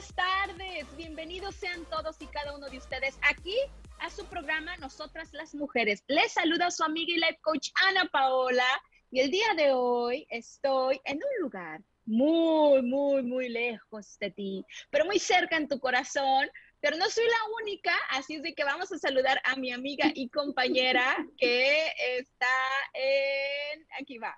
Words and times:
Buenas 0.00 0.14
tardes. 0.14 0.96
Bienvenidos 0.96 1.54
sean 1.56 1.84
todos 1.90 2.16
y 2.20 2.26
cada 2.28 2.56
uno 2.56 2.70
de 2.70 2.78
ustedes 2.78 3.18
aquí 3.28 3.56
a 3.98 4.08
su 4.08 4.24
programa 4.24 4.74
Nosotras 4.78 5.30
las 5.34 5.54
Mujeres. 5.54 6.02
Les 6.08 6.32
saluda 6.32 6.70
su 6.70 6.84
amiga 6.84 7.12
y 7.12 7.16
life 7.16 7.38
coach 7.42 7.68
Ana 7.86 8.08
Paola 8.10 8.64
y 9.10 9.20
el 9.20 9.30
día 9.30 9.52
de 9.58 9.72
hoy 9.72 10.26
estoy 10.30 11.02
en 11.04 11.16
un 11.16 11.42
lugar 11.42 11.82
muy, 12.06 12.80
muy, 12.80 13.22
muy 13.22 13.50
lejos 13.50 14.16
de 14.20 14.30
ti, 14.30 14.64
pero 14.90 15.04
muy 15.04 15.18
cerca 15.18 15.58
en 15.58 15.68
tu 15.68 15.78
corazón. 15.78 16.48
Pero 16.80 16.96
no 16.96 17.10
soy 17.10 17.26
la 17.26 17.62
única, 17.62 17.92
así 18.12 18.36
es 18.36 18.42
de 18.42 18.54
que 18.54 18.64
vamos 18.64 18.90
a 18.90 18.96
saludar 18.96 19.38
a 19.44 19.56
mi 19.56 19.70
amiga 19.70 20.10
y 20.14 20.30
compañera 20.30 21.14
que 21.36 21.88
está 22.16 22.46
en... 22.94 23.86
Aquí 24.00 24.16
va. 24.16 24.34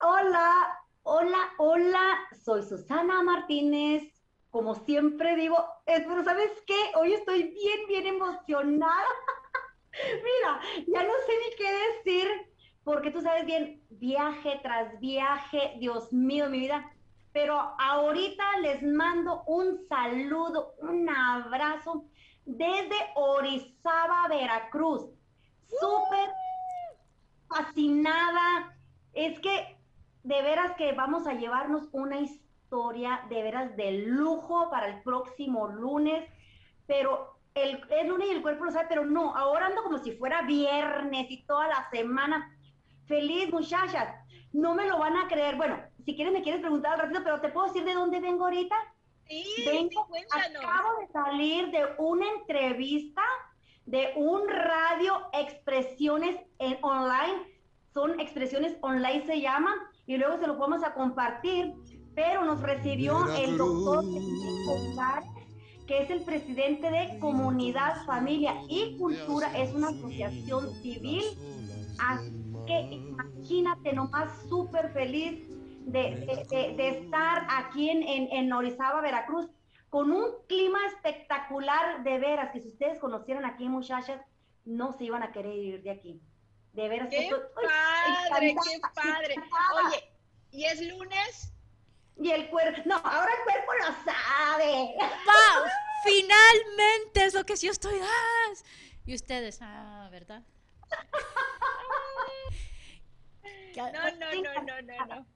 Hola, 0.00 0.76
Hola, 1.10 1.54
hola, 1.56 2.18
soy 2.44 2.62
Susana 2.62 3.22
Martínez. 3.22 4.17
Como 4.50 4.74
siempre 4.74 5.36
digo, 5.36 5.56
pero 5.84 6.24
¿sabes 6.24 6.50
qué? 6.66 6.92
Hoy 6.96 7.12
estoy 7.12 7.42
bien, 7.42 7.86
bien 7.86 8.06
emocionada. 8.06 9.06
Mira, 9.92 10.60
ya 10.86 11.02
no 11.02 11.12
sé 11.26 11.32
ni 11.44 11.56
qué 11.56 12.12
decir, 12.12 12.28
porque 12.82 13.10
tú 13.10 13.20
sabes 13.20 13.44
bien, 13.44 13.82
viaje 13.90 14.58
tras 14.62 14.98
viaje, 15.00 15.74
Dios 15.78 16.12
mío, 16.12 16.48
mi 16.48 16.60
vida. 16.60 16.90
Pero 17.32 17.54
ahorita 17.78 18.58
les 18.60 18.82
mando 18.82 19.42
un 19.46 19.86
saludo, 19.88 20.74
un 20.78 21.08
abrazo 21.10 22.06
desde 22.46 22.96
Orizaba, 23.16 24.28
Veracruz. 24.28 25.10
Súper 25.78 26.30
fascinada. 27.48 28.74
Es 29.12 29.38
que 29.40 29.76
de 30.22 30.42
veras 30.42 30.74
que 30.76 30.92
vamos 30.92 31.26
a 31.26 31.34
llevarnos 31.34 31.88
una 31.92 32.20
historia 32.20 32.47
de 32.70 33.42
veras 33.42 33.76
de 33.76 33.92
lujo 33.92 34.68
para 34.70 34.88
el 34.88 35.02
próximo 35.02 35.68
lunes, 35.68 36.28
pero 36.86 37.38
el, 37.54 37.80
lunes 38.06 38.28
y 38.28 38.32
el 38.32 38.42
cuerpo 38.42 38.66
lo 38.66 38.70
sabe, 38.70 38.86
pero 38.88 39.06
no, 39.06 39.34
ahora 39.34 39.66
ando 39.66 39.82
como 39.82 39.98
si 39.98 40.12
fuera 40.12 40.42
viernes 40.42 41.30
y 41.30 41.44
toda 41.44 41.66
la 41.68 41.88
semana. 41.90 42.54
Feliz 43.06 43.50
muchachas, 43.50 44.14
no 44.52 44.74
me 44.74 44.86
lo 44.86 44.98
van 44.98 45.16
a 45.16 45.28
creer. 45.28 45.56
Bueno, 45.56 45.78
si 46.04 46.14
quieres 46.14 46.32
me 46.32 46.42
quieres 46.42 46.60
preguntar 46.60 46.92
al 46.92 47.00
ratito, 47.00 47.20
pero 47.24 47.40
te 47.40 47.48
puedo 47.48 47.66
decir 47.66 47.84
de 47.84 47.94
dónde 47.94 48.20
vengo 48.20 48.44
ahorita. 48.44 48.76
Sí, 49.26 49.64
vengo, 49.66 50.06
acabo 50.30 51.00
de 51.00 51.06
salir 51.08 51.70
de 51.70 51.86
una 51.98 52.26
entrevista 52.38 53.22
de 53.84 54.12
un 54.16 54.46
radio 54.48 55.28
expresiones 55.32 56.36
en 56.58 56.78
online, 56.82 57.46
son 57.92 58.20
expresiones 58.20 58.76
online 58.82 59.24
se 59.26 59.40
llaman, 59.40 59.74
y 60.06 60.16
luego 60.16 60.38
se 60.38 60.46
lo 60.46 60.56
vamos 60.56 60.82
a 60.82 60.94
compartir, 60.94 61.74
pero 62.18 62.44
nos 62.44 62.60
recibió 62.60 63.32
el 63.36 63.56
doctor 63.56 64.04
que 65.86 66.02
es 66.02 66.10
el 66.10 66.22
presidente 66.22 66.90
de 66.90 67.16
Comunidad, 67.20 68.04
Familia 68.06 68.56
y 68.68 68.98
Cultura, 68.98 69.56
es 69.56 69.72
una 69.72 69.90
asociación 69.90 70.74
civil, 70.82 71.22
así 72.00 72.54
que 72.66 72.80
imagínate 72.90 73.92
nomás 73.92 74.32
súper 74.48 74.92
feliz 74.92 75.48
de, 75.86 76.26
estar 76.76 77.46
aquí 77.50 77.88
en, 77.88 78.02
en, 78.02 78.52
Orizaba, 78.52 79.00
Veracruz, 79.00 79.48
con 79.88 80.10
un 80.10 80.24
clima 80.48 80.80
espectacular 80.88 82.02
de 82.02 82.18
veras, 82.18 82.50
que 82.52 82.60
si 82.60 82.68
ustedes 82.68 82.98
conocieran 82.98 83.44
aquí 83.44 83.68
muchachas, 83.68 84.20
no 84.64 84.92
se 84.92 85.04
iban 85.04 85.22
a 85.22 85.30
querer 85.30 85.54
ir 85.54 85.82
de 85.84 85.90
aquí. 85.92 86.20
De 86.72 86.88
veras. 86.88 87.08
¡Qué 87.10 87.30
padre, 88.28 88.54
qué 88.54 88.80
padre! 88.92 89.34
Oye, 89.86 90.12
¿y 90.50 90.64
es 90.64 90.82
lunes? 90.82 91.54
Y 92.20 92.30
el 92.30 92.50
cuerpo, 92.50 92.82
no, 92.84 92.96
ahora 92.96 93.30
el 93.32 93.44
cuerpo 93.44 93.72
lo 93.74 93.86
sabe. 94.12 94.94
¡Wow! 94.96 95.70
Finalmente 96.04 97.24
es 97.24 97.32
lo 97.34 97.44
que 97.44 97.56
yo 97.56 97.70
estoy. 97.70 97.98
¡Ah! 98.02 98.52
Y 99.06 99.14
ustedes, 99.14 99.60
ah, 99.62 100.08
¿verdad? 100.10 100.42
no, 103.76 103.92
no, 103.92 104.10
no, 104.12 104.32
no, 104.62 104.82
no, 104.82 105.06
no. 105.06 105.26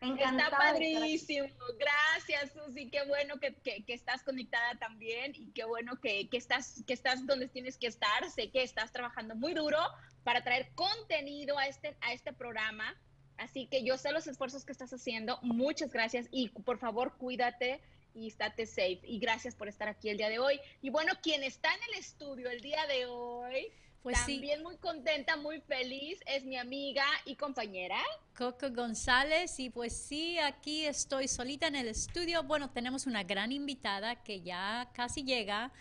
Está 0.00 0.50
padrísimo. 0.50 1.48
Gracias, 1.76 2.52
Susi. 2.52 2.88
Qué 2.88 3.04
bueno 3.06 3.40
que, 3.40 3.54
que, 3.54 3.82
estás 3.88 4.22
conectada 4.22 4.78
también 4.78 5.32
y 5.34 5.50
qué 5.52 5.64
bueno 5.64 6.00
que, 6.00 6.28
que, 6.28 6.36
estás, 6.36 6.84
que 6.86 6.92
estás 6.92 7.26
donde 7.26 7.48
tienes 7.48 7.78
que 7.78 7.88
estar. 7.88 8.30
Sé 8.30 8.50
que 8.50 8.62
estás 8.62 8.92
trabajando 8.92 9.34
muy 9.34 9.54
duro 9.54 9.78
para 10.22 10.44
traer 10.44 10.70
contenido 10.74 11.58
a 11.58 11.66
este, 11.66 11.96
a 12.00 12.12
este 12.12 12.32
programa. 12.32 12.96
Así 13.38 13.66
que 13.66 13.82
yo 13.84 13.96
sé 13.96 14.12
los 14.12 14.26
esfuerzos 14.26 14.64
que 14.64 14.72
estás 14.72 14.92
haciendo. 14.92 15.38
Muchas 15.42 15.92
gracias 15.92 16.26
y 16.30 16.48
por 16.48 16.78
favor 16.78 17.14
cuídate 17.16 17.80
y 18.14 18.28
estate 18.28 18.66
safe. 18.66 19.00
Y 19.04 19.18
gracias 19.18 19.54
por 19.54 19.68
estar 19.68 19.88
aquí 19.88 20.10
el 20.10 20.18
día 20.18 20.28
de 20.28 20.38
hoy. 20.38 20.60
Y 20.82 20.90
bueno, 20.90 21.12
quien 21.22 21.42
está 21.42 21.72
en 21.72 21.80
el 21.92 22.00
estudio 22.00 22.50
el 22.50 22.60
día 22.60 22.86
de 22.86 23.06
hoy 23.06 23.72
pues 24.02 24.24
También 24.24 24.62
muy 24.62 24.76
contenta, 24.76 25.36
muy 25.36 25.60
feliz, 25.60 26.20
es 26.26 26.44
mi 26.44 26.56
amiga 26.56 27.04
y 27.24 27.34
compañera. 27.34 27.98
Coco 28.36 28.70
González, 28.70 29.58
y 29.58 29.70
pues 29.70 29.94
sí, 29.94 30.38
aquí 30.38 30.86
estoy 30.86 31.26
solita 31.26 31.66
en 31.66 31.74
el 31.74 31.88
estudio. 31.88 32.44
Bueno, 32.44 32.70
tenemos 32.70 33.06
una 33.06 33.24
gran 33.24 33.50
invitada 33.50 34.22
que 34.22 34.40
ya 34.40 34.88
casi 34.94 35.24
llega. 35.24 35.72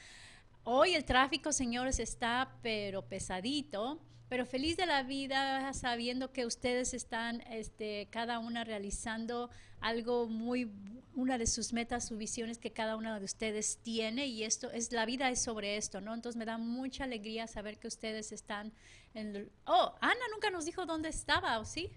Hoy 0.63 0.96
el 0.96 1.06
tráfico, 1.06 1.53
señores, 1.53 2.00
está 2.00 2.57
pero 2.62 3.07
pesadito 3.07 4.01
pero 4.29 4.45
feliz 4.45 4.77
de 4.77 4.85
la 4.85 5.03
vida 5.03 5.73
sabiendo 5.73 6.31
que 6.31 6.45
ustedes 6.45 6.93
están 6.93 7.41
este, 7.49 8.07
cada 8.11 8.39
una 8.39 8.63
realizando 8.63 9.49
algo 9.79 10.27
muy, 10.27 10.71
una 11.15 11.38
de 11.38 11.47
sus 11.47 11.73
metas, 11.73 12.07
sus 12.07 12.17
visiones 12.17 12.57
que 12.57 12.71
cada 12.71 12.95
una 12.95 13.17
de 13.19 13.25
ustedes 13.25 13.79
tiene 13.83 14.27
y 14.27 14.43
esto 14.43 14.71
es, 14.71 14.91
la 14.91 15.05
vida 15.05 15.29
es 15.29 15.41
sobre 15.41 15.77
esto, 15.77 16.01
¿no? 16.01 16.13
Entonces 16.13 16.37
me 16.37 16.45
da 16.45 16.57
mucha 16.57 17.05
alegría 17.05 17.47
saber 17.47 17.77
que 17.77 17.87
ustedes 17.87 18.31
están 18.31 18.73
en... 19.13 19.49
oh, 19.66 19.95
Ana 20.01 20.25
nunca 20.31 20.49
nos 20.49 20.66
dijo 20.66 20.85
dónde 20.85 21.09
estaba, 21.09 21.59
¿o 21.59 21.66
sí? 21.66 21.91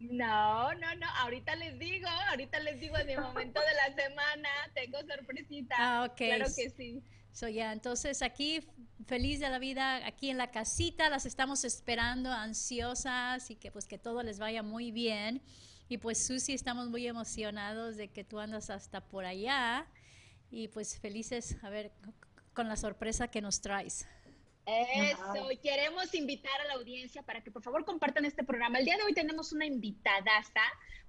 No, 0.00 0.72
no, 0.74 0.94
no, 0.94 1.06
ahorita 1.18 1.54
les 1.56 1.78
digo, 1.78 2.08
ahorita 2.30 2.58
les 2.60 2.80
digo 2.80 2.96
en 2.96 3.06
mi 3.06 3.16
momento 3.16 3.60
de 3.60 3.74
la 3.74 4.02
semana, 4.02 4.48
tengo 4.74 4.98
sorpresita. 5.00 5.76
Ah, 5.78 6.04
ok. 6.10 6.16
Claro 6.16 6.46
que 6.56 6.70
sí. 6.70 7.02
So, 7.32 7.48
ya, 7.48 7.72
entonces 7.72 8.22
aquí 8.22 8.60
feliz 9.06 9.40
de 9.40 9.48
la 9.48 9.58
vida, 9.58 10.06
aquí 10.06 10.30
en 10.30 10.38
la 10.38 10.50
casita, 10.50 11.08
las 11.08 11.26
estamos 11.26 11.64
esperando, 11.64 12.30
ansiosas 12.30 13.50
y 13.50 13.56
que 13.56 13.70
pues 13.70 13.86
que 13.86 13.98
todo 13.98 14.22
les 14.22 14.38
vaya 14.38 14.62
muy 14.62 14.90
bien. 14.90 15.42
Y 15.88 15.98
pues 15.98 16.24
Susi, 16.24 16.54
estamos 16.54 16.88
muy 16.88 17.06
emocionados 17.06 17.96
de 17.96 18.08
que 18.08 18.24
tú 18.24 18.38
andas 18.38 18.70
hasta 18.70 19.00
por 19.00 19.24
allá 19.24 19.86
y 20.50 20.68
pues 20.68 20.98
felices 20.98 21.56
a 21.62 21.70
ver 21.70 21.92
con 22.54 22.68
la 22.68 22.76
sorpresa 22.76 23.28
que 23.28 23.40
nos 23.40 23.60
traes. 23.60 24.06
Eso, 24.70 25.48
queremos 25.62 26.14
invitar 26.14 26.60
a 26.60 26.64
la 26.66 26.74
audiencia 26.74 27.22
para 27.22 27.42
que 27.42 27.50
por 27.50 27.62
favor 27.62 27.84
compartan 27.84 28.24
este 28.24 28.44
programa. 28.44 28.78
El 28.78 28.84
día 28.84 28.96
de 28.96 29.02
hoy 29.02 29.14
tenemos 29.14 29.52
una 29.52 29.66
invitada, 29.66 30.42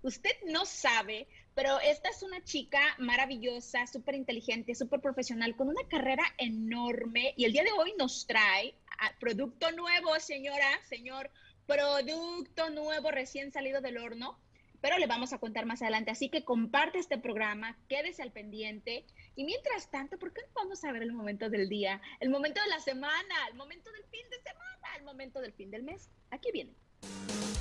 Usted 0.04 0.32
no 0.48 0.66
sabe, 0.66 1.28
pero 1.54 1.80
esta 1.80 2.10
es 2.10 2.24
una 2.24 2.44
chica 2.44 2.80
maravillosa, 2.98 3.86
súper 3.86 4.16
inteligente, 4.16 4.74
súper 4.74 5.00
profesional, 5.00 5.56
con 5.56 5.70
una 5.70 5.88
carrera 5.88 6.24
enorme. 6.40 7.36
Y 7.38 7.46
el 7.46 7.54
día 7.54 7.64
de 7.64 7.72
hoy 7.72 7.94
nos 8.00 8.26
trae 8.26 8.74
producto 9.20 9.72
nuevo, 9.72 10.20
señora, 10.20 10.80
señor, 10.90 11.30
producto 11.68 12.72
nuevo 12.72 13.12
recién 13.12 13.52
salido 13.52 13.80
del 13.82 14.00
horno 14.00 14.40
pero 14.82 14.98
le 14.98 15.08
vamos 15.08 15.32
a 15.32 15.38
contar 15.38 15.66
más 15.66 15.82
adelante. 15.82 16.12
Así 16.12 16.30
que 16.30 16.44
comparte 16.44 16.98
este 16.98 17.18
programa, 17.18 17.78
quédese 17.88 18.24
al 18.24 18.32
pendiente. 18.32 19.06
Y 19.36 19.46
mientras 19.46 19.90
tanto, 19.90 20.20
¿por 20.20 20.34
qué 20.34 20.42
no 20.42 20.54
vamos 20.54 20.84
a 20.84 20.92
ver 20.92 21.04
el 21.04 21.14
momento 21.14 21.50
del 21.50 21.70
día, 21.70 22.02
el 22.20 22.30
momento 22.30 22.62
de 22.62 22.68
la 22.68 22.80
semana, 22.80 23.48
el 23.50 23.56
momento 23.56 23.92
del 23.92 24.04
fin 24.06 24.30
de 24.30 24.42
semana, 24.42 24.96
el 24.98 25.04
momento 25.04 25.40
del 25.40 25.54
fin 25.54 25.72
del 25.72 25.84
mes? 25.84 26.10
Aquí 26.32 26.52
viene. 26.52 26.74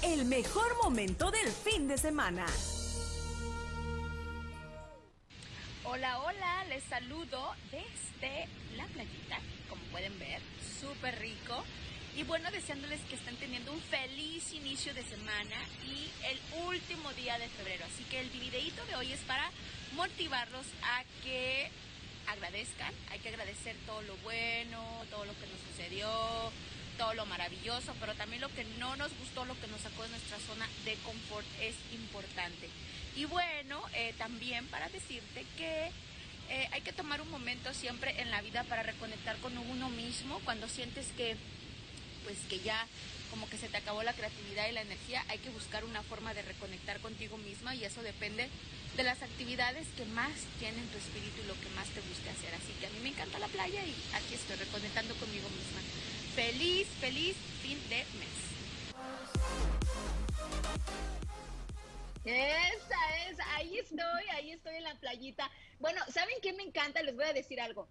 El 0.02 0.24
mejor 0.24 0.76
momento 0.82 1.30
del 1.30 1.48
fin 1.48 1.86
de 1.86 1.96
semana. 1.96 2.46
Hola, 5.84 6.20
hola, 6.22 6.64
les 6.68 6.82
saludo 6.84 7.54
desde 7.70 8.48
la 8.76 8.86
playita, 8.86 9.38
como 9.68 9.82
pueden 9.86 10.18
ver, 10.18 10.42
súper 10.80 11.18
rico. 11.18 11.64
Y 12.16 12.24
bueno, 12.24 12.50
deseándoles 12.50 13.00
que 13.02 13.14
estén 13.14 13.36
teniendo 13.36 13.72
un 13.72 13.80
feliz 13.80 14.52
inicio 14.52 14.92
de 14.94 15.04
semana 15.04 15.56
y 15.86 16.10
el 16.26 16.38
último 16.66 17.12
día 17.12 17.38
de 17.38 17.48
febrero. 17.48 17.84
Así 17.86 18.04
que 18.04 18.20
el 18.20 18.28
videito 18.30 18.84
de 18.86 18.96
hoy 18.96 19.12
es 19.12 19.20
para 19.20 19.48
motivarlos 19.94 20.66
a 20.82 21.04
que 21.22 21.70
agradezcan. 22.26 22.92
Hay 23.10 23.20
que 23.20 23.28
agradecer 23.28 23.76
todo 23.86 24.02
lo 24.02 24.16
bueno, 24.18 24.82
todo 25.10 25.24
lo 25.24 25.32
que 25.34 25.46
nos 25.46 25.60
sucedió, 25.70 26.10
todo 26.98 27.14
lo 27.14 27.26
maravilloso, 27.26 27.94
pero 28.00 28.14
también 28.14 28.42
lo 28.42 28.48
que 28.48 28.64
no 28.78 28.96
nos 28.96 29.16
gustó, 29.18 29.44
lo 29.44 29.58
que 29.60 29.68
nos 29.68 29.80
sacó 29.80 30.02
de 30.02 30.10
nuestra 30.10 30.38
zona 30.40 30.68
de 30.84 30.94
confort 30.96 31.46
es 31.60 31.74
importante. 31.94 32.68
Y 33.16 33.24
bueno, 33.24 33.82
eh, 33.94 34.14
también 34.18 34.66
para 34.66 34.88
decirte 34.88 35.46
que 35.56 35.90
eh, 36.50 36.68
hay 36.72 36.80
que 36.80 36.92
tomar 36.92 37.20
un 37.20 37.30
momento 37.30 37.72
siempre 37.72 38.20
en 38.20 38.30
la 38.30 38.42
vida 38.42 38.64
para 38.64 38.82
reconectar 38.82 39.36
con 39.38 39.56
uno 39.56 39.88
mismo 39.90 40.40
cuando 40.44 40.68
sientes 40.68 41.06
que 41.16 41.36
pues 42.30 42.46
que 42.48 42.60
ya 42.60 42.86
como 43.30 43.48
que 43.48 43.58
se 43.58 43.68
te 43.68 43.76
acabó 43.76 44.04
la 44.04 44.12
creatividad 44.12 44.68
y 44.68 44.72
la 44.72 44.82
energía, 44.82 45.24
hay 45.28 45.38
que 45.38 45.50
buscar 45.50 45.84
una 45.84 46.02
forma 46.04 46.32
de 46.32 46.42
reconectar 46.42 47.00
contigo 47.00 47.36
misma 47.38 47.74
y 47.74 47.84
eso 47.84 48.02
depende 48.02 48.48
de 48.96 49.02
las 49.02 49.20
actividades 49.22 49.88
que 49.96 50.04
más 50.04 50.30
tienen 50.60 50.86
tu 50.90 50.98
espíritu 50.98 51.42
y 51.42 51.48
lo 51.48 51.54
que 51.54 51.68
más 51.74 51.88
te 51.88 52.00
guste 52.02 52.30
hacer. 52.30 52.54
Así 52.54 52.72
que 52.78 52.86
a 52.86 52.90
mí 52.90 53.00
me 53.02 53.08
encanta 53.08 53.40
la 53.40 53.48
playa 53.48 53.82
y 53.84 53.94
aquí 54.14 54.34
estoy 54.34 54.56
reconectando 54.56 55.14
conmigo 55.16 55.48
misma. 55.48 55.80
Feliz, 56.36 56.86
feliz 57.00 57.36
fin 57.62 57.80
de 57.88 58.04
mes. 58.18 58.38
Esa 62.24 63.28
es, 63.28 63.40
ahí 63.56 63.76
estoy, 63.78 64.28
ahí 64.34 64.52
estoy 64.52 64.76
en 64.76 64.84
la 64.84 64.94
playita. 64.94 65.50
Bueno, 65.80 66.00
¿saben 66.12 66.36
qué 66.42 66.52
me 66.52 66.62
encanta? 66.62 67.02
Les 67.02 67.16
voy 67.16 67.24
a 67.24 67.32
decir 67.32 67.60
algo 67.60 67.88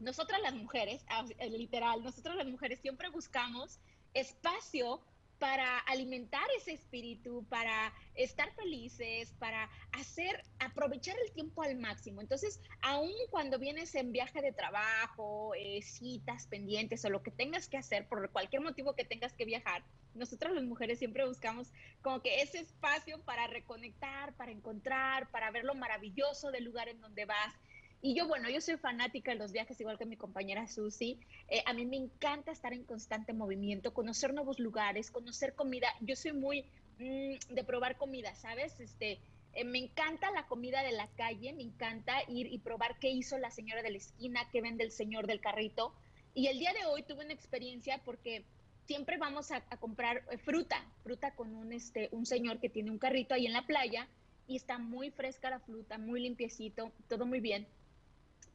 nosotras 0.00 0.40
las 0.42 0.54
mujeres, 0.54 1.04
ah, 1.08 1.24
eh, 1.38 1.50
literal, 1.50 2.02
nosotras 2.02 2.36
las 2.36 2.46
mujeres 2.46 2.80
siempre 2.80 3.08
buscamos 3.10 3.78
espacio 4.14 5.00
para 5.40 5.78
alimentar 5.78 6.46
ese 6.58 6.72
espíritu, 6.72 7.46
para 7.48 7.94
estar 8.14 8.52
felices, 8.52 9.32
para 9.38 9.70
hacer, 9.92 10.44
aprovechar 10.58 11.16
el 11.24 11.32
tiempo 11.32 11.62
al 11.62 11.76
máximo. 11.76 12.20
Entonces, 12.20 12.60
aun 12.82 13.10
cuando 13.30 13.58
vienes 13.58 13.94
en 13.94 14.12
viaje 14.12 14.42
de 14.42 14.52
trabajo, 14.52 15.54
eh, 15.54 15.80
citas 15.80 16.46
pendientes 16.46 17.04
o 17.06 17.10
lo 17.10 17.22
que 17.22 17.30
tengas 17.30 17.68
que 17.68 17.78
hacer, 17.78 18.06
por 18.06 18.30
cualquier 18.30 18.60
motivo 18.60 18.94
que 18.94 19.06
tengas 19.06 19.32
que 19.32 19.46
viajar, 19.46 19.82
nosotras 20.14 20.52
las 20.52 20.64
mujeres 20.64 20.98
siempre 20.98 21.26
buscamos 21.26 21.68
como 22.02 22.20
que 22.20 22.42
ese 22.42 22.58
espacio 22.58 23.18
para 23.22 23.46
reconectar, 23.46 24.34
para 24.34 24.52
encontrar, 24.52 25.30
para 25.30 25.50
ver 25.50 25.64
lo 25.64 25.74
maravilloso 25.74 26.50
del 26.50 26.64
lugar 26.64 26.88
en 26.88 27.00
donde 27.00 27.24
vas 27.24 27.54
y 28.02 28.14
yo, 28.14 28.26
bueno, 28.26 28.48
yo 28.48 28.62
soy 28.62 28.78
fanática 28.78 29.32
de 29.32 29.38
los 29.38 29.52
viajes, 29.52 29.78
igual 29.78 29.98
que 29.98 30.06
mi 30.06 30.16
compañera 30.16 30.66
Susi. 30.66 31.18
Eh, 31.48 31.62
a 31.66 31.74
mí 31.74 31.84
me 31.84 31.96
encanta 31.96 32.50
estar 32.50 32.72
en 32.72 32.84
constante 32.84 33.34
movimiento, 33.34 33.92
conocer 33.92 34.32
nuevos 34.32 34.58
lugares, 34.58 35.10
conocer 35.10 35.54
comida. 35.54 35.88
Yo 36.00 36.16
soy 36.16 36.32
muy 36.32 36.64
mm, 36.98 37.54
de 37.54 37.64
probar 37.64 37.98
comida, 37.98 38.34
¿sabes? 38.34 38.80
Este, 38.80 39.20
eh, 39.52 39.64
me 39.64 39.78
encanta 39.78 40.30
la 40.30 40.46
comida 40.46 40.82
de 40.82 40.92
la 40.92 41.08
calle, 41.08 41.52
me 41.52 41.62
encanta 41.62 42.22
ir 42.28 42.46
y 42.46 42.58
probar 42.58 42.98
qué 42.98 43.10
hizo 43.10 43.36
la 43.36 43.50
señora 43.50 43.82
de 43.82 43.90
la 43.90 43.98
esquina, 43.98 44.48
qué 44.50 44.62
vende 44.62 44.82
el 44.84 44.92
señor 44.92 45.26
del 45.26 45.42
carrito. 45.42 45.92
Y 46.34 46.46
el 46.46 46.58
día 46.58 46.72
de 46.72 46.86
hoy 46.86 47.02
tuve 47.02 47.24
una 47.24 47.34
experiencia 47.34 48.00
porque 48.02 48.44
siempre 48.86 49.18
vamos 49.18 49.50
a, 49.50 49.60
comprar 49.76 50.24
eh, 50.30 50.38
fruta, 50.38 50.82
fruta 51.02 51.34
con 51.34 51.54
un, 51.54 51.74
este, 51.74 52.08
un 52.12 52.24
señor 52.24 52.60
que 52.60 52.70
tiene 52.70 52.90
un 52.90 52.98
carrito 52.98 53.34
ahí 53.34 53.46
en 53.46 53.52
la 53.52 53.66
playa 53.66 54.08
y 54.46 54.56
está 54.56 54.78
muy 54.78 55.10
fresca 55.10 55.50
la 55.50 55.60
fruta, 55.60 55.98
muy 55.98 56.22
limpiecito, 56.22 56.92
todo 57.06 57.26
muy 57.26 57.40
bien. 57.40 57.66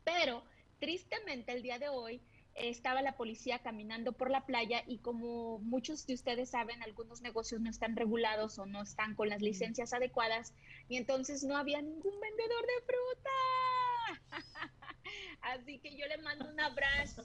Pero 0.05 0.43
tristemente 0.79 1.51
el 1.51 1.61
día 1.61 1.79
de 1.79 1.89
hoy 1.89 2.21
estaba 2.55 3.01
la 3.01 3.17
policía 3.17 3.59
caminando 3.59 4.13
por 4.13 4.31
la 4.31 4.45
playa 4.45 4.83
y 4.87 4.99
como 4.99 5.59
muchos 5.59 6.07
de 6.07 6.13
ustedes 6.13 6.51
saben, 6.51 6.81
algunos 6.83 7.21
negocios 7.21 7.59
no 7.59 7.69
están 7.69 7.97
regulados 7.97 8.57
o 8.59 8.65
no 8.65 8.81
están 8.81 9.15
con 9.15 9.27
las 9.27 9.41
licencias 9.41 9.93
adecuadas 9.93 10.53
y 10.87 10.95
entonces 10.95 11.43
no 11.43 11.57
había 11.57 11.81
ningún 11.81 12.17
vendedor 12.19 12.65
de 12.65 12.85
fruta. 12.85 13.29
Así 15.41 15.79
que 15.79 15.95
yo 15.95 16.07
le 16.07 16.17
mando 16.17 16.49
un 16.49 16.59
abrazo 16.59 17.23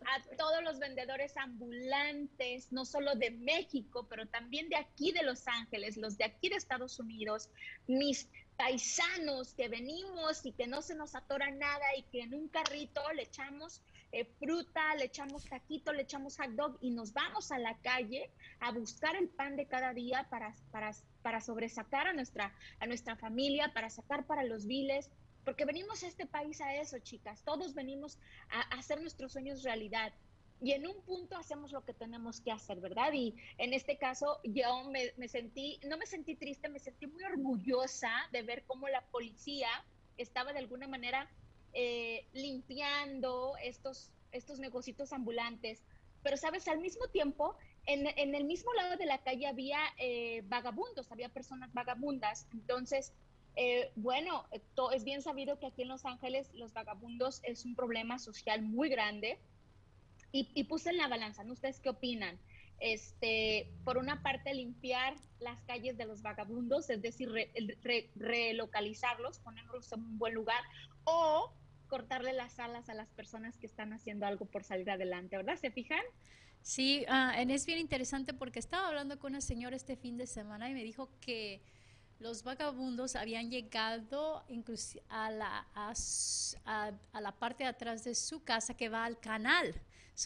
a 0.00 0.36
todos 0.36 0.62
los 0.64 0.78
vendedores 0.78 1.36
ambulantes, 1.36 2.72
no 2.72 2.84
solo 2.84 3.14
de 3.14 3.30
México, 3.30 4.06
pero 4.08 4.26
también 4.26 4.68
de 4.68 4.76
aquí 4.76 5.12
de 5.12 5.22
Los 5.22 5.46
Ángeles, 5.46 5.96
los 5.96 6.16
de 6.16 6.24
aquí 6.24 6.48
de 6.48 6.56
Estados 6.56 6.98
Unidos, 6.98 7.50
mis 7.86 8.28
paisanos 8.56 9.54
que 9.54 9.68
venimos 9.68 10.44
y 10.44 10.52
que 10.52 10.66
no 10.66 10.82
se 10.82 10.94
nos 10.94 11.14
atora 11.14 11.50
nada 11.50 11.84
y 11.96 12.02
que 12.04 12.20
en 12.20 12.34
un 12.34 12.48
carrito 12.48 13.00
le 13.12 13.22
echamos 13.22 13.82
eh, 14.12 14.26
fruta, 14.38 14.94
le 14.96 15.04
echamos 15.04 15.44
taquito, 15.44 15.92
le 15.92 16.02
echamos 16.02 16.36
hot 16.36 16.50
dog 16.50 16.78
y 16.80 16.90
nos 16.90 17.12
vamos 17.12 17.50
a 17.50 17.58
la 17.58 17.78
calle 17.78 18.30
a 18.60 18.70
buscar 18.70 19.16
el 19.16 19.28
pan 19.28 19.56
de 19.56 19.66
cada 19.66 19.94
día 19.94 20.26
para, 20.28 20.54
para, 20.70 20.92
para 21.22 21.40
sobresacar 21.40 22.06
a 22.06 22.12
nuestra, 22.12 22.54
a 22.78 22.86
nuestra 22.86 23.16
familia, 23.16 23.72
para 23.72 23.88
sacar 23.88 24.26
para 24.26 24.44
los 24.44 24.66
viles, 24.66 25.10
porque 25.44 25.64
venimos 25.64 26.02
a 26.02 26.08
este 26.08 26.26
país 26.26 26.60
a 26.60 26.74
eso, 26.74 26.98
chicas, 26.98 27.42
todos 27.42 27.74
venimos 27.74 28.18
a 28.50 28.60
hacer 28.76 29.00
nuestros 29.00 29.32
sueños 29.32 29.62
realidad 29.62 30.12
y 30.62 30.72
en 30.72 30.86
un 30.86 31.02
punto 31.02 31.36
hacemos 31.36 31.72
lo 31.72 31.84
que 31.84 31.92
tenemos 31.92 32.40
que 32.40 32.52
hacer, 32.52 32.80
¿verdad? 32.80 33.12
Y 33.12 33.34
en 33.58 33.74
este 33.74 33.98
caso 33.98 34.38
yo 34.44 34.84
me, 34.84 35.28
sentí, 35.28 35.80
no 35.88 35.98
me 35.98 36.06
sentí 36.06 36.36
triste, 36.36 36.68
me 36.68 36.78
sentí 36.78 37.08
muy 37.08 37.24
orgullosa 37.24 38.10
de 38.30 38.42
ver 38.42 38.62
cómo 38.64 38.88
la 38.88 39.00
policía 39.06 39.68
estaba 40.18 40.52
de 40.52 40.60
alguna 40.60 40.86
manera 40.86 41.28
eh, 41.72 42.26
limpiando 42.32 43.54
estos, 43.60 44.12
estos 44.30 44.60
negocios 44.60 45.12
ambulantes. 45.12 45.82
Pero, 46.22 46.36
¿sabes? 46.36 46.68
Al 46.68 46.78
mismo 46.78 47.08
tiempo, 47.08 47.56
en, 47.86 48.06
en 48.16 48.36
el 48.36 48.44
mismo 48.44 48.72
lado 48.74 48.96
de 48.96 49.06
la 49.06 49.18
calle 49.18 49.48
había 49.48 49.80
eh, 49.98 50.42
vagabundos, 50.46 51.10
había 51.10 51.28
personas 51.28 51.74
vagabundas. 51.74 52.46
Entonces, 52.52 53.12
eh, 53.56 53.90
bueno, 53.96 54.46
es 54.92 55.02
bien 55.02 55.22
sabido 55.22 55.58
que 55.58 55.66
aquí 55.66 55.82
en 55.82 55.88
Los 55.88 56.06
Ángeles 56.06 56.54
los 56.54 56.72
vagabundos 56.72 57.40
es 57.42 57.64
un 57.64 57.74
problema 57.74 58.20
social 58.20 58.62
muy 58.62 58.88
grande 58.88 59.40
y, 60.32 60.64
puse 60.64 60.90
en 60.90 60.96
la 60.96 61.08
balanza, 61.08 61.44
¿no? 61.44 61.52
¿Ustedes 61.52 61.78
qué 61.80 61.90
opinan? 61.90 62.38
Este, 62.80 63.70
por 63.84 63.98
una 63.98 64.22
parte, 64.22 64.54
limpiar 64.54 65.14
las 65.38 65.62
calles 65.64 65.96
de 65.96 66.06
los 66.06 66.22
vagabundos, 66.22 66.90
es 66.90 67.02
decir, 67.02 67.30
relocalizarlos, 68.16 69.38
ponerlos 69.40 69.92
en 69.92 70.00
un 70.00 70.18
buen 70.18 70.34
lugar, 70.34 70.62
o 71.04 71.52
cortarle 71.86 72.32
las 72.32 72.58
alas 72.58 72.88
a 72.88 72.94
las 72.94 73.10
personas 73.10 73.58
que 73.58 73.66
están 73.66 73.92
haciendo 73.92 74.26
algo 74.26 74.46
por 74.46 74.64
salir 74.64 74.90
adelante, 74.90 75.36
¿verdad? 75.36 75.56
¿Se 75.56 75.70
fijan? 75.70 76.02
Sí, 76.62 77.04
uh, 77.08 77.38
es 77.38 77.66
bien 77.66 77.78
interesante 77.78 78.32
porque 78.32 78.60
estaba 78.60 78.88
hablando 78.88 79.18
con 79.18 79.32
una 79.32 79.40
señora 79.40 79.76
este 79.76 79.96
fin 79.96 80.16
de 80.16 80.26
semana 80.26 80.70
y 80.70 80.74
me 80.74 80.84
dijo 80.84 81.10
que 81.20 81.60
los 82.22 82.44
vagabundos 82.44 83.16
habían 83.16 83.50
llegado 83.50 84.44
incluso 84.48 85.00
a 85.08 85.30
la, 85.30 85.66
a, 85.74 87.20
la 87.20 87.32
parte 87.32 87.64
de 87.64 87.70
atrás 87.70 88.04
de 88.04 88.14
su 88.14 88.44
casa 88.44 88.74
que 88.74 88.88
va 88.88 89.04
al 89.04 89.18
canal. 89.18 89.74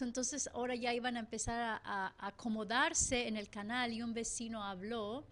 Entonces 0.01 0.49
ahora 0.53 0.75
ya 0.75 0.93
iban 0.93 1.17
a 1.17 1.19
empezar 1.19 1.81
a, 1.83 2.13
acomodarse 2.19 3.27
en 3.27 3.37
el 3.37 3.49
canal 3.49 3.93
y 3.93 4.01
un 4.01 4.13
vecino 4.13 4.63
habló 4.63 5.25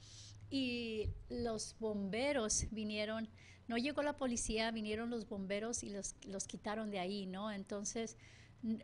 y 0.49 1.09
los 1.29 1.75
bomberos 1.79 2.65
vinieron, 2.71 3.29
no 3.67 3.77
llegó 3.77 4.01
la 4.03 4.17
policía, 4.17 4.71
vinieron 4.71 5.09
los 5.09 5.27
bomberos 5.27 5.83
y 5.83 5.89
los, 5.89 6.15
los 6.25 6.45
quitaron 6.45 6.91
de 6.91 6.99
ahí, 6.99 7.25
¿no? 7.25 7.51
Entonces 7.51 8.17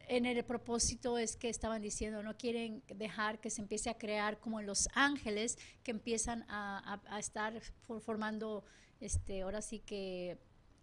en 0.08 0.26
el 0.26 0.44
propósito 0.44 1.18
es 1.18 1.36
que 1.36 1.50
estaban 1.50 1.82
diciendo, 1.82 2.22
no 2.22 2.38
quieren 2.38 2.84
dejar 2.88 3.40
que 3.40 3.50
se 3.50 3.62
empiece 3.62 3.90
a 3.90 3.98
crear 3.98 4.40
como 4.40 4.60
en 4.60 4.68
Los 4.68 4.88
Ángeles, 4.94 5.58
que 5.84 5.92
empiezan 5.92 6.46
a, 6.50 7.02
estar 7.20 7.60
formando, 8.02 8.64
este, 9.00 9.42
ahora 9.42 9.62
sí 9.62 9.80
que 9.80 10.38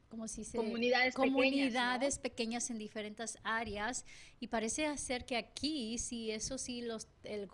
como 0.09 0.27
si 0.29 0.45
se 0.45 0.57
comunidades, 0.57 1.15
comunidades 1.15 2.19
pequeñas, 2.19 2.71
en 2.71 2.79
diferentes 2.79 3.39
áreas 3.43 4.05
y 4.41 4.49
parece 4.49 4.97
ser 4.97 5.25
que 5.25 5.37
aquí 5.37 5.99
sí 5.99 6.31
eso 6.31 6.59
sí 6.59 6.83
los 6.83 7.09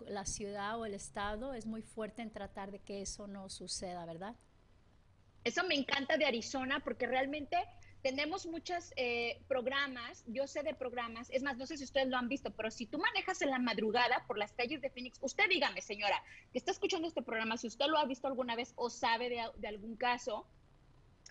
la 0.07 0.25
ciudad 0.25 0.79
o 0.79 0.85
el 0.85 0.93
estado 0.93 1.53
es 1.53 1.65
muy 1.65 1.81
fuerte 1.81 2.21
en 2.21 2.31
tratar 2.31 2.71
de 2.71 2.79
que 2.79 3.01
eso 3.01 3.27
no 3.27 3.49
suceda 3.49 4.05
verdad 4.05 4.35
eso 5.43 5.63
me 5.63 5.75
encanta 5.75 6.17
de 6.17 6.25
Arizona 6.25 6.79
porque 6.83 7.05
realmente 7.05 7.57
tenemos 8.05 8.45
muchos 8.45 8.93
eh, 8.97 9.41
programas, 9.47 10.23
yo 10.27 10.45
sé 10.45 10.61
de 10.61 10.75
programas, 10.75 11.27
es 11.31 11.41
más, 11.41 11.57
no 11.57 11.65
sé 11.65 11.75
si 11.75 11.83
ustedes 11.85 12.07
lo 12.07 12.17
han 12.17 12.29
visto, 12.29 12.51
pero 12.51 12.69
si 12.69 12.85
tú 12.85 12.99
manejas 12.99 13.41
en 13.41 13.49
la 13.49 13.57
madrugada 13.57 14.23
por 14.27 14.37
las 14.37 14.53
calles 14.53 14.79
de 14.79 14.91
Phoenix, 14.91 15.17
usted 15.21 15.45
dígame, 15.49 15.81
señora, 15.81 16.21
que 16.51 16.59
está 16.59 16.69
escuchando 16.69 17.07
este 17.07 17.23
programa, 17.23 17.57
si 17.57 17.65
usted 17.65 17.87
lo 17.87 17.97
ha 17.97 18.05
visto 18.05 18.27
alguna 18.27 18.55
vez 18.55 18.73
o 18.75 18.91
sabe 18.91 19.29
de, 19.29 19.67
algún 19.67 19.95
caso, 19.95 20.47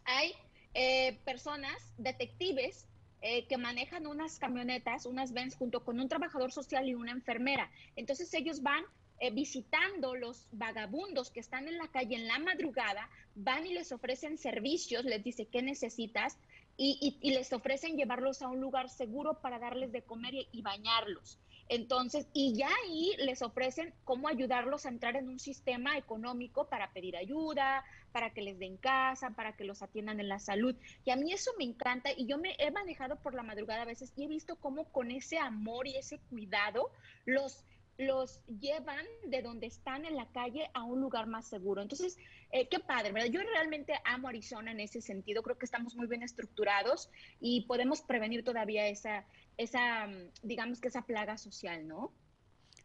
hay 0.04 0.34
eh, 0.74 1.18
personas, 1.24 1.94
detectives, 1.98 2.86
eh, 3.22 3.46
que 3.46 3.56
manejan 3.56 4.06
unas 4.06 4.38
camionetas, 4.38 5.06
unas 5.06 5.32
vans 5.32 5.56
junto 5.56 5.82
con 5.84 5.98
un 5.98 6.08
trabajador 6.08 6.52
social 6.52 6.88
y 6.88 6.94
una 6.94 7.12
enfermera. 7.12 7.70
Entonces 7.96 8.32
ellos 8.34 8.62
van 8.62 8.84
visitando 9.32 10.16
los 10.16 10.46
vagabundos 10.52 11.30
que 11.30 11.40
están 11.40 11.66
en 11.66 11.78
la 11.78 11.88
calle 11.88 12.16
en 12.16 12.26
la 12.26 12.38
madrugada, 12.40 13.08
van 13.34 13.64
y 13.64 13.72
les 13.72 13.90
ofrecen 13.90 14.36
servicios, 14.36 15.04
les 15.06 15.24
dice 15.24 15.46
qué 15.46 15.62
necesitas, 15.62 16.36
y, 16.76 17.16
les 17.22 17.52
ofrecen 17.52 17.96
llevarlos 17.96 18.42
a 18.42 18.48
un 18.48 18.60
lugar 18.60 18.88
seguro 18.88 19.40
para 19.40 19.58
darles 19.58 19.92
de 19.92 20.02
comer 20.02 20.34
y, 20.50 20.62
bañarlos. 20.62 21.38
Entonces, 21.68 22.26
y 22.34 22.54
ya 22.54 22.68
ahí 22.84 23.12
les 23.18 23.40
ofrecen 23.40 23.94
cómo 24.04 24.28
ayudarlos 24.28 24.84
a 24.84 24.90
entrar 24.90 25.16
en 25.16 25.28
un 25.28 25.38
sistema 25.38 25.96
económico 25.96 26.68
para 26.68 26.92
pedir 26.92 27.16
ayuda, 27.16 27.84
para 28.14 28.30
que 28.30 28.42
les 28.42 28.60
den 28.60 28.76
casa, 28.76 29.30
para 29.30 29.56
que 29.56 29.64
los 29.64 29.82
atiendan 29.82 30.20
en 30.20 30.28
la 30.28 30.38
salud. 30.38 30.76
Y 31.04 31.10
a 31.10 31.16
mí 31.16 31.32
eso 31.32 31.50
me 31.58 31.64
encanta 31.64 32.10
y 32.16 32.26
yo 32.26 32.38
me 32.38 32.54
he 32.60 32.70
manejado 32.70 33.16
por 33.16 33.34
la 33.34 33.42
madrugada 33.42 33.82
a 33.82 33.86
veces 33.86 34.12
y 34.14 34.22
he 34.22 34.28
visto 34.28 34.54
cómo 34.54 34.84
con 34.92 35.10
ese 35.10 35.36
amor 35.36 35.88
y 35.88 35.96
ese 35.96 36.20
cuidado 36.30 36.92
los 37.26 37.64
los 37.96 38.40
llevan 38.46 39.06
de 39.26 39.40
donde 39.42 39.66
están 39.66 40.04
en 40.04 40.16
la 40.16 40.26
calle 40.26 40.68
a 40.74 40.82
un 40.82 41.00
lugar 41.00 41.28
más 41.28 41.46
seguro. 41.46 41.80
Entonces, 41.80 42.18
eh, 42.50 42.68
qué 42.68 42.80
padre, 42.80 43.12
¿verdad? 43.12 43.30
Yo 43.30 43.40
realmente 43.40 43.94
amo 44.04 44.26
Arizona 44.26 44.72
en 44.72 44.80
ese 44.80 45.00
sentido. 45.00 45.42
Creo 45.42 45.58
que 45.58 45.64
estamos 45.64 45.94
muy 45.94 46.08
bien 46.08 46.22
estructurados 46.22 47.08
y 47.40 47.66
podemos 47.66 48.02
prevenir 48.02 48.42
todavía 48.44 48.88
esa, 48.88 49.24
esa 49.58 50.08
digamos 50.42 50.80
que 50.80 50.88
esa 50.88 51.02
plaga 51.02 51.36
social, 51.36 51.86
¿no? 51.86 52.12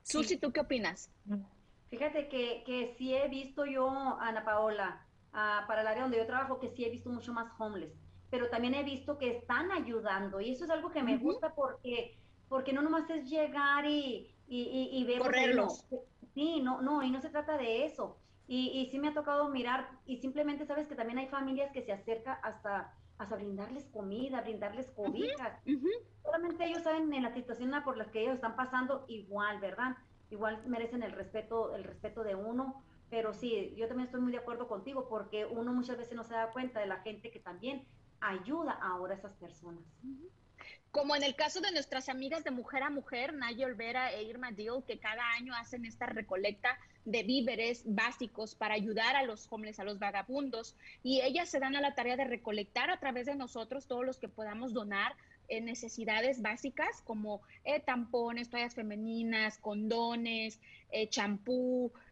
Susi, 0.03 0.37
¿tú 0.37 0.51
qué 0.51 0.59
opinas? 0.59 1.11
Fíjate 1.89 2.29
que, 2.29 2.63
que 2.65 2.95
sí 2.97 3.15
he 3.15 3.27
visto 3.29 3.65
yo, 3.65 3.89
Ana 4.19 4.45
Paola, 4.45 5.08
para 5.31 5.81
el 5.81 5.87
área 5.87 6.03
donde 6.03 6.17
yo 6.17 6.25
trabajo, 6.25 6.59
que 6.59 6.69
sí 6.69 6.85
he 6.85 6.89
visto 6.89 7.09
mucho 7.09 7.33
más 7.33 7.51
homeless, 7.57 7.93
pero 8.29 8.49
también 8.49 8.73
he 8.73 8.83
visto 8.83 9.17
que 9.17 9.37
están 9.37 9.71
ayudando 9.71 10.39
y 10.41 10.51
eso 10.51 10.65
es 10.65 10.69
algo 10.69 10.91
que 10.91 11.03
me 11.03 11.17
gusta 11.17 11.53
porque, 11.53 12.17
porque 12.47 12.73
no 12.73 12.81
nomás 12.81 13.09
es 13.09 13.29
llegar 13.29 13.85
y 13.85 14.33
y, 14.49 14.89
y, 14.91 15.03
vemos 15.05 15.27
Correrlos. 15.27 15.85
sí, 16.33 16.59
no, 16.61 16.81
no, 16.81 17.03
y 17.03 17.11
no 17.11 17.21
se 17.21 17.29
trata 17.29 17.57
de 17.57 17.85
eso. 17.85 18.17
Y, 18.47 18.69
y 18.69 18.89
sí 18.89 18.97
me 18.97 19.09
ha 19.09 19.13
tocado 19.13 19.47
mirar, 19.49 19.91
y 20.07 20.17
simplemente 20.17 20.65
sabes 20.65 20.87
que 20.87 20.95
también 20.95 21.19
hay 21.19 21.27
familias 21.27 21.71
que 21.71 21.83
se 21.83 21.91
acercan 21.91 22.37
hasta, 22.41 22.91
hasta 23.19 23.35
brindarles 23.35 23.85
comida, 23.85 24.41
brindarles 24.41 24.89
cobijas. 24.89 25.59
Solamente 26.23 26.65
ellos 26.65 26.81
saben 26.81 27.13
en 27.13 27.23
la 27.23 27.33
situación 27.33 27.71
por 27.83 27.95
la 27.95 28.05
que 28.05 28.23
ellos 28.23 28.35
están 28.35 28.55
pasando 28.55 29.05
igual, 29.07 29.59
¿verdad? 29.59 29.95
Igual 30.31 30.63
merecen 30.65 31.03
el 31.03 31.11
respeto, 31.11 31.75
el 31.75 31.83
respeto 31.83 32.23
de 32.23 32.33
uno. 32.33 32.83
Pero 33.09 33.33
sí, 33.33 33.73
yo 33.75 33.87
también 33.87 34.05
estoy 34.05 34.21
muy 34.21 34.31
de 34.31 34.37
acuerdo 34.37 34.67
contigo 34.67 35.07
porque 35.09 35.45
uno 35.45 35.73
muchas 35.73 35.97
veces 35.97 36.15
no 36.15 36.23
se 36.23 36.33
da 36.33 36.51
cuenta 36.51 36.79
de 36.79 36.85
la 36.85 36.99
gente 36.99 37.31
que 37.31 37.39
también 37.39 37.85
ayuda 38.21 38.73
ahora 38.73 39.15
a 39.15 39.17
esas 39.17 39.33
personas. 39.35 39.83
Como 40.91 41.15
en 41.15 41.23
el 41.23 41.35
caso 41.35 41.61
de 41.61 41.71
nuestras 41.71 42.09
amigas 42.09 42.43
de 42.43 42.51
Mujer 42.51 42.81
a 42.81 42.89
Mujer, 42.89 43.33
Naya 43.33 43.67
Olvera 43.67 44.11
e 44.11 44.23
Irma 44.23 44.51
Deal, 44.51 44.83
que 44.87 44.99
cada 44.99 45.23
año 45.33 45.53
hacen 45.55 45.85
esta 45.85 46.07
recolecta 46.07 46.79
de 47.05 47.23
víveres 47.23 47.83
básicos 47.85 48.55
para 48.55 48.73
ayudar 48.73 49.15
a 49.15 49.23
los 49.23 49.47
jóvenes, 49.47 49.79
a 49.79 49.83
los 49.83 49.99
vagabundos, 49.99 50.75
y 51.03 51.21
ellas 51.21 51.49
se 51.49 51.59
dan 51.59 51.75
a 51.75 51.81
la 51.81 51.93
tarea 51.93 52.17
de 52.17 52.25
recolectar 52.25 52.89
a 52.89 52.99
través 52.99 53.27
de 53.27 53.35
nosotros 53.35 53.87
todos 53.87 54.05
los 54.05 54.17
que 54.17 54.27
podamos 54.27 54.73
donar 54.73 55.15
en 55.47 55.65
necesidades 55.65 56.41
básicas 56.41 57.01
como 57.03 57.41
eh, 57.63 57.79
tampones, 57.79 58.49
toallas 58.49 58.75
femeninas, 58.75 59.57
condones, 59.57 60.59
eh, 60.91 61.07
champú, 61.09 61.91
eh, 61.91 62.08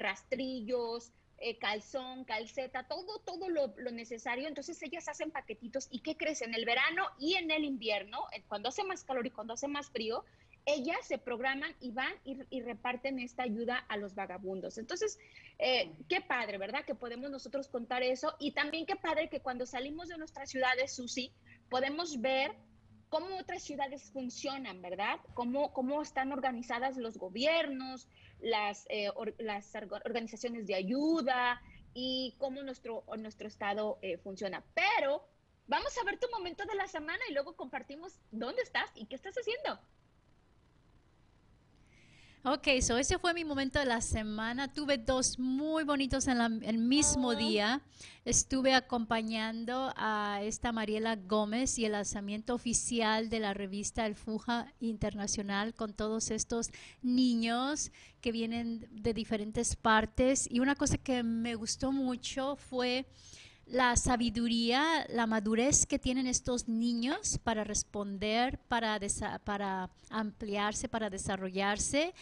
rastrillos, 0.00 1.12
eh, 1.38 1.58
calzón, 1.58 2.24
calceta, 2.24 2.84
todo, 2.84 3.18
todo 3.18 3.50
lo, 3.50 3.68
necesario. 3.90 4.48
Entonces 4.48 4.82
ellas 4.82 5.08
hacen 5.08 5.30
paquetitos 5.30 5.88
y 5.90 5.98
¿qué 5.98 6.16
crees? 6.16 6.40
En 6.42 6.54
el 6.54 6.64
verano 6.64 7.04
y 7.18 7.34
en 7.34 7.50
el 7.50 7.64
invierno, 7.64 8.24
eh, 8.32 8.42
cuando 8.48 8.70
hace 8.70 8.82
más 8.84 9.04
calor 9.04 9.26
y 9.26 9.30
cuando 9.30 9.52
hace 9.52 9.68
más 9.68 9.90
frío, 9.90 10.24
ellas 10.64 10.96
se 11.02 11.18
programan 11.18 11.74
y 11.80 11.90
van 11.90 12.14
y, 12.24 12.62
reparten 12.62 13.18
esta 13.18 13.42
ayuda 13.42 13.76
a 13.76 13.98
los 13.98 14.14
vagabundos. 14.14 14.78
Entonces, 14.78 15.18
eh, 15.58 15.92
qué 16.08 16.22
padre, 16.22 16.56
¿verdad? 16.56 16.86
Que 16.86 16.94
podemos 16.94 17.30
nosotros 17.30 17.68
contar 17.68 18.02
eso 18.02 18.34
y 18.38 18.52
también 18.52 18.86
qué 18.86 18.96
padre 18.96 19.28
que 19.28 19.40
cuando 19.40 19.66
salimos 19.66 20.08
de 20.08 20.16
nuestras 20.16 20.48
ciudades, 20.48 20.94
Susi, 20.94 21.30
podemos 21.68 22.22
ver 22.22 22.52
cómo 23.08 23.36
otras 23.38 23.62
ciudades 23.62 24.10
funcionan, 24.12 24.82
¿verdad? 24.82 25.20
Cómo, 25.34 25.72
cómo 25.72 26.02
están 26.02 26.32
organizadas 26.32 26.96
los 26.96 27.18
gobiernos, 27.18 28.08
las, 28.40 28.86
eh, 28.88 29.10
las 29.38 29.72
organizaciones 30.04 30.66
de 30.66 30.74
ayuda 30.74 31.60
y 31.94 32.34
cómo 32.38 32.62
nuestro, 32.62 33.04
nuestro 33.18 33.48
estado 33.48 33.98
eh, 34.02 34.18
funciona. 34.18 34.64
Pero 34.74 35.26
vamos 35.66 35.96
a 35.98 36.04
ver 36.04 36.18
tu 36.18 36.28
momento 36.30 36.64
de 36.64 36.74
la 36.74 36.88
semana 36.88 37.20
y 37.28 37.32
luego 37.32 37.56
compartimos 37.56 38.20
dónde 38.30 38.62
estás 38.62 38.90
y 38.94 39.06
qué 39.06 39.14
estás 39.14 39.34
haciendo. 39.36 39.80
Ok, 42.46 42.68
so 42.82 42.98
ese 42.98 43.18
fue 43.18 43.32
mi 43.32 43.42
momento 43.42 43.78
de 43.78 43.86
la 43.86 44.02
semana. 44.02 44.70
Tuve 44.70 44.98
dos 44.98 45.38
muy 45.38 45.82
bonitos 45.82 46.28
en 46.28 46.62
el 46.62 46.76
mismo 46.76 47.34
día. 47.34 47.80
Estuve 48.26 48.74
acompañando 48.74 49.94
a 49.96 50.40
esta 50.42 50.70
Mariela 50.70 51.16
Gómez 51.16 51.78
y 51.78 51.86
el 51.86 51.92
lanzamiento 51.92 52.52
oficial 52.52 53.30
de 53.30 53.40
la 53.40 53.54
revista 53.54 54.04
El 54.04 54.14
Fuja 54.14 54.70
Internacional 54.78 55.72
con 55.72 55.94
todos 55.94 56.30
estos 56.30 56.68
niños 57.00 57.90
que 58.20 58.30
vienen 58.30 58.86
de 58.90 59.14
diferentes 59.14 59.74
partes. 59.74 60.46
Y 60.50 60.60
una 60.60 60.74
cosa 60.74 60.98
que 60.98 61.22
me 61.22 61.54
gustó 61.54 61.92
mucho 61.92 62.56
fue 62.56 63.06
la 63.66 63.96
sabiduría, 63.96 65.06
la 65.08 65.26
madurez 65.26 65.86
que 65.86 65.98
tienen 65.98 66.26
estos 66.26 66.68
niños 66.68 67.38
para 67.42 67.64
responder, 67.64 68.58
para, 68.68 68.98
ampliarse, 70.10 70.88
para 70.88 71.10
desarrollarse. 71.10 72.14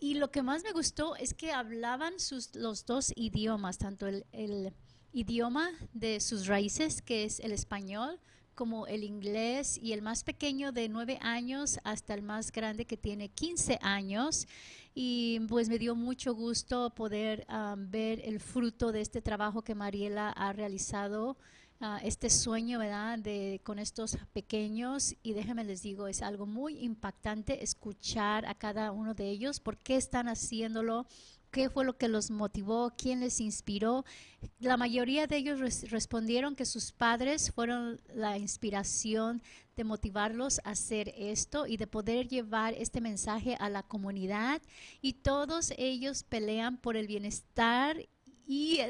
Y 0.00 0.14
lo 0.14 0.30
que 0.30 0.42
más 0.42 0.64
me 0.64 0.72
gustó 0.72 1.16
es 1.16 1.32
que 1.34 1.52
hablaban 1.52 2.18
sus, 2.18 2.54
los 2.54 2.84
dos 2.86 3.12
idiomas, 3.16 3.78
tanto 3.78 4.06
el 4.06 4.74
idioma 5.12 5.70
de 5.92 6.20
sus 6.20 6.46
raíces, 6.46 7.00
que 7.00 7.24
es 7.24 7.40
el 7.40 7.52
español, 7.52 8.18
como 8.54 8.86
el 8.86 9.04
inglés 9.04 9.78
y 9.82 9.92
el 9.92 10.02
más 10.02 10.24
pequeño 10.24 10.72
de 10.72 10.88
nueve 10.88 11.18
años 11.20 11.78
hasta 11.84 12.14
el 12.14 12.22
más 12.22 12.52
grande 12.52 12.84
que 12.84 12.96
tiene 12.96 13.28
15 13.28 13.78
años 13.82 14.46
y 14.94 15.40
pues 15.48 15.68
me 15.68 15.78
dio 15.78 15.94
mucho 15.94 16.34
gusto 16.34 16.90
poder 16.90 17.46
ver 17.76 18.20
el 18.24 18.40
fruto 18.40 18.92
de 18.92 19.00
este 19.00 19.20
trabajo 19.20 19.62
que 19.62 19.74
Mariela 19.74 20.30
ha 20.30 20.52
realizado. 20.52 21.36
Ah, 21.80 22.00
este 22.02 22.30
sueño, 22.30 22.78
¿verdad?, 22.78 23.18
de, 23.18 23.60
con 23.64 23.80
estos 23.80 24.16
pequeños 24.32 25.16
y 25.22 25.32
déjenme 25.32 25.64
les 25.64 25.82
digo, 25.82 26.06
es 26.06 26.22
algo 26.22 26.46
muy 26.46 26.78
impactante 26.78 27.64
escuchar 27.64 28.46
a 28.46 28.54
cada 28.54 28.92
uno 28.92 29.12
de 29.12 29.28
ellos, 29.28 29.58
por 29.58 29.76
qué 29.76 29.96
están 29.96 30.28
haciéndolo, 30.28 31.06
qué 31.54 31.70
fue 31.70 31.84
lo 31.84 31.96
que 31.96 32.08
los 32.08 32.32
motivó, 32.32 32.92
quién 32.98 33.20
les 33.20 33.40
inspiró. 33.40 34.04
La 34.58 34.76
mayoría 34.76 35.28
de 35.28 35.36
ellos 35.36 35.60
respondieron 35.88 36.56
que 36.56 36.64
sus 36.66 36.90
padres 36.90 37.52
fueron 37.52 38.00
la 38.12 38.36
inspiración 38.38 39.40
de 39.76 39.84
motivarlos 39.84 40.60
a 40.64 40.70
hacer 40.70 41.14
esto 41.16 41.68
y 41.68 41.76
de 41.76 41.86
poder 41.86 42.26
llevar 42.26 42.74
este 42.74 43.00
mensaje 43.00 43.56
a 43.60 43.68
la 43.68 43.84
comunidad. 43.84 44.62
Y 45.00 45.12
todos 45.12 45.72
ellos 45.78 46.24
pelean 46.24 46.76
por 46.76 46.96
el 46.96 47.06
bienestar 47.06 48.04
y 48.46 48.80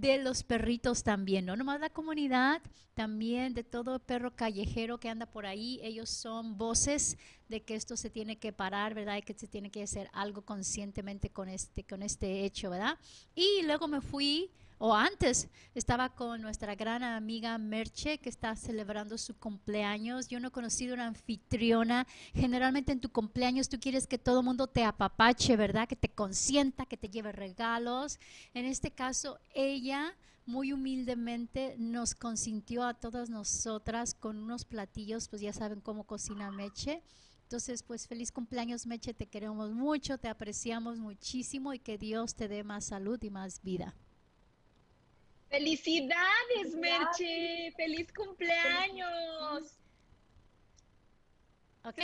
de 0.00 0.18
los 0.18 0.42
perritos 0.42 1.02
también, 1.02 1.44
no 1.44 1.56
nomás 1.56 1.80
la 1.80 1.90
comunidad, 1.90 2.62
también 2.94 3.54
de 3.54 3.64
todo 3.64 3.98
perro 3.98 4.34
callejero 4.34 4.98
que 4.98 5.08
anda 5.08 5.26
por 5.26 5.46
ahí, 5.46 5.80
ellos 5.82 6.10
son 6.10 6.56
voces 6.56 7.18
de 7.48 7.62
que 7.62 7.74
esto 7.74 7.96
se 7.96 8.10
tiene 8.10 8.36
que 8.36 8.52
parar, 8.52 8.94
¿verdad? 8.94 9.18
Y 9.18 9.22
que 9.22 9.34
se 9.34 9.46
tiene 9.46 9.70
que 9.70 9.82
hacer 9.82 10.08
algo 10.12 10.42
conscientemente 10.42 11.30
con 11.30 11.48
este, 11.48 11.84
con 11.84 12.02
este 12.02 12.44
hecho, 12.44 12.70
¿verdad? 12.70 12.98
Y 13.34 13.62
luego 13.64 13.88
me 13.88 14.00
fui 14.00 14.50
o 14.84 14.96
antes 14.96 15.48
estaba 15.76 16.08
con 16.08 16.42
nuestra 16.42 16.74
gran 16.74 17.04
amiga 17.04 17.56
Merche 17.56 18.18
que 18.18 18.28
está 18.28 18.56
celebrando 18.56 19.16
su 19.16 19.38
cumpleaños. 19.38 20.26
Yo 20.26 20.40
no 20.40 20.48
he 20.48 20.50
conocido 20.50 20.94
una 20.94 21.06
anfitriona. 21.06 22.04
Generalmente 22.34 22.90
en 22.90 23.00
tu 23.00 23.08
cumpleaños 23.08 23.68
tú 23.68 23.78
quieres 23.78 24.08
que 24.08 24.18
todo 24.18 24.40
el 24.40 24.44
mundo 24.44 24.66
te 24.66 24.82
apapache, 24.82 25.54
¿verdad? 25.54 25.86
Que 25.86 25.94
te 25.94 26.08
consienta, 26.08 26.84
que 26.84 26.96
te 26.96 27.08
lleve 27.08 27.30
regalos. 27.30 28.18
En 28.54 28.64
este 28.64 28.90
caso, 28.90 29.38
ella 29.54 30.16
muy 30.46 30.72
humildemente 30.72 31.76
nos 31.78 32.16
consintió 32.16 32.82
a 32.82 32.94
todas 32.94 33.30
nosotras 33.30 34.14
con 34.14 34.36
unos 34.36 34.64
platillos, 34.64 35.28
pues 35.28 35.42
ya 35.42 35.52
saben 35.52 35.80
cómo 35.80 36.08
cocina 36.08 36.50
Meche. 36.50 37.04
Entonces, 37.44 37.84
pues 37.84 38.08
feliz 38.08 38.32
cumpleaños 38.32 38.86
Meche, 38.86 39.14
te 39.14 39.26
queremos 39.26 39.70
mucho, 39.70 40.18
te 40.18 40.26
apreciamos 40.26 40.98
muchísimo 40.98 41.72
y 41.72 41.78
que 41.78 41.98
Dios 41.98 42.34
te 42.34 42.48
dé 42.48 42.64
más 42.64 42.86
salud 42.86 43.22
y 43.22 43.30
más 43.30 43.62
vida. 43.62 43.94
Felicidades, 45.52 46.74
Merche. 46.78 47.72
Feliz 47.76 48.10
cumpleaños. 48.14 49.78
Ok, 51.84 51.98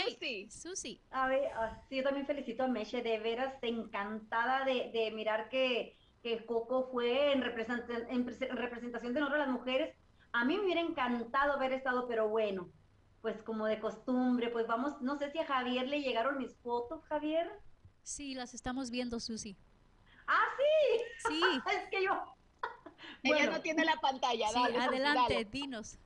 Susi. 0.51 1.01
A 1.09 1.27
ver, 1.27 1.49
ah, 1.55 1.81
sí, 1.89 1.95
yo 1.95 2.03
también 2.03 2.27
felicito 2.27 2.63
a 2.63 2.67
Meche, 2.67 3.01
de 3.01 3.17
veras 3.17 3.55
encantada 3.63 4.65
de, 4.65 5.11
mirar 5.15 5.49
que, 5.49 5.97
que, 6.21 6.45
Coco 6.45 6.89
fue 6.91 7.31
en, 7.31 7.41
representación 7.41 9.13
de 9.13 9.19
nosotros 9.19 9.39
las 9.39 9.47
mujeres. 9.47 9.95
A 10.31 10.45
mí 10.45 10.55
me 10.55 10.65
hubiera 10.65 10.81
encantado 10.81 11.53
haber 11.53 11.73
estado, 11.73 12.07
pero 12.07 12.29
bueno, 12.29 12.69
pues 13.21 13.41
como 13.41 13.65
de 13.65 13.79
costumbre, 13.79 14.49
pues 14.49 14.67
vamos, 14.67 15.01
no 15.01 15.17
sé 15.17 15.31
si 15.31 15.39
a 15.39 15.45
Javier 15.47 15.87
le 15.87 16.01
llegaron 16.01 16.37
mis 16.37 16.55
fotos, 16.57 17.03
Javier. 17.05 17.49
Sí, 18.03 18.35
las 18.35 18.53
estamos 18.53 18.91
viendo, 18.91 19.19
Susi. 19.19 19.57
Ah, 20.27 20.45
sí. 20.57 21.03
Sí. 21.29 21.41
es 21.71 21.89
que 21.89 22.03
yo, 22.03 22.21
ella 23.23 23.49
no 23.49 23.61
tiene 23.61 23.85
la 23.85 23.95
pantalla. 23.95 24.49
Sí, 24.49 24.59
adelante, 24.77 25.45
dinos. 25.45 25.97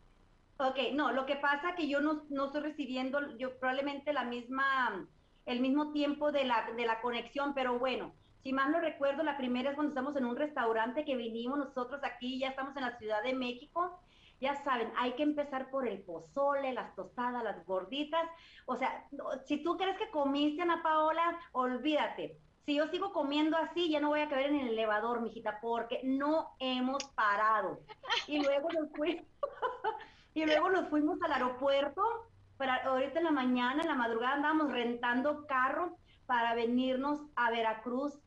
Ok, 0.58 0.78
no, 0.94 1.12
lo 1.12 1.26
que 1.26 1.36
pasa 1.36 1.76
que 1.76 1.88
yo 1.88 2.00
no, 2.00 2.24
no 2.30 2.46
estoy 2.46 2.62
recibiendo, 2.62 3.36
yo 3.38 3.58
probablemente 3.58 4.14
la 4.14 4.24
misma, 4.24 5.08
el 5.46 5.60
mismo 5.60 5.92
tiempo 5.92 6.32
de 6.32 6.46
la, 6.46 6.72
de 6.72 6.86
la 6.86 7.02
conexión, 7.02 7.54
pero 7.54 7.80
bueno, 7.80 8.14
si 8.44 8.52
más 8.54 8.70
no 8.70 8.80
recuerdo, 8.80 9.24
la 9.24 9.38
primera 9.38 9.70
es 9.70 9.76
cuando 9.76 9.92
estamos 9.92 10.16
en 10.18 10.26
un 10.26 10.36
restaurante 10.36 11.06
que 11.06 11.16
vinimos 11.16 11.58
nosotros 11.58 12.02
aquí, 12.04 12.40
ya 12.40 12.50
estamos 12.50 12.76
en 12.76 12.84
la 12.84 12.98
Ciudad 12.98 13.24
de 13.24 13.34
México. 13.34 14.00
Ya 14.42 14.62
saben, 14.66 14.92
hay 14.98 15.14
que 15.14 15.24
empezar 15.24 15.70
por 15.70 15.88
el 15.88 16.02
pozole, 16.02 16.74
las 16.74 16.94
tostadas, 16.96 17.42
las 17.42 17.66
gorditas. 17.66 18.30
O 18.66 18.76
sea, 18.76 19.08
si 19.46 19.64
tú 19.64 19.78
crees 19.78 19.98
que 19.98 20.10
comiste, 20.10 20.62
Ana 20.62 20.84
Paola, 20.84 21.40
olvídate. 21.54 22.38
Si 22.66 22.76
yo 22.76 22.88
sigo 22.88 23.12
comiendo 23.12 23.58
así, 23.58 23.90
ya 23.90 24.00
no 24.00 24.10
voy 24.10 24.22
a 24.22 24.30
caber 24.30 24.48
en 24.48 24.60
el 24.60 24.70
elevador, 24.70 25.22
mijita, 25.22 25.60
porque 25.62 26.00
no 26.04 26.56
hemos 26.60 27.04
parado. 27.16 27.82
Y 28.28 28.42
luego 28.42 28.70
nos 28.72 28.90
fuimos, 28.92 29.26
y 30.34 30.46
luego 30.46 30.70
nos 30.70 30.90
fuimos 30.90 31.22
al 31.24 31.34
aeropuerto. 31.34 32.02
Para, 32.58 32.84
ahorita 32.86 33.20
en 33.20 33.26
la 33.26 33.32
mañana, 33.32 33.82
en 33.82 33.88
la 33.88 33.96
madrugada, 33.96 34.36
andábamos 34.36 34.72
rentando 34.72 35.46
carro 35.46 35.98
para 36.26 36.56
venirnos 36.56 37.20
a 37.36 37.52
Veracruz 37.52 38.18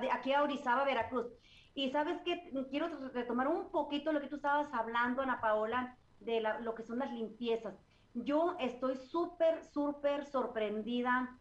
de 0.00 0.10
aquí 0.10 0.32
a 0.32 0.42
Orizaba, 0.42 0.84
Veracruz. 0.84 1.26
Y 1.74 1.90
sabes 1.90 2.20
que 2.22 2.50
quiero 2.70 2.88
retomar 3.12 3.48
un 3.48 3.70
poquito 3.70 4.12
lo 4.12 4.20
que 4.20 4.28
tú 4.28 4.36
estabas 4.36 4.72
hablando, 4.72 5.22
Ana 5.22 5.40
Paola, 5.40 5.96
de 6.20 6.42
lo 6.60 6.74
que 6.74 6.82
son 6.82 6.98
las 6.98 7.12
limpiezas. 7.12 7.74
Yo 8.14 8.56
estoy 8.58 8.96
súper, 8.96 9.64
súper 9.64 10.26
sorprendida 10.26 11.38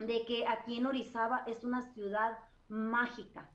de 0.00 0.24
que 0.26 0.46
aquí 0.46 0.78
en 0.78 0.86
Orizaba 0.86 1.44
es 1.46 1.62
una 1.62 1.82
ciudad 1.92 2.36
mágica. 2.68 3.48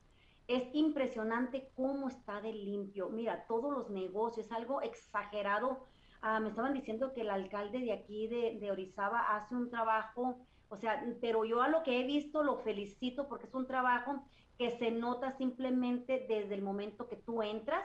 Es 0.48 0.64
impresionante 0.74 1.70
cómo 1.76 2.08
está 2.08 2.40
de 2.40 2.54
limpio. 2.54 3.10
Mira, 3.10 3.46
todos 3.48 3.74
los 3.74 3.90
negocios, 3.90 4.52
algo 4.52 4.82
exagerado. 4.82 5.86
Ah, 6.22 6.40
me 6.40 6.50
estaban 6.50 6.74
diciendo 6.74 7.14
que 7.14 7.22
el 7.22 7.30
alcalde 7.30 7.80
de 7.80 7.92
aquí 7.92 8.28
de, 8.28 8.58
de 8.60 8.72
Orizaba 8.72 9.36
hace 9.36 9.56
un 9.56 9.70
trabajo 9.70 10.48
o 10.70 10.78
sea, 10.78 11.04
pero 11.22 11.46
yo 11.46 11.62
a 11.62 11.70
lo 11.70 11.84
que 11.84 12.00
he 12.00 12.04
visto 12.06 12.44
lo 12.44 12.58
felicito 12.58 13.28
porque 13.28 13.48
es 13.48 13.54
un 13.54 13.68
trabajo 13.68 14.24
que 14.58 14.78
se 14.78 14.92
nota 14.92 15.38
simplemente 15.38 16.26
desde 16.28 16.56
el 16.56 16.62
momento 16.62 17.08
que 17.08 17.18
tú 17.18 17.44
entras, 17.44 17.84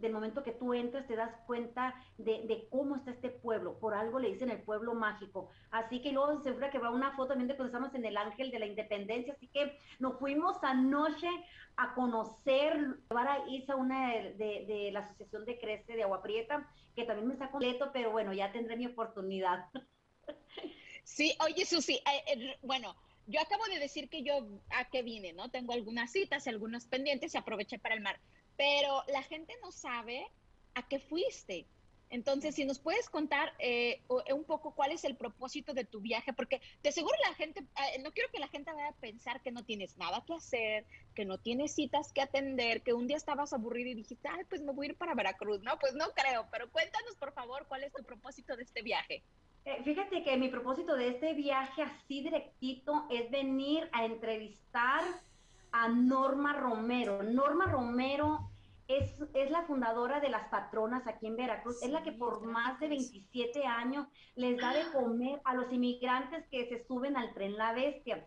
del 0.00 0.12
momento 0.12 0.42
que 0.42 0.52
tú 0.52 0.74
entras 0.74 1.06
te 1.06 1.16
das 1.16 1.34
cuenta 1.46 1.94
de, 2.16 2.66
cómo 2.70 2.96
está 2.96 3.10
este 3.10 3.30
pueblo. 3.30 3.78
Por 3.78 3.94
algo 3.94 4.18
le 4.18 4.32
dicen 4.32 4.50
el 4.50 4.62
pueblo 4.62 4.94
mágico. 4.94 5.48
Así 5.70 6.00
que 6.02 6.12
luego 6.12 6.40
se 6.42 6.56
que 6.70 6.78
va 6.78 6.90
una 6.90 7.14
foto 7.16 7.28
también 7.28 7.48
de 7.48 7.56
cuando 7.56 7.76
estamos 7.76 7.94
en 7.94 8.04
el 8.04 8.16
Ángel 8.16 8.50
de 8.50 8.58
la 8.58 8.66
Independencia. 8.66 9.34
Así 9.34 9.48
que 9.48 9.78
nos 9.98 10.18
fuimos 10.18 10.62
anoche 10.62 11.28
a 11.76 11.94
conocer, 11.94 12.98
llevar 13.08 13.28
a 13.28 13.76
una 13.76 14.12
de, 14.12 14.64
de 14.66 14.90
la 14.92 15.00
Asociación 15.00 15.44
de 15.44 15.58
Crece 15.58 15.94
de 15.94 16.02
Agua 16.02 16.22
Prieta, 16.22 16.68
que 16.94 17.04
también 17.04 17.28
me 17.28 17.34
está 17.34 17.50
completo, 17.50 17.90
pero 17.92 18.10
bueno, 18.10 18.32
ya 18.32 18.50
tendré 18.52 18.76
mi 18.76 18.86
oportunidad. 18.86 19.66
Sí, 21.04 21.34
oye, 21.40 21.64
Susi, 21.64 21.94
eh, 21.94 22.22
eh, 22.26 22.56
bueno, 22.62 22.94
yo 23.26 23.40
acabo 23.40 23.64
de 23.64 23.78
decir 23.78 24.08
que 24.08 24.22
yo 24.22 24.46
a 24.70 24.88
qué 24.90 25.02
vine, 25.02 25.32
¿no? 25.32 25.50
Tengo 25.50 25.72
algunas 25.72 26.12
citas 26.12 26.46
algunos 26.46 26.86
pendientes 26.86 27.34
y 27.34 27.38
aproveché 27.38 27.78
para 27.78 27.94
el 27.94 28.02
mar, 28.02 28.20
pero 28.58 29.02
la 29.06 29.22
gente 29.22 29.54
no 29.62 29.72
sabe 29.72 30.26
a 30.74 30.86
qué 30.86 30.98
fuiste. 30.98 31.66
Entonces, 32.10 32.54
si 32.54 32.64
nos 32.64 32.78
puedes 32.78 33.08
contar 33.10 33.52
eh, 33.58 34.00
un 34.08 34.44
poco 34.44 34.74
cuál 34.74 34.92
es 34.92 35.04
el 35.04 35.14
propósito 35.14 35.74
de 35.74 35.84
tu 35.84 36.00
viaje, 36.00 36.32
porque 36.32 36.60
de 36.82 36.90
seguro 36.90 37.14
la 37.28 37.34
gente, 37.34 37.62
no 38.02 38.12
quiero 38.12 38.30
que 38.32 38.38
la 38.38 38.48
gente 38.48 38.72
vaya 38.72 38.88
a 38.88 38.96
pensar 38.96 39.42
que 39.42 39.52
no 39.52 39.64
tienes 39.64 39.96
nada 39.98 40.24
que 40.26 40.34
hacer, 40.34 40.86
que 41.14 41.26
no 41.26 41.38
tienes 41.38 41.74
citas 41.74 42.12
que 42.12 42.22
atender, 42.22 42.82
que 42.82 42.94
un 42.94 43.06
día 43.06 43.18
estabas 43.18 43.52
aburrido 43.52 43.90
y 43.90 43.94
dijiste, 43.94 44.26
ay, 44.28 44.44
pues 44.48 44.62
me 44.62 44.72
voy 44.72 44.86
a 44.86 44.90
ir 44.90 44.96
para 44.96 45.14
Veracruz, 45.14 45.62
¿no? 45.62 45.78
Pues 45.78 45.94
no 45.94 46.06
creo, 46.14 46.48
pero 46.50 46.70
cuéntanos 46.70 47.14
por 47.16 47.32
favor 47.32 47.66
cuál 47.68 47.84
es 47.84 47.92
tu 47.92 48.02
propósito 48.02 48.56
de 48.56 48.62
este 48.62 48.82
viaje. 48.82 49.22
Eh, 49.66 49.82
fíjate 49.84 50.24
que 50.24 50.36
mi 50.38 50.48
propósito 50.48 50.96
de 50.96 51.08
este 51.08 51.34
viaje 51.34 51.82
así 51.82 52.22
directito 52.22 53.06
es 53.10 53.30
venir 53.30 53.86
a 53.92 54.06
entrevistar 54.06 55.04
a 55.72 55.88
Norma 55.88 56.52
Romero. 56.54 57.22
Norma 57.22 57.66
Romero 57.66 58.50
es, 58.86 59.14
es, 59.34 59.50
la 59.50 59.62
fundadora 59.62 60.20
de 60.20 60.30
las 60.30 60.48
patronas 60.48 61.06
aquí 61.06 61.26
en 61.26 61.36
Veracruz. 61.36 61.82
es 61.82 61.90
la 61.90 62.02
que 62.02 62.12
por 62.12 62.42
más 62.46 62.80
de 62.80 62.88
27 62.88 63.66
años 63.66 64.06
les 64.34 64.58
da 64.58 64.72
de 64.72 64.90
comer 64.92 65.40
a 65.44 65.54
los 65.54 65.70
inmigrantes 65.72 66.46
que 66.50 66.68
se 66.68 66.86
suben 66.86 67.16
al 67.16 67.34
tren 67.34 67.56
La 67.56 67.72
Bestia. 67.72 68.26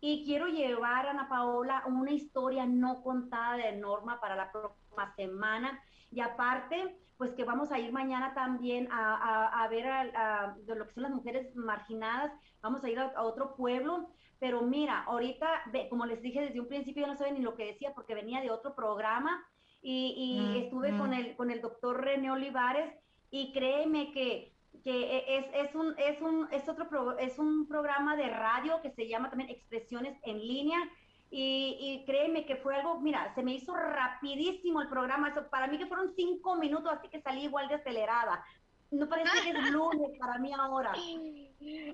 Y 0.00 0.24
quiero 0.24 0.48
llevar 0.48 1.06
a 1.06 1.10
Ana 1.10 1.28
Paola 1.28 1.84
una 1.86 2.10
historia 2.10 2.66
no 2.66 3.02
contada 3.02 3.56
de 3.56 3.76
Norma 3.76 4.20
para 4.20 4.34
la 4.34 4.50
próxima 4.50 5.14
semana. 5.14 5.80
Y 6.10 6.20
aparte, 6.20 6.98
pues 7.16 7.34
que 7.34 7.44
vamos 7.44 7.70
a 7.70 7.78
ir 7.78 7.92
mañana 7.92 8.34
también 8.34 8.88
a, 8.90 9.64
ver 9.70 9.86
a, 9.86 10.56
de 10.66 10.74
lo 10.74 10.88
que 10.88 10.94
son 10.94 11.04
las 11.04 11.12
mujeres 11.12 11.54
marginadas, 11.54 12.32
vamos 12.60 12.82
a 12.82 12.90
ir 12.90 12.98
a, 12.98 13.22
otro 13.22 13.54
pueblo, 13.54 14.10
pero 14.42 14.60
mira, 14.62 15.04
ahorita, 15.04 15.62
como 15.88 16.04
les 16.04 16.20
dije 16.20 16.40
desde 16.40 16.58
un 16.58 16.66
principio, 16.66 17.02
yo 17.02 17.12
no 17.12 17.16
sabía 17.16 17.32
ni 17.32 17.38
lo 17.38 17.54
que 17.54 17.64
decía 17.64 17.94
porque 17.94 18.16
venía 18.16 18.40
de 18.40 18.50
otro 18.50 18.74
programa 18.74 19.46
y, 19.80 20.64
estuve 20.64 20.98
con, 20.98 21.14
el, 21.14 21.36
con 21.36 21.52
el 21.52 21.60
doctor 21.60 22.02
René 22.02 22.28
Olivares 22.28 22.92
y 23.30 23.52
créeme 23.52 24.10
que, 24.10 24.52
que 24.82 25.24
es, 25.28 25.46
es, 25.54 25.76
un, 25.76 25.94
es, 25.96 26.20
un, 26.20 26.48
es, 26.50 26.68
otro 26.68 27.16
es 27.20 27.38
un 27.38 27.68
programa 27.68 28.16
de 28.16 28.30
radio 28.30 28.82
que 28.82 28.90
se 28.90 29.06
llama 29.06 29.30
también 29.30 29.48
Expresiones 29.48 30.18
en 30.24 30.40
línea 30.40 30.90
y, 31.30 32.02
créeme 32.04 32.44
que 32.44 32.56
fue 32.56 32.74
algo, 32.74 32.98
mira, 33.00 33.32
se 33.36 33.44
me 33.44 33.54
hizo 33.54 33.76
rapidísimo 33.76 34.82
el 34.82 34.88
programa. 34.88 35.28
Eso, 35.28 35.48
para 35.50 35.68
mí 35.68 35.78
que 35.78 35.86
fueron 35.86 36.12
cinco 36.16 36.56
minutos, 36.56 36.92
así 36.92 37.06
que 37.06 37.22
salí 37.22 37.44
igual 37.44 37.68
de 37.68 37.76
acelerada. 37.76 38.44
No 38.90 39.08
parece 39.08 39.30
que 39.40 39.50
es 39.50 39.70
lunes 39.70 40.18
para 40.18 40.38
mí 40.40 40.52
ahora. 40.52 40.94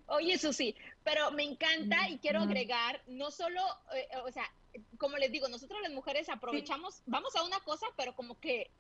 Oye, 0.07 0.39
Susi, 0.39 0.75
pero 1.05 1.31
me 1.33 1.43
encanta 1.43 2.09
y 2.09 2.19
quiero 2.19 2.41
agregar, 2.41 3.03
no 3.07 3.31
solo, 3.31 3.61
eh, 3.95 4.09
o 4.25 4.31
sea, 4.31 4.45
como 4.99 5.17
les 5.17 5.33
digo, 5.33 5.49
nosotros 5.49 5.81
las 5.83 5.93
mujeres 5.93 6.29
aprovechamos, 6.29 7.03
vamos 7.07 7.35
a 7.37 7.45
una 7.45 7.61
cosa, 7.61 7.87
pero 7.97 8.15
como 8.15 8.39
que, 8.41 8.71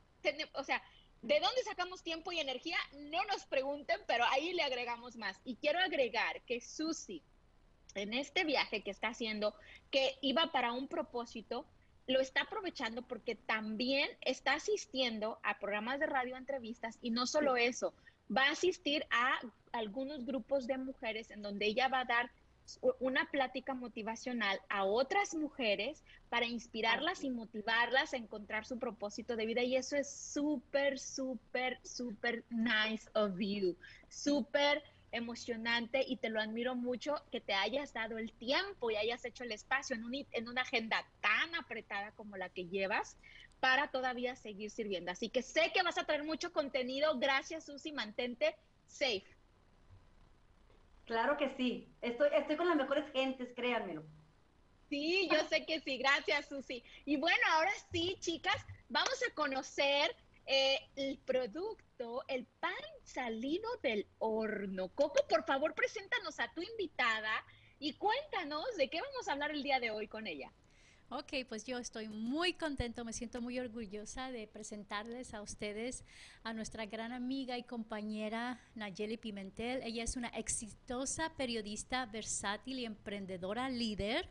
o 0.55 0.64
sea, 0.64 0.83
¿de 1.22 1.40
dónde 1.40 1.62
sacamos 1.64 2.03
tiempo 2.03 2.33
y 2.33 2.40
energía? 2.40 2.79
No 2.94 3.24
nos 3.24 3.44
pregunten, 3.46 4.01
pero 4.07 4.24
ahí 4.31 4.53
le 4.53 4.62
agregamos 4.62 5.16
más. 5.16 5.40
Y 5.44 5.57
quiero 5.57 5.79
agregar 5.79 6.42
que 6.42 6.61
Susi, 6.61 7.22
en 7.94 8.14
este 8.14 8.44
viaje 8.44 8.83
que 8.83 8.90
está 8.90 9.09
haciendo, 9.09 9.55
que 9.90 10.16
iba 10.20 10.53
para 10.53 10.72
un 10.72 10.88
propósito, 10.88 11.66
lo 12.07 12.20
está 12.20 12.42
aprovechando 12.42 13.03
porque 13.03 13.35
también 13.35 14.09
está 14.22 14.55
asistiendo 14.55 15.38
a 15.42 15.59
programas 15.59 16.01
de 16.01 16.07
radio, 16.07 16.37
entrevistas 16.37 16.98
y 17.03 17.11
no 17.11 17.27
solo 17.27 17.57
eso, 17.57 17.94
va 18.35 18.44
a 18.44 18.53
asistir 18.53 19.07
a 19.11 19.38
algunos 19.72 20.24
grupos 20.24 20.66
de 20.66 20.78
mujeres 20.78 21.31
en 21.31 21.42
donde 21.42 21.66
ella 21.66 21.88
va 21.88 22.00
a 22.00 22.04
dar 22.04 22.31
una 23.00 23.24
plática 23.31 23.74
motivacional 23.74 24.61
a 24.68 24.85
otras 24.85 25.35
mujeres 25.35 26.04
para 26.28 26.46
inspirarlas 26.46 27.24
y 27.24 27.31
motivarlas 27.31 28.12
a 28.12 28.18
encontrar 28.18 28.66
su 28.66 28.78
propósito 28.78 29.37
de 29.37 29.46
vida 29.46 29.62
y 29.62 29.76
eso 29.76 29.96
es 29.96 30.11
súper, 30.11 30.98
súper, 30.98 31.78
súper 31.83 32.44
nice 32.50 33.09
of 33.14 33.38
you, 33.38 33.76
súper 34.11 34.83
emocionante 35.12 36.04
y 36.07 36.16
te 36.16 36.28
lo 36.28 36.40
admiro 36.40 36.74
mucho 36.74 37.14
que 37.33 37.40
te 37.40 37.54
hayas 37.54 37.94
dado 37.94 38.18
el 38.18 38.33
tiempo 38.33 38.90
y 38.90 38.96
hayas 38.96 39.24
hecho 39.24 39.44
el 39.44 39.52
espacio 39.52 39.96
en, 39.96 40.04
un, 40.04 40.14
en 40.14 40.48
una 40.48 40.62
agenda 40.62 41.07
tan 41.22 41.54
apretada 41.54 42.12
como 42.12 42.37
la 42.37 42.50
que 42.50 42.66
llevas 42.66 43.16
para 43.61 43.88
todavía 43.90 44.37
seguir 44.37 44.70
sirviendo. 44.70 45.11
Así 45.11 45.31
que 45.31 45.42
sé 45.42 45.72
que 45.74 45.83
vas 45.83 45.98
a 45.98 46.04
traer 46.04 46.24
mucho 46.24 46.52
contenido. 46.52 47.18
Gracias, 47.18 47.64
Susi. 47.64 47.92
Mantente 47.92 48.54
safe. 48.87 49.38
Claro 51.09 51.38
que 51.38 51.49
sí. 51.57 51.88
Estoy, 52.03 52.29
estoy 52.35 52.57
con 52.57 52.68
las 52.68 52.77
mejores 52.77 53.11
gentes, 53.12 53.49
créanmelo. 53.57 54.05
Sí, 54.90 55.27
yo 55.33 55.42
sé 55.49 55.64
que 55.64 55.81
sí. 55.81 55.97
Gracias, 55.97 56.51
Susi. 56.51 56.85
Y 57.07 57.16
bueno, 57.16 57.40
ahora 57.53 57.73
sí, 57.90 58.18
chicas, 58.21 58.62
vamos 58.90 59.18
a 59.27 59.35
conocer 59.35 60.14
eh, 60.44 60.79
el 60.97 61.16
producto, 61.16 62.23
el 62.29 62.44
pan 62.61 62.75
salido 63.05 63.71
del 63.83 64.07
horno. 64.18 64.90
Coco, 64.90 65.27
por 65.31 65.47
favor, 65.47 65.75
preséntanos 65.75 66.38
a 66.40 66.53
tu 66.53 66.61
invitada 66.61 67.42
y 67.79 67.94
cuéntanos 67.94 68.77
de 68.77 68.90
qué 68.90 69.01
vamos 69.01 69.29
a 69.29 69.33
hablar 69.33 69.51
el 69.53 69.62
día 69.62 69.81
de 69.81 69.90
hoy 69.90 70.09
con 70.09 70.27
ella. 70.27 70.53
Ok, 71.11 71.33
pues 71.49 71.64
yo 71.64 71.79
estoy 71.79 72.11
muy 72.11 72.53
contento, 72.53 73.03
me 73.03 73.14
siento 73.14 73.40
muy 73.40 73.59
orgullosa 73.59 74.31
de 74.31 74.47
presentarles 74.47 75.33
a 75.33 75.40
ustedes 75.40 76.05
a 76.42 76.53
nuestra 76.53 76.85
gran 76.85 77.12
amiga 77.12 77.57
y 77.57 77.62
compañera 77.62 78.61
Nayeli 78.75 79.16
Pimentel. 79.16 79.81
Ella 79.85 80.05
es 80.05 80.16
una 80.16 80.29
exitosa 80.29 81.33
periodista 81.35 82.05
versátil 82.05 82.81
y 82.81 82.85
emprendedora 82.85 83.71
líder 83.71 84.29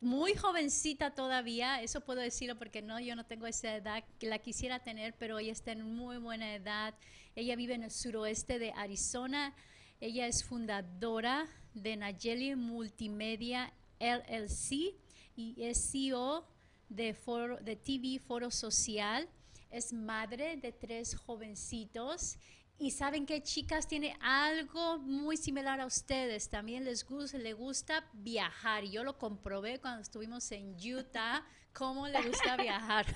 muy 0.00 0.34
jovencita 0.34 1.14
todavía, 1.14 1.80
eso 1.80 2.00
puedo 2.02 2.20
decirlo 2.20 2.58
porque 2.58 2.82
no, 2.82 2.98
yo 2.98 3.14
no 3.14 3.24
tengo 3.24 3.46
esa 3.46 3.76
edad, 3.76 4.04
que 4.18 4.26
la 4.26 4.40
quisiera 4.40 4.80
tener, 4.80 5.14
pero 5.16 5.38
ella 5.38 5.52
está 5.52 5.72
en 5.72 5.94
muy 5.94 6.18
buena 6.18 6.54
edad. 6.54 6.92
Ella 7.36 7.56
vive 7.56 7.74
en 7.74 7.84
el 7.84 7.90
suroeste 7.90 8.58
de 8.58 8.72
Arizona. 8.72 9.54
Ella 10.00 10.26
es 10.26 10.44
fundadora 10.44 11.46
de 11.72 11.96
Nayeli 11.96 12.54
Multimedia 12.54 13.72
LLC 13.98 15.03
y 15.36 15.54
es 15.62 15.90
CEO 15.90 16.46
de, 16.88 17.16
de 17.62 17.76
TV 17.76 18.18
Foro 18.18 18.50
Social. 18.50 19.28
Es 19.70 19.92
madre 19.92 20.56
de 20.56 20.72
tres 20.72 21.16
jovencitos 21.16 22.36
Y 22.78 22.90
saben 22.90 23.24
que 23.26 23.42
chicas 23.42 23.86
tiene 23.86 24.16
algo 24.20 24.98
muy 24.98 25.36
similar 25.36 25.80
a 25.80 25.86
ustedes. 25.86 26.48
También 26.48 26.84
les 26.84 27.04
gusta, 27.04 27.38
le 27.38 27.52
gusta 27.52 28.08
viajar. 28.12 28.84
Yo 28.84 29.04
lo 29.04 29.18
comprobé 29.18 29.80
cuando 29.80 30.02
estuvimos 30.02 30.50
en 30.52 30.76
Utah, 30.76 31.46
cómo 31.72 32.08
le 32.08 32.20
gusta 32.22 32.56
viajar. 32.62 33.06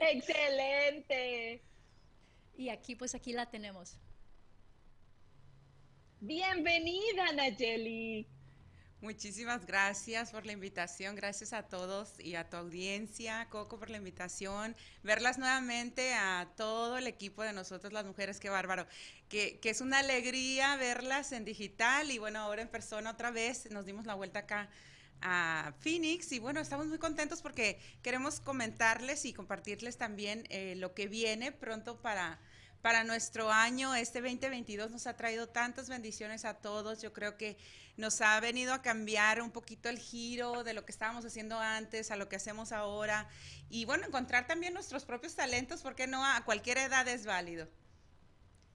Excelente. 0.00 1.62
Y 2.56 2.68
aquí, 2.68 2.96
pues 2.96 3.14
aquí 3.14 3.32
la 3.32 3.50
tenemos. 3.50 3.96
Bienvenida, 6.20 7.32
Nayeli. 7.32 8.28
Muchísimas 9.02 9.66
gracias 9.66 10.30
por 10.30 10.46
la 10.46 10.52
invitación, 10.52 11.16
gracias 11.16 11.52
a 11.52 11.64
todos 11.64 12.12
y 12.20 12.36
a 12.36 12.48
tu 12.48 12.56
audiencia, 12.56 13.48
Coco, 13.50 13.76
por 13.76 13.90
la 13.90 13.96
invitación, 13.96 14.76
verlas 15.02 15.38
nuevamente 15.38 16.14
a 16.14 16.48
todo 16.56 16.96
el 16.98 17.08
equipo 17.08 17.42
de 17.42 17.52
nosotros 17.52 17.92
las 17.92 18.04
mujeres, 18.04 18.38
qué 18.38 18.48
bárbaro, 18.48 18.86
que, 19.28 19.58
que 19.58 19.70
es 19.70 19.80
una 19.80 19.98
alegría 19.98 20.76
verlas 20.76 21.32
en 21.32 21.44
digital 21.44 22.12
y 22.12 22.18
bueno, 22.18 22.38
ahora 22.38 22.62
en 22.62 22.68
persona 22.68 23.10
otra 23.10 23.32
vez, 23.32 23.68
nos 23.72 23.86
dimos 23.86 24.06
la 24.06 24.14
vuelta 24.14 24.38
acá 24.38 24.70
a 25.20 25.74
Phoenix 25.80 26.30
y 26.30 26.38
bueno, 26.38 26.60
estamos 26.60 26.86
muy 26.86 26.98
contentos 26.98 27.42
porque 27.42 27.80
queremos 28.02 28.38
comentarles 28.38 29.24
y 29.24 29.32
compartirles 29.32 29.98
también 29.98 30.44
eh, 30.48 30.74
lo 30.76 30.94
que 30.94 31.08
viene 31.08 31.50
pronto 31.50 32.00
para 32.00 32.38
para 32.82 33.04
nuestro 33.04 33.50
año. 33.50 33.94
Este 33.94 34.20
2022 34.20 34.90
nos 34.90 35.06
ha 35.06 35.16
traído 35.16 35.48
tantas 35.48 35.88
bendiciones 35.88 36.44
a 36.44 36.54
todos. 36.54 37.00
Yo 37.00 37.12
creo 37.12 37.38
que 37.38 37.56
nos 37.96 38.20
ha 38.20 38.38
venido 38.40 38.74
a 38.74 38.82
cambiar 38.82 39.40
un 39.40 39.50
poquito 39.50 39.88
el 39.88 39.98
giro 39.98 40.64
de 40.64 40.74
lo 40.74 40.84
que 40.84 40.92
estábamos 40.92 41.24
haciendo 41.24 41.58
antes 41.58 42.10
a 42.10 42.16
lo 42.16 42.28
que 42.28 42.36
hacemos 42.36 42.72
ahora. 42.72 43.28
Y 43.70 43.84
bueno, 43.84 44.06
encontrar 44.06 44.46
también 44.46 44.74
nuestros 44.74 45.04
propios 45.04 45.36
talentos, 45.36 45.82
porque 45.82 46.06
no 46.06 46.24
a 46.24 46.44
cualquier 46.44 46.78
edad 46.78 47.06
es 47.06 47.24
válido. 47.24 47.68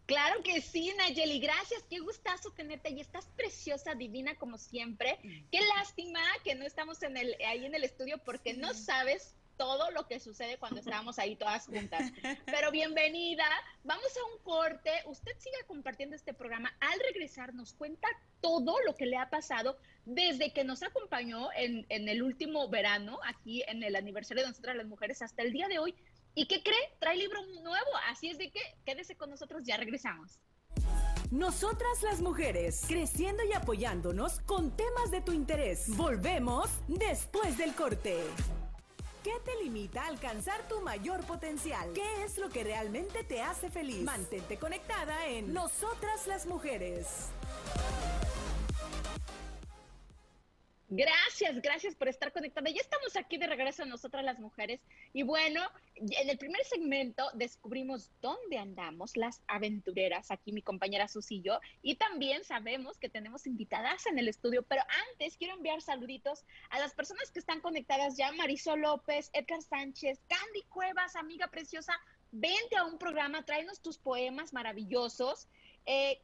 Claro 0.05 0.41
que 0.41 0.61
sí, 0.61 0.93
Nayeli, 0.97 1.39
gracias, 1.39 1.83
qué 1.89 1.99
gustazo 1.99 2.51
tenerte 2.51 2.91
y 2.91 3.01
estás 3.01 3.27
preciosa, 3.35 3.93
divina 3.93 4.35
como 4.35 4.57
siempre. 4.57 5.19
Qué 5.51 5.59
lástima 5.75 6.21
que 6.45 6.55
no 6.55 6.65
estamos 6.65 7.03
en 7.03 7.17
el, 7.17 7.35
ahí 7.45 7.65
en 7.65 7.75
el 7.75 7.83
estudio 7.83 8.17
porque 8.23 8.53
no 8.53 8.73
sabes 8.73 9.35
todo 9.57 9.91
lo 9.91 10.07
que 10.07 10.19
sucede 10.19 10.57
cuando 10.57 10.79
estamos 10.79 11.19
ahí 11.19 11.35
todas 11.35 11.65
juntas. 11.65 12.11
Pero 12.45 12.71
bienvenida, 12.71 13.45
vamos 13.83 14.05
a 14.05 14.33
un 14.33 14.43
corte, 14.43 14.91
usted 15.05 15.31
siga 15.39 15.57
compartiendo 15.67 16.15
este 16.15 16.33
programa, 16.33 16.73
al 16.79 16.99
regresar 16.99 17.53
nos 17.53 17.73
cuenta 17.73 18.07
todo 18.39 18.75
lo 18.85 18.95
que 18.95 19.07
le 19.07 19.17
ha 19.17 19.29
pasado 19.29 19.77
desde 20.05 20.53
que 20.53 20.63
nos 20.63 20.83
acompañó 20.83 21.49
en, 21.55 21.85
en 21.89 22.07
el 22.07 22.23
último 22.23 22.69
verano, 22.69 23.19
aquí 23.25 23.63
en 23.67 23.83
el 23.83 23.95
aniversario 23.95 24.43
de 24.43 24.49
nosotras 24.49 24.75
las 24.75 24.87
mujeres, 24.87 25.21
hasta 25.21 25.41
el 25.41 25.51
día 25.51 25.67
de 25.67 25.79
hoy. 25.79 25.95
¿Y 26.35 26.47
qué 26.47 26.61
cree? 26.61 26.93
Trae 26.99 27.17
libro 27.17 27.43
nuevo, 27.47 27.89
así 28.07 28.29
es 28.29 28.37
de 28.37 28.51
que 28.51 28.61
quédese 28.85 29.17
con 29.17 29.31
nosotros, 29.31 29.63
ya 29.65 29.75
regresamos. 29.75 30.39
Nosotras 31.31 32.03
las 32.03 32.21
mujeres, 32.21 32.85
creciendo 32.87 33.43
y 33.43 33.51
apoyándonos 33.51 34.39
con 34.41 34.77
temas 34.77 35.11
de 35.11 35.19
tu 35.19 35.33
interés. 35.33 35.85
Volvemos 35.97 36.69
después 36.87 37.57
del 37.57 37.73
corte. 37.73 38.17
¿Qué 39.23 39.33
te 39.43 39.63
limita 39.63 40.03
a 40.03 40.07
alcanzar 40.07 40.67
tu 40.67 40.81
mayor 40.81 41.25
potencial? 41.25 41.91
¿Qué 41.93 42.23
es 42.23 42.37
lo 42.37 42.49
que 42.49 42.63
realmente 42.63 43.23
te 43.23 43.41
hace 43.41 43.69
feliz? 43.69 44.03
Mantente 44.03 44.57
conectada 44.57 45.27
en 45.27 45.53
Nosotras 45.53 46.27
las 46.27 46.45
Mujeres. 46.45 47.07
Gracias, 50.89 51.61
gracias 51.61 51.95
por 51.95 52.07
estar 52.07 52.31
conectada. 52.31 52.69
Ya 52.69 52.79
estamos 52.79 53.17
aquí 53.17 53.37
de 53.37 53.47
regreso 53.47 53.85
nosotras 53.85 54.23
las 54.23 54.39
mujeres. 54.39 54.79
Y 55.11 55.23
bueno, 55.23 55.61
en 55.95 56.29
el 56.29 56.37
primer 56.37 56.63
segmento 56.63 57.29
descubrimos 57.33 58.09
dónde 58.21 58.57
andamos 58.57 59.17
las 59.17 59.41
aventureras, 59.47 60.31
aquí 60.31 60.53
mi 60.53 60.61
compañera 60.61 61.09
Susi 61.09 61.37
y 61.37 61.41
yo. 61.41 61.59
Y 61.81 61.95
también 61.95 62.45
sabemos 62.45 62.97
que 62.99 63.09
tenemos 63.09 63.47
invitadas 63.47 64.05
en 64.05 64.17
el 64.17 64.29
estudio. 64.29 64.63
Pero 64.63 64.81
antes 65.11 65.35
quiero 65.35 65.55
enviar 65.55 65.81
saluditos 65.81 66.45
a 66.69 66.79
las 66.79 66.93
personas 66.93 67.31
que 67.31 67.39
están 67.39 67.59
conectadas 67.59 68.15
ya. 68.15 68.31
Marisol 68.31 68.79
López, 68.79 69.29
Edgar 69.33 69.61
Sánchez, 69.61 70.21
Candy 70.29 70.61
Cuevas, 70.69 71.17
amiga 71.17 71.47
preciosa. 71.47 71.93
Vente 72.31 72.77
a 72.77 72.85
un 72.85 72.97
programa, 72.97 73.43
tráenos 73.43 73.81
tus 73.81 73.97
poemas 73.97 74.53
maravillosos. 74.53 75.49
Eh, 75.85 76.21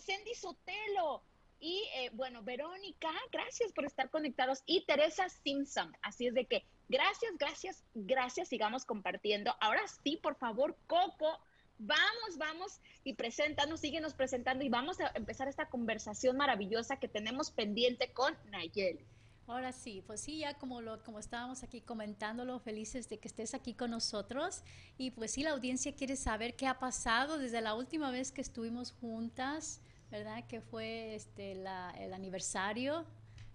Sandy 0.00 0.34
Sotelo, 0.34 1.22
y 1.60 1.84
eh, 1.96 2.10
bueno, 2.14 2.42
Verónica, 2.42 3.10
gracias 3.30 3.72
por 3.72 3.84
estar 3.84 4.10
conectados. 4.10 4.62
Y 4.66 4.84
Teresa 4.86 5.28
Simpson. 5.28 5.94
Así 6.02 6.26
es 6.26 6.34
de 6.34 6.46
que 6.46 6.64
gracias, 6.88 7.32
gracias, 7.38 7.84
gracias. 7.94 8.48
Sigamos 8.48 8.84
compartiendo. 8.84 9.54
Ahora 9.60 9.82
sí, 10.02 10.16
por 10.16 10.36
favor, 10.36 10.76
Coco, 10.86 11.38
vamos, 11.78 12.38
vamos 12.38 12.80
y 13.04 13.14
preséntanos, 13.14 13.80
síguenos 13.80 14.14
presentando 14.14 14.64
y 14.64 14.68
vamos 14.68 15.00
a 15.00 15.12
empezar 15.14 15.48
esta 15.48 15.68
conversación 15.68 16.36
maravillosa 16.36 16.98
que 16.98 17.08
tenemos 17.08 17.50
pendiente 17.50 18.12
con 18.12 18.34
Nayeli. 18.50 19.04
Ahora 19.46 19.72
sí, 19.72 20.02
pues 20.06 20.20
sí, 20.20 20.38
ya 20.38 20.54
como 20.54 20.80
lo 20.80 21.02
como 21.02 21.18
estábamos 21.18 21.64
aquí 21.64 21.80
comentándolo, 21.80 22.60
felices 22.60 23.08
de 23.08 23.18
que 23.18 23.26
estés 23.26 23.52
aquí 23.52 23.74
con 23.74 23.90
nosotros 23.90 24.62
y 24.96 25.10
pues 25.10 25.32
sí, 25.32 25.42
la 25.42 25.50
audiencia 25.50 25.94
quiere 25.96 26.14
saber 26.14 26.54
qué 26.54 26.68
ha 26.68 26.78
pasado 26.78 27.36
desde 27.36 27.60
la 27.60 27.74
última 27.74 28.12
vez 28.12 28.30
que 28.30 28.42
estuvimos 28.42 28.92
juntas 28.92 29.82
¿verdad? 30.10 30.44
Que 30.46 30.60
fue 30.60 31.14
este, 31.14 31.52
el 31.52 32.12
aniversario 32.12 33.06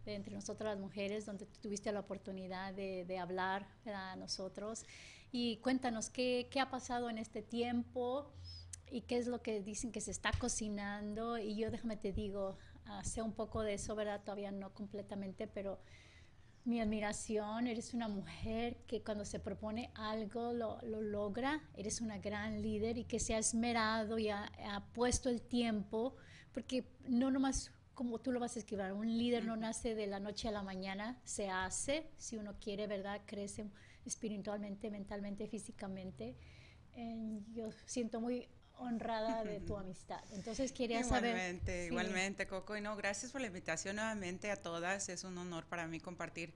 de 0.05 0.15
entre 0.15 0.33
nosotras 0.33 0.75
las 0.75 0.79
mujeres, 0.79 1.25
donde 1.25 1.45
tuviste 1.45 1.91
la 1.91 1.99
oportunidad 1.99 2.73
de, 2.73 3.17
hablar 3.19 3.67
a 3.85 4.15
nosotros. 4.15 4.85
Y 5.31 5.57
cuéntanos 5.57 6.09
¿qué, 6.09 6.47
qué 6.51 6.59
ha 6.59 6.69
pasado 6.69 7.09
en 7.09 7.17
este 7.17 7.41
tiempo 7.41 8.31
y 8.89 9.01
qué 9.01 9.17
es 9.17 9.27
lo 9.27 9.41
que 9.41 9.61
dicen 9.61 9.91
que 9.91 10.01
se 10.01 10.11
está 10.11 10.31
cocinando. 10.37 11.37
Y 11.37 11.55
yo 11.55 11.71
déjame 11.71 11.97
te 11.97 12.13
digo, 12.13 12.57
uh, 12.87 13.03
sé 13.03 13.21
un 13.21 13.33
poco 13.33 13.61
de 13.61 13.73
eso, 13.73 13.95
¿verdad? 13.95 14.21
Todavía 14.23 14.51
no 14.51 14.73
completamente, 14.73 15.47
pero 15.47 15.79
mi 16.63 16.81
admiración, 16.81 17.67
eres 17.67 17.93
una 17.93 18.07
mujer 18.07 18.77
que 18.87 19.03
cuando 19.03 19.23
se 19.25 19.39
propone 19.39 19.91
algo 19.93 20.51
lo, 20.51 20.81
lo 20.81 21.01
logra, 21.01 21.61
eres 21.75 22.01
una 22.01 22.17
gran 22.17 22.61
líder 22.61 22.97
y 22.97 23.03
que 23.03 23.19
se 23.19 23.35
ha 23.35 23.37
esmerado 23.37 24.17
y 24.17 24.29
ha, 24.29 24.51
ha 24.67 24.83
puesto 24.93 25.29
el 25.29 25.41
tiempo 25.41 26.15
porque 26.55 26.85
no 27.09 27.29
nomás 27.29 27.69
como 27.93 28.19
tú 28.19 28.31
lo 28.31 28.39
vas 28.39 28.55
a 28.55 28.59
escribir, 28.59 28.91
un 28.91 29.17
líder 29.17 29.45
no 29.45 29.55
nace 29.55 29.93
de 29.93 30.07
la 30.07 30.19
noche 30.19 30.47
a 30.47 30.51
la 30.51 30.63
mañana, 30.63 31.17
se 31.23 31.49
hace, 31.49 32.07
si 32.17 32.35
uno 32.35 32.55
quiere, 32.59 32.87
¿verdad? 32.87 33.21
Crece 33.25 33.65
espiritualmente, 34.05 34.89
mentalmente, 34.89 35.47
físicamente. 35.47 36.35
yo 37.53 37.69
siento 37.85 38.19
muy 38.19 38.49
honrada 38.77 39.43
de 39.43 39.59
tu 39.61 39.77
amistad. 39.77 40.19
Entonces 40.33 40.71
quería 40.71 41.03
saber. 41.03 41.31
Igualmente, 41.31 41.85
igualmente, 41.85 42.47
Coco. 42.47 42.75
Y 42.75 42.81
no, 42.81 42.95
gracias 42.97 43.31
por 43.31 43.41
la 43.41 43.47
invitación 43.47 43.95
nuevamente 43.95 44.51
a 44.51 44.57
todas. 44.57 45.07
Es 45.07 45.23
un 45.23 45.37
honor 45.37 45.65
para 45.65 45.87
mí 45.87 45.99
compartir 45.99 46.53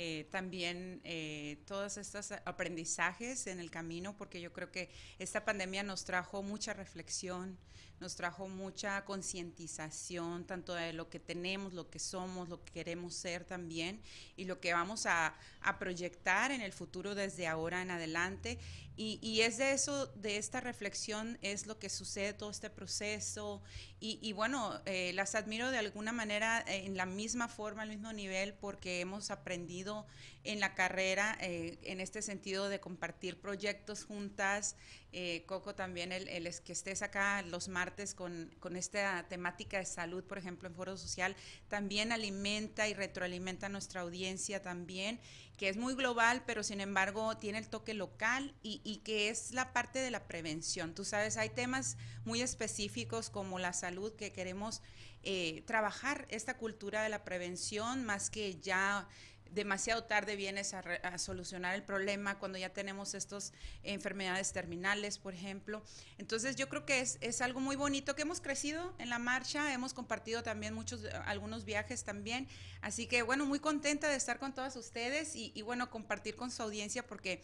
eh, 0.00 0.28
también 0.30 1.00
eh, 1.02 1.58
todos 1.66 1.96
estos 1.96 2.30
aprendizajes 2.44 3.48
en 3.48 3.58
el 3.58 3.68
camino, 3.68 4.16
porque 4.16 4.40
yo 4.40 4.52
creo 4.52 4.70
que 4.70 4.90
esta 5.18 5.44
pandemia 5.44 5.82
nos 5.82 6.04
trajo 6.04 6.40
mucha 6.42 6.72
reflexión, 6.72 7.58
nos 8.00 8.14
trajo 8.14 8.48
mucha 8.48 9.04
concientización, 9.04 10.44
tanto 10.44 10.74
de 10.74 10.92
lo 10.92 11.08
que 11.08 11.18
tenemos, 11.18 11.72
lo 11.72 11.90
que 11.90 11.98
somos, 11.98 12.48
lo 12.48 12.62
que 12.64 12.72
queremos 12.72 13.14
ser 13.14 13.44
también, 13.44 14.00
y 14.36 14.44
lo 14.44 14.60
que 14.60 14.72
vamos 14.72 15.06
a, 15.06 15.34
proyectar 15.78 16.50
en 16.50 16.62
el 16.62 16.72
futuro 16.72 17.14
desde 17.14 17.46
ahora 17.46 17.82
en 17.82 17.90
adelante. 17.90 18.58
Y, 18.96 19.42
es 19.42 19.58
de 19.58 19.72
eso, 19.72 20.06
de 20.16 20.38
esta 20.38 20.60
reflexión, 20.60 21.38
es 21.40 21.66
lo 21.66 21.78
que 21.78 21.88
sucede 21.88 22.32
todo 22.32 22.50
este 22.50 22.68
proceso. 22.68 23.62
Y, 24.00 24.32
bueno, 24.32 24.80
eh, 24.86 25.12
las 25.14 25.36
admiro 25.36 25.70
de 25.70 25.78
alguna 25.78 26.10
manera 26.10 26.64
en 26.66 26.96
la 26.96 27.06
misma 27.06 27.46
forma, 27.46 27.82
al 27.82 27.90
mismo 27.90 28.12
nivel, 28.12 28.54
porque 28.54 29.00
hemos 29.00 29.30
aprendido 29.30 30.06
en 30.42 30.58
la 30.58 30.74
carrera, 30.74 31.36
eh, 31.40 31.78
en 31.82 32.00
este 32.00 32.22
sentido 32.22 32.68
de 32.68 32.80
compartir 32.80 33.40
proyectos 33.40 34.04
juntas. 34.04 34.74
Eh, 35.12 35.44
Coco, 35.46 35.74
también 35.74 36.12
el, 36.12 36.26
que 36.60 36.72
estés 36.72 37.00
acá 37.00 37.40
los 37.40 37.68
martes 37.68 38.14
con, 38.14 38.54
con, 38.60 38.76
esta 38.76 39.26
temática 39.26 39.78
de 39.78 39.86
salud, 39.86 40.22
por 40.22 40.36
ejemplo, 40.36 40.68
en 40.68 40.74
Foro 40.74 40.98
Social, 40.98 41.34
también 41.68 42.12
alimenta 42.12 42.88
y 42.88 42.94
retroalimenta 42.94 43.66
a 43.66 43.68
nuestra 43.70 44.02
audiencia 44.02 44.60
también, 44.60 45.18
que 45.56 45.70
es 45.70 45.78
muy 45.78 45.94
global, 45.94 46.42
pero 46.46 46.62
sin 46.62 46.82
embargo 46.82 47.38
tiene 47.38 47.56
el 47.56 47.68
toque 47.68 47.94
local 47.94 48.54
y, 48.62 48.82
y 48.84 48.98
que 48.98 49.30
es 49.30 49.52
la 49.52 49.72
parte 49.72 49.98
de 49.98 50.10
la 50.10 50.28
prevención. 50.28 50.94
Tú 50.94 51.06
sabes, 51.06 51.38
hay 51.38 51.48
temas 51.48 51.96
muy 52.26 52.42
específicos 52.42 53.30
como 53.30 53.58
la 53.58 53.72
salud 53.72 54.12
que 54.12 54.32
queremos 54.32 54.82
eh, 55.24 55.64
trabajar 55.66 56.26
esta 56.30 56.56
cultura 56.56 57.02
de 57.02 57.08
la 57.08 57.24
prevención 57.24 58.04
más 58.04 58.30
que 58.30 58.60
ya 58.60 59.08
demasiado 59.50 60.04
tarde 60.04 60.36
vienes 60.36 60.74
a, 60.74 61.18
solucionar 61.18 61.74
el 61.74 61.82
problema 61.82 62.38
cuando 62.38 62.58
ya 62.58 62.70
tenemos 62.70 63.14
estas 63.14 63.52
enfermedades 63.82 64.52
terminales, 64.52 65.18
por 65.18 65.34
ejemplo. 65.34 65.82
Entonces 66.18 66.56
yo 66.56 66.68
creo 66.68 66.84
que 66.84 67.00
es, 67.00 67.18
es, 67.20 67.40
algo 67.40 67.60
muy 67.60 67.76
bonito 67.76 68.14
que 68.14 68.22
hemos 68.22 68.40
crecido 68.40 68.94
en 68.98 69.10
la 69.10 69.18
marcha, 69.18 69.72
hemos 69.72 69.94
compartido 69.94 70.42
también 70.42 70.74
muchos, 70.74 71.04
algunos 71.26 71.64
viajes 71.64 72.04
también. 72.04 72.48
Así 72.80 73.06
que 73.06 73.22
bueno, 73.22 73.46
muy 73.46 73.60
contenta 73.60 74.08
de 74.08 74.16
estar 74.16 74.38
con 74.38 74.54
todas 74.54 74.76
ustedes 74.76 75.34
y, 75.36 75.52
y 75.54 75.62
bueno, 75.62 75.90
compartir 75.90 76.36
con 76.36 76.50
su 76.50 76.62
audiencia 76.62 77.06
porque 77.06 77.42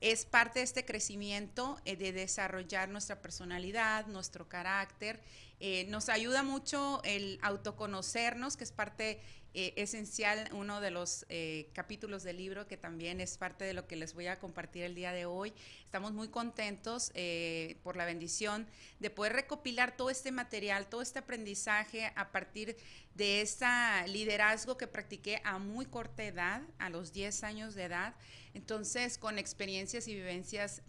es 0.00 0.26
parte 0.26 0.58
de 0.58 0.64
este 0.64 0.84
crecimiento 0.84 1.80
eh, 1.84 1.96
de 1.96 2.12
desarrollar 2.12 2.88
nuestra 2.88 3.22
personalidad, 3.22 4.06
nuestro 4.06 4.48
carácter. 4.48 5.22
Eh, 5.58 5.86
nos 5.88 6.10
ayuda 6.10 6.42
mucho 6.42 7.00
el 7.04 7.38
autoconocernos, 7.40 8.58
que 8.58 8.64
es 8.64 8.72
parte 8.72 9.22
eh, 9.58 9.72
esencial, 9.76 10.50
uno 10.52 10.82
de 10.82 10.90
los 10.90 11.24
eh, 11.30 11.70
capítulos 11.72 12.22
del 12.22 12.36
libro 12.36 12.68
que 12.68 12.76
también 12.76 13.22
es 13.22 13.38
parte 13.38 13.64
de 13.64 13.72
lo 13.72 13.86
que 13.86 13.96
les 13.96 14.12
voy 14.12 14.26
a 14.26 14.38
compartir 14.38 14.82
el 14.82 14.94
día 14.94 15.12
de 15.12 15.24
hoy. 15.24 15.54
Estamos 15.82 16.12
muy 16.12 16.28
contentos 16.28 17.10
eh, 17.14 17.78
por 17.82 17.96
la 17.96 18.04
bendición 18.04 18.66
de 19.00 19.08
poder 19.08 19.32
recopilar 19.32 19.96
todo 19.96 20.10
este 20.10 20.30
material, 20.30 20.88
todo 20.88 21.00
este 21.00 21.20
aprendizaje 21.20 22.12
a 22.16 22.32
partir 22.32 22.76
de 23.14 23.40
este 23.40 23.64
liderazgo 24.08 24.76
que 24.76 24.88
practiqué 24.88 25.40
a 25.42 25.58
muy 25.58 25.86
corta 25.86 26.22
edad, 26.22 26.60
a 26.76 26.90
los 26.90 27.14
10 27.14 27.42
años 27.42 27.74
de 27.74 27.84
edad. 27.84 28.14
Entonces, 28.52 29.16
con 29.16 29.38
experiencias 29.38 30.06
y 30.06 30.14
vivencias 30.14 30.82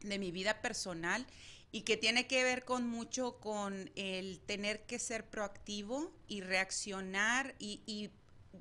de 0.00 0.18
mi 0.18 0.32
vida 0.32 0.60
personal 0.60 1.26
y 1.72 1.82
que 1.82 1.96
tiene 1.96 2.26
que 2.26 2.44
ver 2.44 2.64
con 2.64 2.86
mucho 2.86 3.40
con 3.40 3.90
el 3.96 4.40
tener 4.40 4.84
que 4.84 4.98
ser 4.98 5.24
proactivo 5.24 6.12
y 6.28 6.42
reaccionar 6.42 7.54
y, 7.58 8.10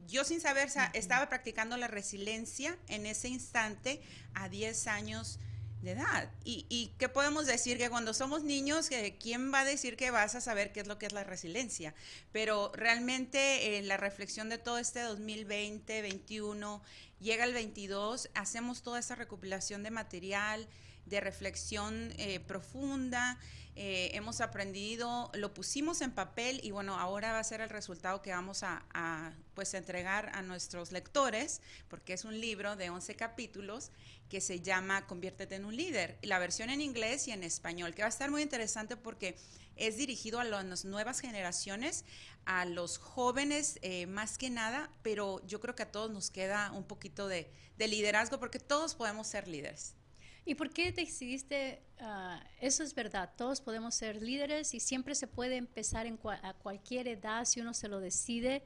yo 0.08 0.24
sin 0.24 0.40
saber 0.40 0.70
estaba 0.94 1.28
practicando 1.28 1.76
la 1.76 1.88
resiliencia 1.88 2.78
en 2.88 3.06
ese 3.06 3.28
instante 3.28 4.02
a 4.34 4.48
10 4.48 4.88
años 4.88 5.38
de 5.82 5.92
edad. 5.92 6.32
¿Y, 6.46 6.94
qué 6.98 7.10
podemos 7.10 7.46
decir? 7.46 7.78
Que 7.78 7.90
cuando 7.90 8.14
somos 8.14 8.44
niños, 8.44 8.90
¿quién 9.20 9.54
va 9.54 9.60
a 9.60 9.66
decir 9.66 9.98
que 9.98 10.10
vas 10.10 10.36
a 10.36 10.42
saber 10.42 10.72
qué 10.72 10.80
es 10.80 10.88
lo 10.88 10.98
que 10.98 11.08
es 11.08 11.12
la 11.12 11.24
resiliencia? 11.24 11.94
Pero 12.32 12.72
realmente 12.74 13.78
eh, 13.78 13.82
la 13.82 13.98
reflexión 13.98 14.48
de 14.48 14.58
todo 14.58 14.78
este 14.78 15.02
2020, 15.02 16.02
21, 16.02 16.82
llega 17.20 17.44
el 17.44 17.54
22, 17.54 18.30
hacemos 18.34 18.82
toda 18.82 19.00
esa 19.00 19.16
recopilación 19.16 19.84
de 19.84 19.92
material, 19.92 20.68
de 21.12 21.20
reflexión 21.20 22.14
eh, 22.18 22.40
profunda, 22.40 23.38
eh, 23.76 24.12
hemos 24.14 24.42
aprendido, 24.42 25.30
lo 25.34 25.54
pusimos 25.54 26.02
en 26.02 26.12
papel 26.12 26.60
y 26.64 26.72
bueno, 26.72 26.98
ahora 26.98 27.34
va 27.34 27.40
a 27.40 27.44
ser 27.44 27.62
el 27.62 27.70
resultado 27.70 28.22
que 28.22 28.32
vamos 28.32 28.64
a, 28.64 29.34
pues 29.54 29.74
entregar 29.74 30.32
a 30.34 30.42
nuestros 30.42 30.92
lectores, 30.92 31.62
porque 31.90 32.14
es 32.14 32.24
un 32.26 32.40
libro 32.40 32.76
de 32.78 32.90
11 32.90 33.16
capítulos 33.16 33.92
que 34.30 34.40
se 34.40 34.62
llama 34.62 35.06
Conviértete 35.06 35.56
en 35.56 35.66
un 35.66 35.76
líder, 35.76 36.18
la 36.22 36.40
versión 36.40 36.70
en 36.70 36.80
inglés 36.80 37.28
y 37.28 37.32
en 37.32 37.44
español, 37.44 37.94
que 37.94 38.02
va 38.04 38.08
a 38.08 38.10
estar 38.10 38.32
muy 38.32 38.42
interesante 38.42 38.96
porque 38.96 39.38
es 39.76 39.98
dirigido 39.98 40.40
a 40.40 40.46
las 40.46 40.86
nuevas 40.86 41.20
generaciones, 41.20 42.06
a 42.46 42.64
los 42.66 42.98
jóvenes 42.98 43.80
eh, 43.82 44.06
más 44.06 44.38
que 44.38 44.50
nada, 44.50 44.90
pero 45.02 45.46
yo 45.46 45.60
creo 45.60 45.76
que 45.76 45.84
a 45.84 45.92
todos 45.92 46.10
nos 46.10 46.30
queda 46.30 46.72
un 46.72 46.86
poquito 46.86 47.28
de 47.28 47.50
liderazgo 47.78 48.40
porque 48.40 48.60
todos 48.60 48.96
podemos 48.96 49.28
ser 49.28 49.48
líderes. 49.48 49.96
¿Y 50.44 50.56
por 50.56 50.72
qué 50.72 50.92
decidiste, 50.92 51.84
ah, 52.00 52.44
eso 52.60 52.84
es 52.84 52.96
verdad, 52.96 53.32
todos 53.38 53.62
podemos 53.62 53.94
ser 53.94 54.22
líderes 54.22 54.74
y 54.74 54.80
siempre 54.80 55.14
se 55.14 55.28
puede 55.28 55.56
empezar 55.58 56.08
en 56.08 56.20
a 56.24 56.54
cualquier 56.56 57.08
edad 57.08 57.46
si 57.46 57.62
uno 57.62 57.74
se 57.74 57.88
lo 57.88 58.00
decide, 58.00 58.64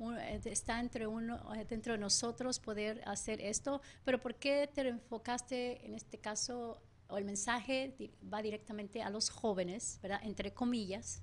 eh, 0.00 0.40
está 0.44 0.80
entre 0.80 1.06
uno, 1.06 1.54
eh, 1.54 1.66
dentro 1.68 1.92
de 1.92 1.98
nosotros 1.98 2.58
poder 2.58 3.02
hacer 3.04 3.40
esto, 3.42 3.82
pero 4.04 4.18
¿por 4.20 4.36
qué 4.36 4.70
te 4.72 4.88
enfocaste 4.88 5.84
en 5.84 5.94
este 5.94 6.18
caso, 6.18 6.80
o 7.08 7.18
el 7.18 7.24
mensaje 7.24 7.94
va 8.32 8.40
directamente 8.40 9.02
a 9.02 9.10
los 9.10 9.28
jóvenes, 9.28 9.98
¿verdad? 10.02 10.20
Entre 10.22 10.52
comillas. 10.54 11.22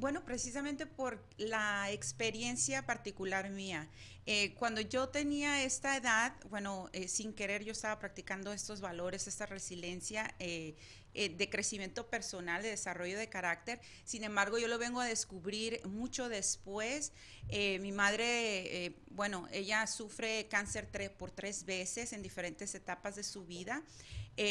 Bueno, 0.00 0.24
precisamente 0.24 0.86
por 0.86 1.22
la 1.36 1.90
experiencia 1.90 2.86
particular 2.86 3.50
mía. 3.50 3.86
Eh, 4.24 4.54
cuando 4.54 4.80
yo 4.80 5.10
tenía 5.10 5.62
esta 5.62 5.94
edad, 5.94 6.32
bueno, 6.48 6.88
eh, 6.94 7.06
sin 7.06 7.34
querer 7.34 7.64
yo 7.64 7.72
estaba 7.72 7.98
practicando 7.98 8.50
estos 8.54 8.80
valores, 8.80 9.26
esta 9.26 9.44
resiliencia 9.44 10.34
eh, 10.38 10.74
de 11.12 11.50
crecimiento 11.50 12.08
personal, 12.08 12.62
de 12.62 12.70
desarrollo 12.70 13.18
de 13.18 13.28
carácter. 13.28 13.78
Sin 14.04 14.24
embargo, 14.24 14.56
yo 14.56 14.68
lo 14.68 14.78
vengo 14.78 15.00
a 15.00 15.04
descubrir 15.04 15.86
mucho 15.86 16.30
después. 16.30 17.12
mi 17.50 17.92
madre, 17.92 18.94
bueno, 19.10 19.48
ella 19.52 19.86
sufre 19.86 20.46
cáncer 20.48 20.88
por 21.18 21.30
tres 21.30 21.66
veces 21.66 22.14
en 22.14 22.22
diferentes 22.22 22.74
etapas 22.74 23.16
de 23.16 23.24
su 23.24 23.44
vida. 23.44 23.82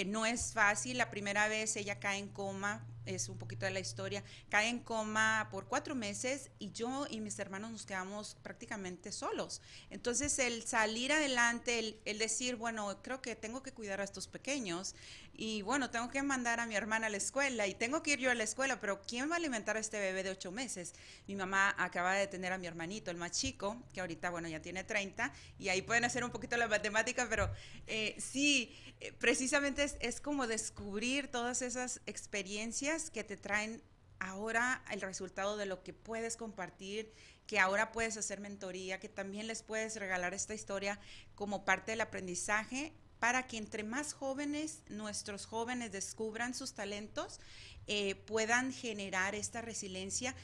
no 0.06 0.26
es 0.26 0.52
fácil, 0.52 0.98
la 0.98 1.10
primera 1.10 1.48
vez 1.48 1.76
ella 1.76 2.00
cae 2.00 2.20
en 2.20 2.28
coma 2.28 2.86
es 3.06 3.30
un 3.30 3.38
poquito 3.38 3.66
de 3.66 3.72
la 3.72 3.80
historia, 3.80 4.24
cae 4.50 4.70
en 4.70 4.80
coma 4.80 5.48
por 5.52 5.68
cuatro 5.68 5.96
meses 5.96 6.52
y 6.60 6.72
yo 6.72 7.08
y 7.10 7.20
mis 7.22 7.40
hermanos 7.40 7.72
nos 7.72 7.86
quedamos 7.86 8.38
prácticamente 8.42 9.12
solos. 9.12 9.62
Entonces 9.90 10.38
el 10.40 10.64
salir 10.64 11.12
adelante, 11.12 11.80
el, 11.80 12.00
el 12.06 12.18
decir, 12.18 12.56
bueno, 12.56 13.02
creo 13.02 13.22
que 13.22 13.36
tengo 13.36 13.64
que 13.64 13.72
cuidar 13.72 14.02
a 14.02 14.04
estos 14.04 14.28
pequeños 14.28 14.96
y 15.42 15.62
bueno, 15.62 15.90
tengo 15.90 16.10
que 16.10 16.22
mandar 16.22 16.60
a 16.60 16.66
mi 16.66 16.76
hermana 16.76 17.08
a 17.08 17.10
la 17.10 17.16
escuela 17.16 17.66
y 17.66 17.74
tengo 17.74 18.04
que 18.04 18.12
ir 18.12 18.20
yo 18.20 18.30
a 18.30 18.36
la 18.36 18.44
escuela, 18.44 18.82
pero 18.82 19.02
¿quién 19.02 19.30
va 19.30 19.36
a 19.36 19.38
alimentar 19.38 19.78
a 19.78 19.80
este 19.80 19.98
bebé 19.98 20.22
de 20.22 20.32
ocho 20.32 20.52
meses? 20.52 20.94
Mi 21.28 21.36
mamá 21.36 21.74
acaba 21.78 22.14
de 22.14 22.28
tener 22.28 22.52
a 22.52 22.58
mi 22.58 22.68
hermanito, 22.68 23.10
el 23.10 23.16
más 23.16 23.32
chico, 23.32 23.82
que 23.94 24.02
ahorita, 24.02 24.32
bueno, 24.32 24.50
ya 24.50 24.62
tiene 24.62 24.84
30 24.84 25.32
y 25.58 25.70
ahí 25.70 25.82
pueden 25.82 26.04
hacer 26.04 26.26
un 26.26 26.32
poquito 26.32 26.58
la 26.58 26.68
matemática, 26.68 27.26
pero 27.30 27.50
eh, 27.88 28.18
sí, 28.20 28.76
eh, 29.00 29.14
precisamente 29.14 29.84
es, 29.84 29.96
es 30.02 30.20
como 30.20 30.46
descubrir 30.46 31.30
todas 31.30 31.62
esas 31.62 32.02
experiencias 32.06 32.99
que 33.10 33.24
te 33.24 33.38
traen 33.38 33.82
ahora 34.20 34.84
el 34.92 35.02
resultado 35.02 35.58
de 35.58 35.66
lo 35.66 35.82
que 35.82 35.94
puedes 35.94 36.36
compartir, 36.36 37.14
que 37.48 37.60
ahora 37.60 37.92
puedes 37.92 38.18
hacer 38.18 38.40
mentoría, 38.40 39.00
que 39.00 39.10
también 39.10 39.48
les 39.48 39.64
puedes 39.64 39.96
regalar 39.96 40.34
esta 40.34 40.54
historia 40.54 41.00
como 41.36 41.66
parte 41.66 41.92
del 41.92 42.02
aprendizaje 42.02 42.94
para 43.20 43.48
que 43.48 43.58
entre 43.58 43.84
más 43.84 44.14
jóvenes, 44.14 44.82
nuestros 44.90 45.46
jóvenes 45.46 45.92
descubran 45.92 46.54
sus 46.54 46.74
talentos, 46.74 47.40
eh, 47.88 48.16
puedan 48.16 48.72
generar 48.72 49.36
esta 49.36 49.62
resiliencia. 49.62 50.36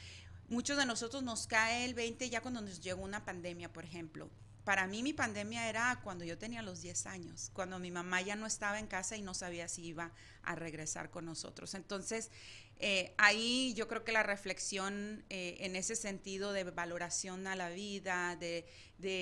Muchos 0.48 0.76
de 0.76 0.86
nosotros 0.86 1.22
nos 1.22 1.46
cae 1.46 1.84
el 1.84 1.94
20 1.94 2.28
ya 2.28 2.40
cuando 2.40 2.60
nos 2.60 2.80
llegó 2.80 3.02
una 3.02 3.24
pandemia, 3.24 3.72
por 3.72 3.84
ejemplo 3.84 4.30
para 4.66 4.88
mí 4.88 5.04
mi 5.04 5.12
pandemia 5.12 5.68
era 5.68 6.00
cuando 6.02 6.24
yo 6.24 6.38
tenía 6.38 6.60
los 6.60 6.80
10 6.82 7.06
años, 7.06 7.52
cuando 7.52 7.78
mi 7.78 7.92
mamá 7.92 8.20
ya 8.22 8.34
no 8.34 8.46
estaba 8.46 8.80
en 8.80 8.88
casa 8.88 9.16
y 9.16 9.22
no 9.22 9.32
sabía 9.32 9.68
si 9.68 9.84
iba 9.84 10.10
a 10.42 10.56
regresar 10.56 11.08
con 11.08 11.24
nosotros. 11.24 11.74
Entonces, 11.74 12.32
eh, 12.80 13.14
ahí 13.16 13.74
yo 13.74 13.86
creo 13.86 14.02
que 14.02 14.10
la 14.10 14.24
reflexión 14.24 15.24
eh, 15.30 15.58
en 15.60 15.76
ese 15.76 15.94
sentido 15.94 16.52
de 16.52 16.64
valoración 16.64 17.46
a 17.46 17.54
la 17.54 17.70
vida, 17.70 18.34
de, 18.34 18.66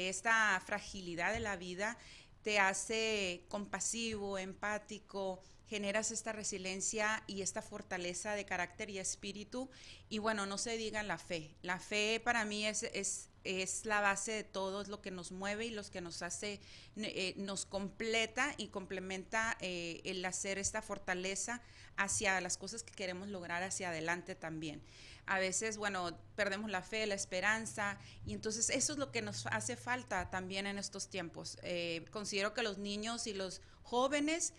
esta 0.08 0.58
fragilidad 0.64 1.34
de 1.34 1.40
la 1.40 1.56
vida, 1.56 1.98
te 2.42 2.58
hace 2.58 3.44
compasivo, 3.48 4.38
empático, 4.38 5.42
generas 5.66 6.10
esta 6.10 6.32
resiliencia 6.32 7.22
y 7.26 7.42
esta 7.42 7.60
fortaleza 7.60 8.32
de 8.32 8.46
carácter 8.46 8.88
y 8.88 8.98
espíritu. 8.98 9.68
Y 10.08 10.20
bueno, 10.20 10.46
no 10.46 10.56
se 10.56 10.78
diga 10.78 11.02
la 11.02 11.18
fe. 11.18 11.54
La 11.60 11.78
fe 11.78 12.18
para 12.24 12.46
mí 12.46 12.64
es 12.66 13.28
es 13.44 13.84
la 13.84 14.00
base 14.00 14.32
de 14.32 14.44
todo, 14.44 14.82
es 14.82 14.88
lo 14.88 15.00
que 15.00 15.10
nos 15.10 15.32
mueve 15.32 15.66
y 15.66 15.70
los 15.70 15.90
que 15.90 16.00
nos 16.00 16.22
hace, 16.22 16.60
eh, 16.96 17.34
nos 17.36 17.66
completa 17.66 18.54
y 18.56 18.68
complementa 18.68 19.56
eh, 19.60 20.00
el 20.04 20.24
hacer 20.24 20.58
esta 20.58 20.82
fortaleza 20.82 21.62
hacia 21.96 22.40
las 22.40 22.56
cosas 22.56 22.82
que 22.82 22.92
queremos 22.92 23.28
lograr 23.28 23.62
hacia 23.62 23.90
adelante 23.90 24.34
también. 24.34 24.82
A 25.26 25.38
veces, 25.38 25.76
bueno, 25.78 26.18
perdemos 26.36 26.70
la 26.70 26.82
fe, 26.82 27.06
la 27.06 27.14
esperanza, 27.14 27.98
y 28.26 28.34
entonces 28.34 28.68
eso 28.70 28.92
es 28.94 28.98
lo 28.98 29.10
que 29.12 29.22
nos 29.22 29.46
hace 29.46 29.76
falta 29.76 30.30
también 30.30 30.66
en 30.66 30.78
estos 30.78 31.08
tiempos. 31.08 31.56
Eh, 31.62 32.04
considero 32.10 32.52
que 32.52 32.62
los 32.62 32.78
niños 32.78 33.26
y 33.26 33.34
los 33.34 33.60
jóvenes 33.82 34.54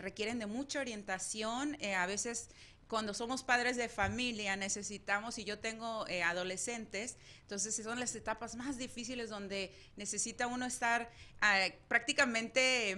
requieren 0.00 0.38
de 0.38 0.44
mucha 0.44 0.78
orientación, 0.80 1.78
a 1.82 2.04
veces 2.04 2.50
cuando 2.88 3.14
somos 3.14 3.42
padres 3.42 3.76
de 3.76 3.88
familia 3.88 4.56
necesitamos, 4.56 5.38
y 5.38 5.44
yo 5.44 5.58
tengo 5.58 6.06
eh, 6.08 6.22
adolescentes, 6.22 7.16
entonces 7.42 7.74
son 7.76 7.98
las 8.00 8.14
etapas 8.14 8.56
más 8.56 8.78
difíciles 8.78 9.30
donde 9.30 9.74
necesita 9.96 10.46
uno 10.46 10.66
estar 10.66 11.10
ah, 11.40 11.66
prácticamente 11.88 12.96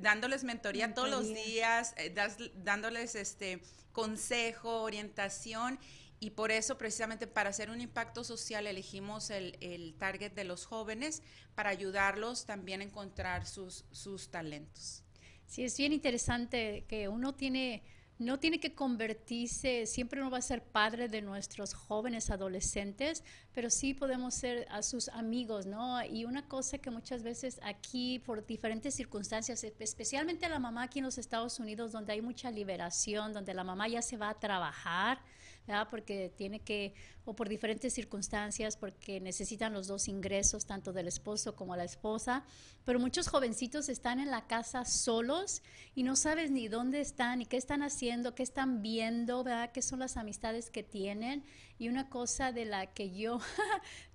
dándoles 0.00 0.44
mentoría, 0.44 0.92
todos 0.92 1.10
los 1.10 1.28
días, 1.28 1.94
eh, 1.96 2.14
dándoles 2.56 3.14
este 3.14 3.62
consejo, 3.92 4.82
orientación. 4.82 5.78
Y 6.20 6.30
por 6.30 6.50
eso, 6.50 6.78
precisamente 6.78 7.28
para 7.28 7.50
hacer 7.50 7.70
un 7.70 7.80
impacto 7.80 8.24
social, 8.24 8.66
elegimos 8.66 9.30
el, 9.30 9.56
el 9.60 9.94
target 9.94 10.32
de 10.32 10.42
los 10.42 10.66
jóvenes 10.66 11.22
para 11.54 11.70
ayudarlos 11.70 12.44
también 12.44 12.80
a 12.80 12.84
encontrar 12.84 13.46
sus, 13.46 13.84
sus 13.92 14.28
talentos. 14.28 15.04
Sí, 15.46 15.64
es 15.64 15.78
bien 15.78 15.92
interesante 15.92 16.84
que 16.88 17.08
uno 17.08 17.34
tiene 17.34 17.82
no 18.18 18.38
tiene 18.40 18.58
que 18.58 18.74
convertirse, 18.74 19.86
siempre 19.86 20.20
uno 20.20 20.30
va 20.30 20.38
a 20.38 20.42
ser 20.42 20.62
padre 20.62 21.08
de 21.08 21.22
nuestros 21.22 21.74
jóvenes 21.74 22.30
adolescentes, 22.30 23.22
pero 23.54 23.70
sí 23.70 23.94
podemos 23.94 24.34
ser 24.34 24.66
a 24.70 24.82
sus 24.82 25.08
amigos, 25.08 25.66
¿no? 25.66 26.04
Y 26.04 26.24
una 26.24 26.46
cosa 26.48 26.78
que 26.78 26.90
muchas 26.90 27.22
veces 27.22 27.60
aquí, 27.62 28.18
por 28.18 28.44
diferentes 28.44 28.94
circunstancias, 28.94 29.62
especialmente 29.64 30.48
la 30.48 30.58
mamá 30.58 30.84
aquí 30.84 30.98
en 30.98 31.04
los 31.04 31.18
Estados 31.18 31.60
Unidos, 31.60 31.92
donde 31.92 32.12
hay 32.12 32.22
mucha 32.22 32.50
liberación, 32.50 33.32
donde 33.32 33.54
la 33.54 33.64
mamá 33.64 33.86
ya 33.88 34.02
se 34.02 34.16
va 34.16 34.30
a 34.30 34.38
trabajar, 34.38 35.20
¿verdad? 35.68 35.88
Porque 35.90 36.32
tiene 36.34 36.60
que, 36.60 36.94
o 37.26 37.36
por 37.36 37.48
diferentes 37.48 37.92
circunstancias, 37.92 38.76
porque 38.76 39.20
necesitan 39.20 39.74
los 39.74 39.86
dos 39.86 40.08
ingresos, 40.08 40.64
tanto 40.64 40.94
del 40.94 41.06
esposo 41.06 41.54
como 41.54 41.76
la 41.76 41.84
esposa. 41.84 42.42
Pero 42.86 42.98
muchos 42.98 43.28
jovencitos 43.28 43.90
están 43.90 44.18
en 44.18 44.30
la 44.30 44.46
casa 44.46 44.86
solos 44.86 45.62
y 45.94 46.04
no 46.04 46.16
sabes 46.16 46.50
ni 46.50 46.68
dónde 46.68 47.00
están, 47.00 47.40
ni 47.40 47.46
qué 47.46 47.58
están 47.58 47.82
haciendo, 47.82 48.34
qué 48.34 48.42
están 48.42 48.80
viendo, 48.80 49.44
¿verdad? 49.44 49.70
¿Qué 49.72 49.82
son 49.82 49.98
las 49.98 50.16
amistades 50.16 50.70
que 50.70 50.82
tienen? 50.82 51.44
Y 51.78 51.90
una 51.90 52.08
cosa 52.08 52.50
de 52.50 52.64
la 52.64 52.86
que 52.86 53.14
yo, 53.14 53.38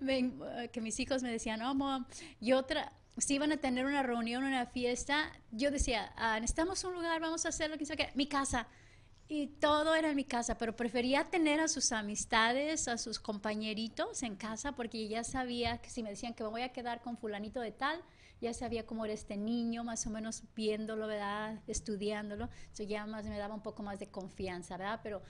que 0.00 0.80
mis 0.80 0.98
hijos 0.98 1.22
me 1.22 1.30
decían, 1.30 1.62
oh, 1.62 1.74
mom, 1.74 2.04
yo 2.40 2.58
otra 2.58 2.92
si 3.16 3.34
iban 3.34 3.52
a 3.52 3.58
tener 3.58 3.86
una 3.86 4.02
reunión, 4.02 4.42
una 4.42 4.66
fiesta, 4.66 5.30
yo 5.52 5.70
decía, 5.70 6.12
ah, 6.16 6.40
necesitamos 6.40 6.82
un 6.82 6.94
lugar, 6.94 7.20
vamos 7.20 7.46
a 7.46 7.50
hacer 7.50 7.70
lo 7.70 7.78
que 7.78 7.86
sea, 7.86 7.96
mi 8.16 8.26
casa 8.26 8.66
y 9.28 9.46
todo 9.46 9.94
era 9.94 10.10
en 10.10 10.16
mi 10.16 10.24
casa, 10.24 10.58
pero 10.58 10.76
prefería 10.76 11.24
tener 11.24 11.60
a 11.60 11.68
sus 11.68 11.92
amistades, 11.92 12.88
a 12.88 12.98
sus 12.98 13.18
compañeritos 13.18 14.22
en 14.22 14.36
casa, 14.36 14.72
porque 14.72 15.08
ya 15.08 15.24
sabía 15.24 15.78
que 15.78 15.90
si 15.90 16.02
me 16.02 16.10
decían 16.10 16.34
que 16.34 16.42
me 16.42 16.50
voy 16.50 16.62
a 16.62 16.72
quedar 16.72 17.00
con 17.00 17.16
fulanito 17.16 17.60
de 17.60 17.72
tal, 17.72 18.02
ya 18.40 18.52
sabía 18.52 18.84
cómo 18.84 19.04
era 19.06 19.14
este 19.14 19.36
niño, 19.36 19.84
más 19.84 20.06
o 20.06 20.10
menos 20.10 20.42
viéndolo, 20.54 21.06
¿verdad? 21.06 21.60
Estudiándolo, 21.66 22.50
eso 22.72 22.82
ya 22.82 23.06
más 23.06 23.24
me 23.24 23.38
daba 23.38 23.54
un 23.54 23.62
poco 23.62 23.82
más 23.82 23.98
de 23.98 24.08
confianza, 24.08 24.76
¿verdad? 24.76 25.00
Pero 25.02 25.22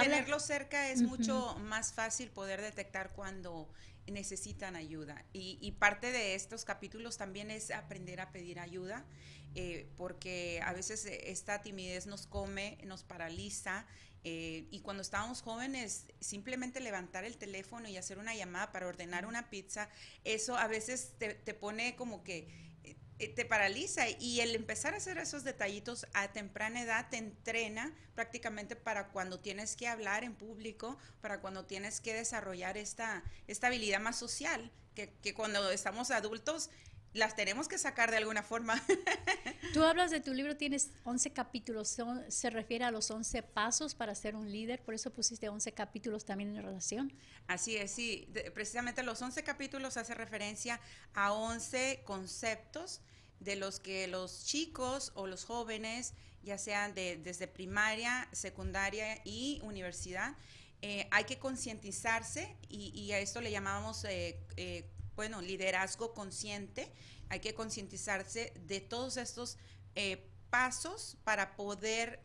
tenerlo 0.00 0.40
cerca 0.40 0.88
es 0.90 1.02
mucho 1.02 1.56
más 1.60 1.92
fácil 1.92 2.30
poder 2.30 2.60
detectar 2.60 3.12
cuando 3.12 3.68
necesitan 4.10 4.76
ayuda. 4.76 5.24
Y, 5.32 5.58
y, 5.60 5.72
parte 5.72 6.12
de 6.12 6.34
estos 6.34 6.64
capítulos 6.64 7.16
también 7.16 7.50
es 7.50 7.70
aprender 7.70 8.20
a 8.20 8.32
pedir 8.32 8.58
ayuda 8.60 9.06
eh, 9.54 9.88
porque 9.96 10.60
a 10.64 10.72
veces 10.72 11.04
eh, 11.06 11.30
esta 11.30 11.62
timidez 11.62 12.06
nos 12.06 12.26
come, 12.26 12.78
nos 12.84 13.02
paraliza. 13.02 13.86
Eh, 14.24 14.66
y 14.70 14.80
cuando 14.80 15.02
estábamos 15.02 15.42
jóvenes, 15.42 16.06
simplemente 16.20 16.80
levantar 16.80 17.24
el 17.24 17.38
teléfono 17.38 17.88
y 17.88 17.96
hacer 17.96 18.18
una 18.18 18.34
llamada 18.34 18.72
para 18.72 18.86
ordenar 18.86 19.26
una 19.26 19.48
pizza, 19.48 19.88
eso 20.24 20.56
a 20.56 20.66
veces 20.66 21.14
te, 21.18 21.54
pone 21.54 21.96
como 21.96 22.22
que 22.24 22.67
te 23.18 23.44
paraliza 23.44 24.08
y 24.08 24.40
el 24.40 24.54
empezar 24.54 24.94
a 24.94 24.98
hacer 24.98 25.18
esos 25.18 25.42
detallitos 25.42 26.06
a 26.14 26.32
temprana 26.32 26.82
edad 26.82 27.08
te 27.10 27.16
entrena 27.16 27.92
prácticamente 28.14 28.76
para 28.76 29.08
cuando 29.08 29.40
tienes 29.40 29.74
que 29.74 29.88
hablar 29.88 30.22
en 30.22 30.36
público, 30.36 30.96
para 31.20 31.40
cuando 31.40 31.64
tienes 31.64 32.00
que 32.00 32.14
desarrollar 32.14 32.76
esta, 32.76 33.24
esta 33.48 33.66
habilidad 33.66 34.00
más 34.00 34.16
social, 34.16 34.70
que, 34.94 35.12
que 35.20 35.34
cuando 35.34 35.70
estamos 35.72 36.12
adultos 36.12 36.70
las 37.14 37.36
tenemos 37.36 37.68
que 37.68 37.78
sacar 37.78 38.10
de 38.10 38.18
alguna 38.18 38.42
forma. 38.42 38.82
Tú 39.72 39.82
hablas 39.82 40.10
de 40.10 40.20
tu 40.20 40.32
libro, 40.34 40.56
tienes 40.56 40.90
11 41.04 41.32
capítulos, 41.32 41.96
se 42.28 42.50
refiere 42.50 42.84
a 42.84 42.90
los 42.90 43.10
11 43.10 43.42
pasos 43.42 43.94
para 43.94 44.14
ser 44.14 44.36
un 44.36 44.50
líder, 44.50 44.82
por 44.82 44.94
eso 44.94 45.12
pusiste 45.12 45.48
11 45.48 45.72
capítulos 45.72 46.24
también 46.24 46.56
en 46.56 46.62
relación. 46.62 47.12
Así 47.46 47.76
es, 47.76 47.90
sí, 47.90 48.28
precisamente 48.54 49.02
los 49.02 49.20
11 49.20 49.42
capítulos 49.42 49.96
hace 49.96 50.14
referencia 50.14 50.80
a 51.14 51.32
11 51.32 52.02
conceptos 52.04 53.00
de 53.40 53.56
los 53.56 53.80
que 53.80 54.06
los 54.08 54.44
chicos 54.44 55.12
o 55.14 55.26
los 55.26 55.44
jóvenes, 55.44 56.14
ya 56.42 56.58
sean 56.58 56.94
de, 56.94 57.16
desde 57.16 57.46
primaria, 57.46 58.28
secundaria 58.32 59.20
y 59.24 59.60
universidad, 59.62 60.36
eh, 60.80 61.08
hay 61.10 61.24
que 61.24 61.38
concientizarse 61.38 62.56
y, 62.68 63.10
a 63.10 63.18
esto 63.18 63.40
le 63.40 63.50
llamamos 63.50 64.04
eh, 64.04 64.38
eh, 64.56 64.88
bueno, 65.18 65.42
liderazgo 65.42 66.14
consciente, 66.14 66.92
hay 67.28 67.40
que 67.40 67.52
concientizarse 67.52 68.52
de 68.68 68.80
todos 68.80 69.16
estos 69.16 69.58
eh, 69.96 70.30
pasos 70.48 71.16
para 71.24 71.56
poder 71.56 72.20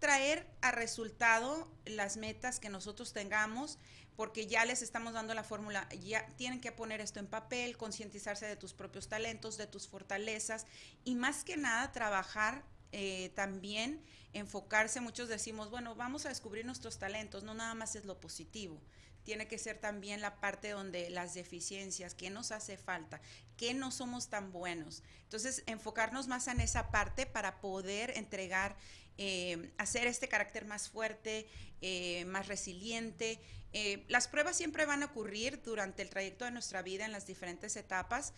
traer 0.00 0.44
a 0.60 0.72
resultado 0.72 1.72
las 1.86 2.16
metas 2.16 2.58
que 2.58 2.68
nosotros 2.68 3.12
tengamos, 3.12 3.78
porque 4.16 4.48
ya 4.48 4.64
les 4.64 4.82
estamos 4.82 5.12
dando 5.12 5.34
la 5.34 5.44
fórmula, 5.44 5.88
ya 6.00 6.26
tienen 6.34 6.60
que 6.60 6.72
poner 6.72 7.00
esto 7.00 7.20
en 7.20 7.28
papel, 7.28 7.76
concientizarse 7.76 8.44
de 8.44 8.56
tus 8.56 8.74
propios 8.74 9.06
talentos, 9.06 9.56
de 9.56 9.68
tus 9.68 9.86
fortalezas 9.86 10.66
y 11.04 11.14
más 11.14 11.44
que 11.44 11.56
nada 11.56 11.92
trabajar 11.92 12.64
eh, 12.90 13.30
también, 13.36 14.04
enfocarse, 14.32 15.00
muchos 15.00 15.28
decimos, 15.28 15.70
bueno, 15.70 15.94
vamos 15.94 16.26
a 16.26 16.30
descubrir 16.30 16.66
nuestros 16.66 16.98
talentos, 16.98 17.44
no 17.44 17.54
nada 17.54 17.74
más 17.74 17.94
es 17.94 18.04
lo 18.04 18.18
positivo, 18.18 18.82
tiene 19.24 19.46
que 19.46 19.58
ser 19.58 19.78
también 19.78 20.20
la 20.20 20.40
parte 20.40 20.70
donde 20.70 21.10
las 21.10 21.34
deficiencias, 21.34 22.14
qué 22.14 22.30
nos 22.30 22.50
hace 22.50 22.76
falta, 22.76 23.20
qué 23.58 23.74
no 23.74 23.90
somos 23.90 24.30
tan 24.30 24.52
buenos. 24.52 25.02
Entonces, 25.24 25.62
enfocarnos 25.66 26.28
más 26.28 26.48
en 26.48 26.60
esa 26.60 26.90
parte 26.90 27.26
para 27.26 27.60
poder 27.60 28.16
entregar, 28.16 28.76
eh, 29.18 29.70
hacer 29.76 30.06
este 30.06 30.28
carácter 30.28 30.64
más 30.64 30.88
fuerte, 30.88 31.46
eh, 31.82 32.24
más 32.24 32.48
resiliente. 32.48 33.38
Eh, 33.74 34.06
las 34.08 34.28
pruebas 34.28 34.56
siempre 34.56 34.86
van 34.86 35.02
a 35.02 35.06
ocurrir 35.06 35.60
durante 35.62 36.00
el 36.00 36.08
trayecto 36.08 36.46
de 36.46 36.52
nuestra 36.52 36.80
vida 36.80 37.04
en 37.04 37.12
las 37.12 37.26
diferentes 37.26 37.76
etapas, 37.76 38.32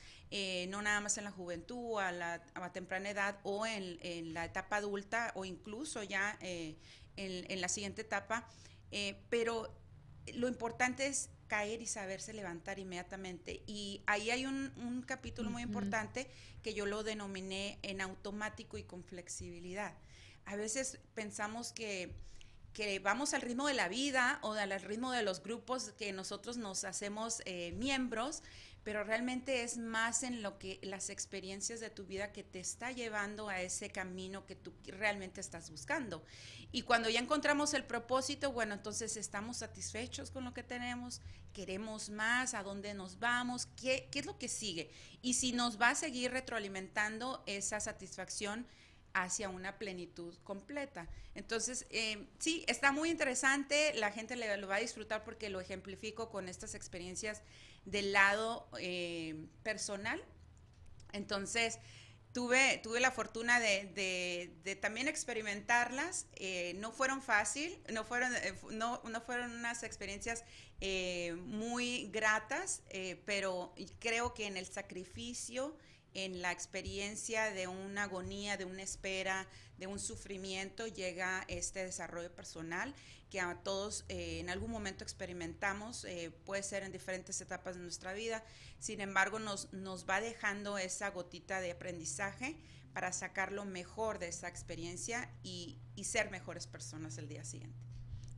no 0.69 0.83
nada 0.83 1.01
más 1.01 1.19
en 1.19 1.25
la 1.25 1.31
juventud, 1.31 2.01
a 2.01 2.11
la, 2.11 2.43
temprana 2.73 3.11
edad 3.11 3.39
o 3.45 3.65
en, 3.67 4.35
la 4.35 4.45
etapa 4.45 4.77
adulta 4.77 5.31
o 5.37 5.45
incluso 5.45 6.03
ya 6.03 6.37
en, 6.41 6.77
en, 7.17 7.61
la 7.61 7.69
siguiente 7.69 8.03
etapa. 8.03 8.49
pero 9.29 9.80
lo 10.35 10.49
importante 10.49 11.07
es 11.07 11.31
caer 11.51 11.83
y 11.83 11.87
saberse 11.87 12.33
levantar 12.33 12.79
inmediatamente. 12.79 13.63
Y 13.67 14.03
ahí 14.07 14.31
hay 14.31 14.47
un, 14.47 15.05
capítulo 15.07 15.51
muy 15.51 15.63
importante 15.63 16.31
que 16.63 16.75
yo 16.75 16.87
lo 16.87 17.03
denominé 17.03 17.79
en 17.83 18.01
automático 18.01 18.79
y 18.79 18.85
con 18.85 19.03
flexibilidad. 19.03 19.95
A 20.45 20.55
veces 20.55 21.01
pensamos 21.15 21.73
que, 21.73 22.15
que 22.73 23.01
vamos 23.01 23.35
al 23.35 23.43
ritmo 23.43 23.67
de 23.67 23.75
la 23.75 23.89
vida 23.89 24.39
o 24.43 24.53
al 24.53 24.81
ritmo 24.81 25.11
de 25.11 25.23
los 25.23 25.43
grupos 25.43 25.93
que 25.99 26.13
nosotros 26.13 26.57
nos 26.57 26.85
hacemos 26.85 27.43
eh, 27.45 27.73
miembros, 27.73 28.45
pero 28.83 29.05
realmente 29.05 29.63
es 29.63 29.77
más 29.77 30.23
en 30.23 30.43
lo 30.43 30.59
que 30.59 30.79
las 30.83 31.11
experiencias 31.11 31.81
de 31.81 31.91
tu 31.91 32.05
vida 32.05 32.33
que 32.33 32.43
te 32.43 32.61
está 32.61 32.93
llevando 32.93 33.49
a 33.49 33.61
ese 33.61 33.91
camino 33.91 34.47
que 34.47 34.57
tú 34.57 34.73
realmente 34.87 35.41
estás 35.41 35.71
buscando. 35.71 36.25
Y 36.73 36.83
cuando 36.83 37.11
ya 37.11 37.21
encontramos 37.21 37.75
el 37.75 37.85
propósito, 37.85 38.53
bueno, 38.53 38.75
entonces 38.75 39.17
estamos 39.17 39.59
satisfechos 39.59 40.31
con 40.31 40.45
lo 40.45 40.55
que 40.55 40.63
tenemos, 40.63 41.21
queremos 41.53 42.11
más, 42.11 42.55
a 42.55 42.63
dónde 42.63 42.95
nos 42.95 43.19
vamos, 43.19 43.67
qué, 43.77 44.09
qué 44.11 44.21
es 44.21 44.27
lo 44.27 44.39
que 44.39 44.49
sigue. 44.49 44.91
Y 45.21 45.35
si 45.35 45.53
nos 45.53 45.81
va 45.81 45.91
a 45.91 45.95
seguir 45.95 46.31
retroalimentando 46.31 47.43
esa 47.47 47.81
satisfacción 47.81 48.67
hacia 49.13 49.49
una 49.49 49.79
plenitud 49.79 50.37
completa. 50.45 51.09
Entonces, 51.35 51.87
eh, 51.91 52.27
sí, 52.39 52.65
está 52.69 52.93
muy 52.93 53.11
interesante, 53.11 53.93
la 53.95 54.13
gente 54.13 54.37
le, 54.37 54.57
lo 54.57 54.69
va 54.69 54.77
a 54.77 54.81
disfrutar 54.81 55.25
porque 55.25 55.51
lo 55.51 55.61
ejemplifico 55.61 56.31
con 56.31 56.49
estas 56.49 56.75
experiencias 56.75 57.43
del 57.85 58.13
lado 58.13 58.69
eh, 58.79 59.47
personal. 59.63 60.23
Entonces, 61.13 61.79
tuve, 62.33 62.79
tuve 62.83 63.01
la 63.01 63.11
fortuna 63.11 63.61
de, 63.61 64.79
también 64.81 65.09
experimentarlas. 65.09 66.27
Eh, 66.37 66.75
no 66.77 66.93
fueron 66.93 67.23
fácil, 67.23 67.79
no 67.93 68.05
fueron, 68.05 68.35
eh, 68.37 68.55
no, 68.71 69.01
no, 69.05 69.21
fueron 69.21 69.53
unas 69.53 69.83
experiencias 69.83 70.45
muy 71.45 72.09
gratas, 72.11 72.83
pero 73.27 73.75
creo 73.99 74.33
que 74.33 74.47
en 74.47 74.57
el 74.57 74.65
sacrificio, 74.65 75.77
en 76.15 76.43
la 76.43 76.53
experiencia 76.53 77.51
de 77.51 77.69
una 77.69 78.05
agonía, 78.05 78.57
de 78.57 78.65
una 78.65 78.83
espera, 78.83 79.47
de 79.79 79.87
un 79.87 79.99
sufrimiento, 79.99 80.87
llega 80.87 81.45
este 81.49 81.85
desarrollo 81.85 82.35
personal 82.35 82.95
que 83.31 83.41
a 83.41 83.55
todos 83.63 84.05
eh, 84.09 84.41
en 84.41 84.51
algún 84.51 84.71
momento 84.71 85.05
experimentamos, 85.05 86.05
eh, 86.05 86.33
puede 86.45 86.63
ser 86.63 86.83
en 86.83 86.93
diferentes 86.93 87.41
etapas 87.41 87.77
de 87.77 87.83
nuestra 87.83 88.13
vida, 88.13 88.45
sin 88.81 89.01
embargo 89.01 89.39
nos, 89.39 89.73
nos 89.73 90.09
va 90.09 90.21
dejando 90.21 90.79
esa 90.79 91.11
gotita 91.11 91.61
de 91.61 91.71
aprendizaje 91.71 92.57
para 92.93 93.13
sacar 93.13 93.53
lo 93.53 93.65
mejor 93.65 94.19
de 94.19 94.29
esa 94.29 94.49
experiencia 94.49 95.31
y, 95.45 95.79
y 95.95 96.05
ser 96.05 96.31
mejores 96.31 96.67
personas 96.67 97.17
el 97.19 97.29
día 97.29 97.45
siguiente. 97.45 97.79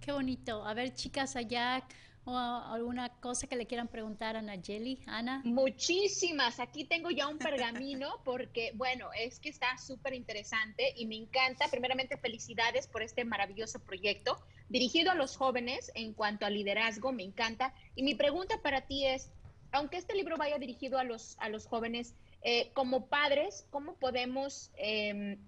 Qué 0.01 0.13
bonito. 0.13 0.67
A 0.67 0.75
ver, 0.75 0.95
chicas, 0.95 1.37
allá 1.37 1.87
o 2.25 2.37
alguna 2.37 3.09
cosa 3.21 3.47
que 3.47 3.57
le 3.57 3.67
quieran 3.67 3.89
preguntar 3.89 4.37
a 4.37 4.43
Nayeli, 4.43 5.01
Ana. 5.07 5.43
Muchísimas. 5.45 6.61
Aquí 6.61 6.85
tengo 6.85 7.11
ya 7.11 7.27
un 7.27 7.39
pergamino 7.39 8.21
porque, 8.25 8.73
bueno, 8.75 9.09
es 9.19 9.41
que 9.41 9.49
está 9.49 9.77
súper 9.79 10.15
interesante 10.15 10.95
y 10.97 11.07
me 11.07 11.17
encanta. 11.17 11.67
Primeramente, 11.69 12.17
felicidades 12.17 12.87
por 12.87 13.03
este 13.03 13.25
maravilloso 13.25 13.81
proyecto 13.81 14.39
dirigido 14.69 15.11
a 15.11 15.15
los 15.15 15.37
jóvenes 15.37 15.91
en 15.95 16.13
cuanto 16.13 16.47
a 16.47 16.51
liderazgo. 16.51 17.13
Me 17.13 17.25
encanta. 17.25 17.75
Y 17.97 18.03
mi 18.05 18.15
pregunta 18.15 18.61
para 18.63 18.83
ti 18.83 19.07
es, 19.07 19.31
aunque 19.73 19.97
este 19.97 20.15
libro 20.15 20.37
vaya 20.37 20.59
dirigido 20.59 20.99
a 20.99 21.05
los, 21.05 21.37
a 21.41 21.49
los 21.49 21.67
jóvenes, 21.67 22.15
eh, 22.43 22.71
como 22.73 23.07
padres, 23.07 23.67
¿cómo 23.71 23.95
podemos 23.95 24.71
em, 24.77 25.39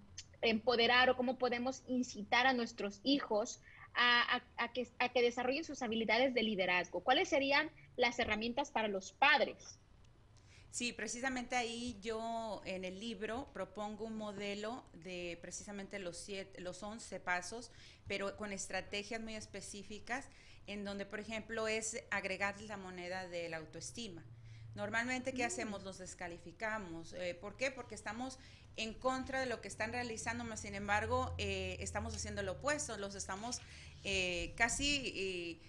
empoderar 0.42 1.11
o 1.11 1.16
cómo 1.16 1.38
podemos 1.38 1.82
incitar 1.86 2.46
a 2.46 2.53
nuestros 2.53 3.01
hijos 3.03 3.61
a, 3.95 4.42
que, 4.72 4.88
a 4.99 5.09
que 5.11 5.22
desarrollen 5.22 5.64
sus 5.64 5.82
habilidades 5.82 6.34
de 6.34 6.42
liderazgo? 6.42 7.01
¿Cuáles 7.01 7.28
serían 7.28 7.70
las 7.97 8.18
herramientas 8.18 8.70
para 8.70 8.88
los 8.88 9.12
padres? 9.12 9.78
Sí, 10.74 10.92
precisamente 10.92 11.55
ahí 11.55 11.97
yo 12.03 12.61
en 12.64 12.84
el 12.84 12.99
libro 12.99 13.49
propongo 13.53 14.07
un 14.07 14.16
modelo 14.16 14.84
de 14.92 15.38
precisamente 15.40 16.01
los, 16.01 16.16
siete, 16.16 16.61
los 16.61 16.82
11 16.82 17.20
pasos, 17.20 17.70
pero 18.09 18.36
con 18.36 18.53
estrategias 18.53 19.20
muy 19.20 19.36
específicas, 19.36 20.28
en 20.66 20.84
donde, 20.84 21.07
por 21.07 21.20
ejemplo, 21.20 21.68
es 21.68 22.03
agregar 22.11 22.61
la 22.62 22.76
moneda 22.76 23.28
de 23.28 23.49
la 23.49 23.59
autoestima. 23.59 24.24
Normalmente, 24.74 25.32
¿qué 25.32 25.45
mm. 25.45 25.47
hacemos? 25.47 25.84
Los 25.84 25.99
descalificamos. 25.99 27.12
Eh, 27.12 27.38
¿Por 27.40 27.57
qué? 27.57 27.70
Porque 27.70 27.95
estamos 27.95 28.40
en 28.77 28.95
contra 28.95 29.41
de 29.41 29.47
lo 29.47 29.61
que 29.61 29.68
están 29.68 29.93
realizando, 29.93 30.45
más 30.45 30.61
sin 30.61 30.75
embargo, 30.75 31.35
eh, 31.39 31.77
estamos 31.81 32.14
haciendo 32.14 32.43
lo 32.43 32.53
opuesto, 32.53 32.97
los 32.97 33.14
estamos 33.14 33.61
eh, 34.05 34.53
casi 34.57 35.61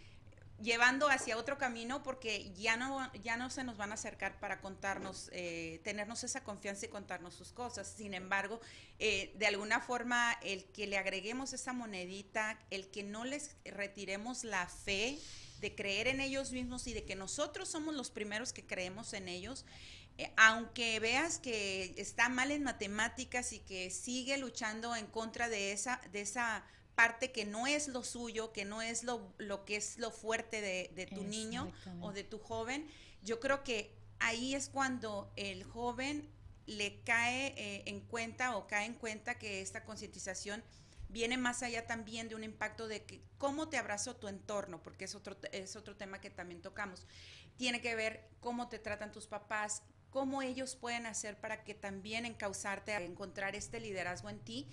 llevando 0.62 1.10
hacia 1.10 1.38
otro 1.38 1.58
camino 1.58 2.02
porque 2.04 2.52
ya 2.54 2.78
no, 2.78 3.12
ya 3.22 3.36
no 3.38 3.50
se 3.50 3.64
nos 3.64 3.78
van 3.78 3.92
a 3.92 3.96
acercar 3.96 4.40
para 4.40 4.62
contarnos, 4.62 5.30
eh, 5.34 5.82
tenernos 5.84 6.24
esa 6.24 6.44
confianza 6.44 6.86
y 6.86 6.90
contarnos 6.90 7.34
sus 7.34 7.52
cosas. 7.52 7.94
Sin 7.98 8.14
embargo, 8.14 8.62
eh, 9.00 9.34
de 9.36 9.48
alguna 9.48 9.82
forma, 9.82 10.34
el 10.44 10.64
que 10.66 10.88
le 10.88 10.98
agreguemos 10.98 11.54
esa 11.54 11.74
monedita, 11.74 12.60
el 12.72 12.88
que 12.88 13.04
no 13.04 13.26
les 13.26 13.56
retiremos 13.66 14.44
la 14.44 14.68
fe 14.68 15.20
de 15.60 15.76
creer 15.76 16.08
en 16.08 16.22
ellos 16.22 16.52
mismos 16.52 16.88
y 16.88 16.94
de 16.94 17.04
que 17.04 17.16
nosotros 17.16 17.70
somos 17.70 17.96
los 17.96 18.10
primeros 18.10 18.54
que 18.54 18.66
creemos 18.66 19.14
en 19.14 19.28
ellos, 19.28 19.66
eh, 20.18 20.32
aunque 20.38 21.00
veas 21.00 21.40
que 21.40 21.94
está 21.98 22.30
mal 22.30 22.52
en 22.52 22.64
matemáticas 22.64 23.52
y 23.54 23.60
que 23.60 23.90
sigue 23.90 24.38
luchando 24.38 24.96
en 24.96 25.08
contra 25.08 25.50
de 25.50 25.72
esa, 25.72 26.02
de 26.12 26.22
esa 26.22 26.66
parte 26.96 27.32
que 27.32 27.46
no 27.46 27.68
es 27.68 27.90
lo 27.90 28.04
suyo, 28.04 28.54
que 28.54 28.64
no 28.64 28.82
es 28.82 29.04
lo, 29.04 29.34
lo 29.38 29.66
que 29.66 29.76
es 29.76 29.98
lo 29.98 30.12
fuerte 30.12 30.62
de, 30.62 31.08
tu 31.08 31.24
niño 31.24 31.72
o 32.02 32.14
de 32.14 32.24
tu 32.24 32.40
joven, 32.40 32.88
yo 33.22 33.40
creo 33.40 33.64
que 33.64 33.94
ahí 34.20 34.56
es 34.56 34.70
cuando 34.70 35.32
el 35.36 35.64
joven 35.64 36.30
le 36.66 37.02
cae 37.02 37.54
eh, 37.58 37.84
en 37.86 38.00
cuenta 38.00 38.56
o 38.56 38.68
cae 38.68 38.86
en 38.86 38.94
cuenta 38.94 39.38
que 39.38 39.62
esta 39.62 39.84
concientización 39.84 40.64
viene 41.10 41.38
más 41.38 41.62
allá 41.64 41.86
también 41.86 42.30
de 42.30 42.36
un 42.36 42.44
impacto 42.44 42.88
de 42.88 43.04
que 43.04 43.22
cómo 43.38 43.70
te 43.70 43.78
abrazó 43.78 44.16
tu 44.16 44.28
entorno, 44.28 44.82
porque 44.82 45.06
es 45.06 45.16
otro, 45.16 45.38
es 45.52 45.76
otro 45.76 45.96
tema 45.96 46.20
que 46.20 46.30
también 46.30 46.62
tocamos. 46.62 47.06
Tiene 47.58 47.82
que 47.82 47.96
ver 47.96 48.28
cómo 48.40 48.68
te 48.68 48.80
tratan 48.80 49.12
tus 49.12 49.28
papás, 49.28 49.84
cómo 50.16 50.42
ellos 50.42 50.78
pueden 50.78 51.08
hacer 51.08 51.36
para 51.36 51.66
que 51.66 51.74
también 51.74 52.26
encauzarte 52.26 52.94
a 52.94 53.02
encontrar 53.02 53.54
este 53.54 53.82
liderazgo 53.82 54.30
en 54.30 54.40
ti 54.40 54.66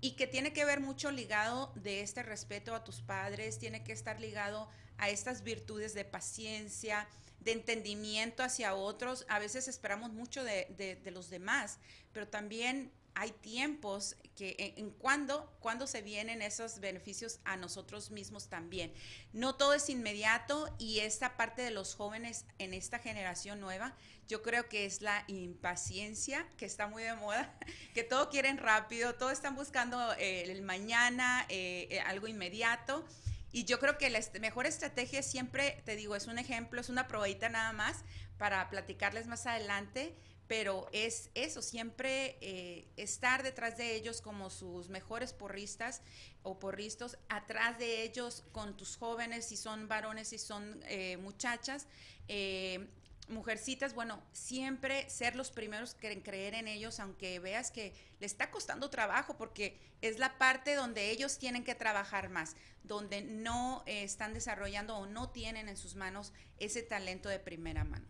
y 0.00 0.12
que 0.12 0.28
tiene 0.28 0.52
que 0.52 0.64
ver 0.64 0.78
mucho 0.78 1.10
ligado 1.10 1.72
de 1.74 2.00
este 2.02 2.22
respeto 2.22 2.76
a 2.76 2.84
tus 2.84 3.00
padres, 3.00 3.58
tiene 3.58 3.82
que 3.82 3.92
estar 3.92 4.20
ligado 4.20 4.68
a 4.96 5.08
estas 5.08 5.42
virtudes 5.42 5.94
de 5.94 6.04
paciencia, 6.04 7.08
de 7.40 7.50
entendimiento 7.50 8.44
hacia 8.44 8.76
otros. 8.76 9.26
A 9.28 9.40
veces 9.40 9.66
esperamos 9.66 10.12
mucho 10.12 10.44
de, 10.44 11.02
los 11.06 11.28
demás, 11.28 11.80
pero 12.12 12.28
también 12.28 12.92
hay 13.14 13.30
tiempos 13.30 14.16
que 14.34 14.74
en, 14.76 14.90
cuando, 14.90 15.52
cuando 15.60 15.86
se 15.86 16.02
vienen 16.02 16.42
esos 16.42 16.80
beneficios 16.80 17.38
a 17.44 17.56
nosotros 17.56 18.10
mismos 18.10 18.48
también. 18.48 18.92
No 19.32 19.54
todo 19.54 19.74
es 19.74 19.88
inmediato 19.88 20.74
y 20.78 21.00
esta 21.00 21.36
parte 21.36 21.62
de 21.62 21.70
los 21.70 21.94
jóvenes 21.94 22.44
en 22.58 22.74
esta 22.74 22.98
generación 22.98 23.60
nueva, 23.60 23.94
yo 24.26 24.42
creo 24.42 24.68
que 24.68 24.86
es 24.86 25.02
la 25.02 25.24
impaciencia 25.28 26.46
que 26.56 26.66
está 26.66 26.88
muy 26.88 27.02
de 27.02 27.14
moda, 27.14 27.54
que 27.94 28.02
todo 28.02 28.28
quieren 28.30 28.58
rápido, 28.58 29.14
todo 29.14 29.30
están 29.30 29.54
buscando 29.54 30.14
eh, 30.14 30.50
el 30.50 30.62
mañana, 30.62 31.46
eh, 31.48 31.88
eh, 31.90 32.00
algo 32.00 32.26
inmediato. 32.26 33.04
Y 33.52 33.64
yo 33.64 33.78
creo 33.78 33.98
que 33.98 34.10
la 34.10 34.18
mejor 34.40 34.66
estrategia 34.66 35.22
siempre, 35.22 35.80
te 35.84 35.94
digo, 35.94 36.16
es 36.16 36.26
un 36.26 36.40
ejemplo, 36.40 36.80
es 36.80 36.88
una 36.88 37.06
probadita 37.06 37.48
nada 37.48 37.72
más 37.72 37.98
para 38.36 38.68
platicarles 38.68 39.28
más 39.28 39.46
adelante, 39.46 40.16
pero 40.46 40.88
es 40.92 41.30
eso, 41.34 41.62
siempre 41.62 42.36
eh, 42.40 42.86
estar 42.96 43.42
detrás 43.42 43.76
de 43.76 43.94
ellos 43.94 44.20
como 44.20 44.50
sus 44.50 44.88
mejores 44.88 45.32
porristas 45.32 46.02
o 46.42 46.58
porristos, 46.58 47.16
atrás 47.28 47.78
de 47.78 48.02
ellos 48.02 48.44
con 48.52 48.76
tus 48.76 48.96
jóvenes, 48.96 49.46
si 49.46 49.56
son 49.56 49.88
varones, 49.88 50.28
si 50.28 50.38
son 50.38 50.82
eh, 50.86 51.16
muchachas, 51.16 51.86
eh, 52.28 52.86
mujercitas, 53.28 53.94
bueno, 53.94 54.22
siempre 54.32 55.08
ser 55.08 55.34
los 55.34 55.50
primeros 55.50 55.94
que 55.94 56.22
creer 56.22 56.54
en 56.54 56.68
ellos, 56.68 57.00
aunque 57.00 57.38
veas 57.38 57.70
que 57.70 57.94
le 58.20 58.26
está 58.26 58.50
costando 58.50 58.90
trabajo, 58.90 59.38
porque 59.38 59.80
es 60.02 60.18
la 60.18 60.36
parte 60.36 60.74
donde 60.74 61.10
ellos 61.10 61.38
tienen 61.38 61.64
que 61.64 61.74
trabajar 61.74 62.28
más, 62.28 62.54
donde 62.82 63.22
no 63.22 63.82
están 63.86 64.34
desarrollando 64.34 64.98
o 64.98 65.06
no 65.06 65.30
tienen 65.30 65.70
en 65.70 65.78
sus 65.78 65.94
manos 65.94 66.34
ese 66.58 66.82
talento 66.82 67.30
de 67.30 67.38
primera 67.38 67.84
mano. 67.84 68.06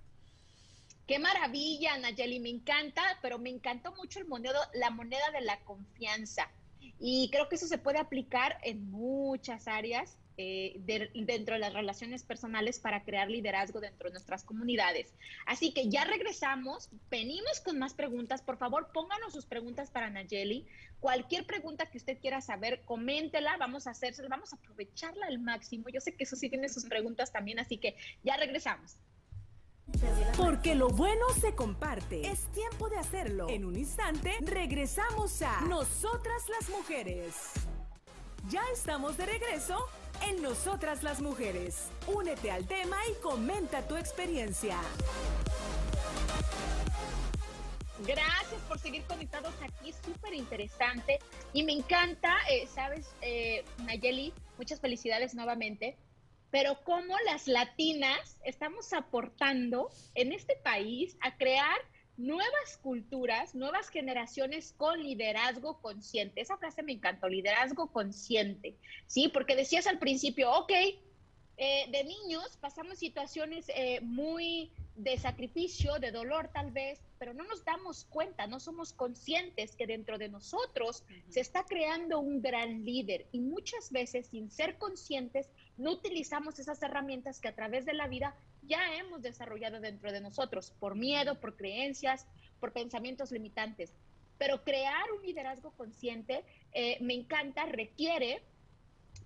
Qué 1.06 1.18
maravilla, 1.18 1.98
Nayeli, 1.98 2.40
me 2.40 2.48
encanta, 2.48 3.02
pero 3.20 3.38
me 3.38 3.50
encantó 3.50 3.94
mucho 3.94 4.20
el 4.20 4.26
la 4.74 4.90
moneda 4.90 5.30
de 5.32 5.42
la 5.42 5.60
confianza. 5.60 6.50
Y 6.98 7.28
creo 7.30 7.48
que 7.48 7.56
eso 7.56 7.66
se 7.66 7.78
puede 7.78 7.98
aplicar 7.98 8.58
en 8.62 8.90
muchas 8.90 9.68
áreas 9.68 10.16
eh, 10.36 10.80
dentro 11.14 11.54
de 11.54 11.60
las 11.60 11.72
relaciones 11.72 12.24
personales 12.24 12.80
para 12.80 13.04
crear 13.04 13.30
liderazgo 13.30 13.80
dentro 13.80 14.08
de 14.08 14.14
nuestras 14.14 14.42
comunidades. 14.42 15.12
Así 15.46 15.72
que 15.72 15.88
ya 15.88 16.04
regresamos, 16.04 16.88
venimos 17.10 17.60
con 17.60 17.78
más 17.78 17.94
preguntas. 17.94 18.42
Por 18.42 18.56
favor, 18.56 18.90
pónganos 18.92 19.32
sus 19.32 19.46
preguntas 19.46 19.90
para 19.90 20.10
Nayeli. 20.10 20.66
Cualquier 21.00 21.44
pregunta 21.44 21.86
que 21.86 21.98
usted 21.98 22.18
quiera 22.18 22.40
saber, 22.40 22.82
coméntela, 22.84 23.56
vamos 23.58 23.86
a 23.86 23.90
hacerse, 23.90 24.26
vamos 24.26 24.52
a 24.52 24.56
aprovecharla 24.56 25.26
al 25.26 25.38
máximo. 25.38 25.88
Yo 25.90 26.00
sé 26.00 26.14
que 26.14 26.24
eso 26.24 26.34
sí 26.34 26.48
tiene 26.48 26.68
sus 26.68 26.86
preguntas 26.86 27.30
también, 27.30 27.58
así 27.58 27.76
que 27.76 27.94
ya 28.22 28.36
regresamos. 28.36 28.96
Porque 30.36 30.74
lo 30.74 30.88
bueno 30.88 31.26
se 31.40 31.54
comparte. 31.54 32.26
Es 32.26 32.46
tiempo 32.52 32.88
de 32.88 32.96
hacerlo. 32.96 33.48
En 33.48 33.64
un 33.64 33.76
instante 33.76 34.36
regresamos 34.42 35.42
a 35.42 35.60
Nosotras 35.62 36.42
las 36.48 36.68
Mujeres. 36.70 37.52
Ya 38.48 38.62
estamos 38.72 39.16
de 39.16 39.26
regreso 39.26 39.86
en 40.28 40.42
Nosotras 40.42 41.02
las 41.02 41.20
Mujeres. 41.20 41.88
Únete 42.06 42.50
al 42.50 42.66
tema 42.66 42.96
y 43.10 43.22
comenta 43.22 43.86
tu 43.86 43.96
experiencia. 43.96 44.78
Gracias 48.06 48.60
por 48.68 48.78
seguir 48.78 49.02
conectados 49.04 49.54
aquí, 49.62 49.94
súper 50.04 50.34
interesante. 50.34 51.20
Y 51.52 51.62
me 51.62 51.72
encanta, 51.72 52.36
eh, 52.50 52.66
sabes, 52.66 53.14
eh, 53.22 53.64
Nayeli, 53.78 54.34
muchas 54.58 54.80
felicidades 54.80 55.34
nuevamente 55.34 55.96
pero 56.54 56.78
cómo 56.84 57.16
las 57.26 57.48
latinas 57.48 58.38
estamos 58.44 58.92
aportando 58.92 59.90
en 60.14 60.30
este 60.30 60.54
país 60.54 61.16
a 61.20 61.36
crear 61.36 61.76
nuevas 62.16 62.78
culturas, 62.80 63.56
nuevas 63.56 63.88
generaciones 63.88 64.72
con 64.76 65.02
liderazgo 65.02 65.80
consciente. 65.80 66.40
Esa 66.40 66.56
frase 66.56 66.84
me 66.84 66.92
encantó, 66.92 67.28
liderazgo 67.28 67.90
consciente, 67.90 68.76
¿sí? 69.08 69.26
Porque 69.26 69.56
decías 69.56 69.88
al 69.88 69.98
principio, 69.98 70.52
ok, 70.52 70.70
eh, 71.56 71.86
de 71.90 72.04
niños 72.04 72.56
pasamos 72.60 72.98
situaciones 72.98 73.68
eh, 73.74 73.98
muy 74.02 74.70
de 74.94 75.18
sacrificio, 75.18 75.98
de 75.98 76.12
dolor 76.12 76.50
tal 76.54 76.70
vez, 76.70 77.00
pero 77.18 77.34
no 77.34 77.42
nos 77.44 77.64
damos 77.64 78.04
cuenta, 78.04 78.46
no 78.46 78.60
somos 78.60 78.92
conscientes 78.92 79.74
que 79.74 79.88
dentro 79.88 80.18
de 80.18 80.28
nosotros 80.28 81.02
se 81.28 81.40
está 81.40 81.64
creando 81.64 82.20
un 82.20 82.42
gran 82.42 82.84
líder 82.84 83.26
y 83.32 83.40
muchas 83.40 83.90
veces 83.90 84.28
sin 84.28 84.52
ser 84.52 84.78
conscientes 84.78 85.48
no 85.76 85.92
utilizamos 85.92 86.58
esas 86.58 86.82
herramientas 86.82 87.40
que 87.40 87.48
a 87.48 87.54
través 87.54 87.84
de 87.84 87.94
la 87.94 88.06
vida 88.06 88.34
ya 88.62 88.96
hemos 88.96 89.22
desarrollado 89.22 89.80
dentro 89.80 90.12
de 90.12 90.20
nosotros, 90.20 90.72
por 90.78 90.94
miedo, 90.94 91.40
por 91.40 91.56
creencias, 91.56 92.26
por 92.60 92.72
pensamientos 92.72 93.30
limitantes. 93.32 93.92
Pero 94.38 94.64
crear 94.64 95.04
un 95.12 95.24
liderazgo 95.24 95.72
consciente, 95.72 96.44
eh, 96.72 96.98
me 97.00 97.14
encanta, 97.14 97.66
requiere, 97.66 98.42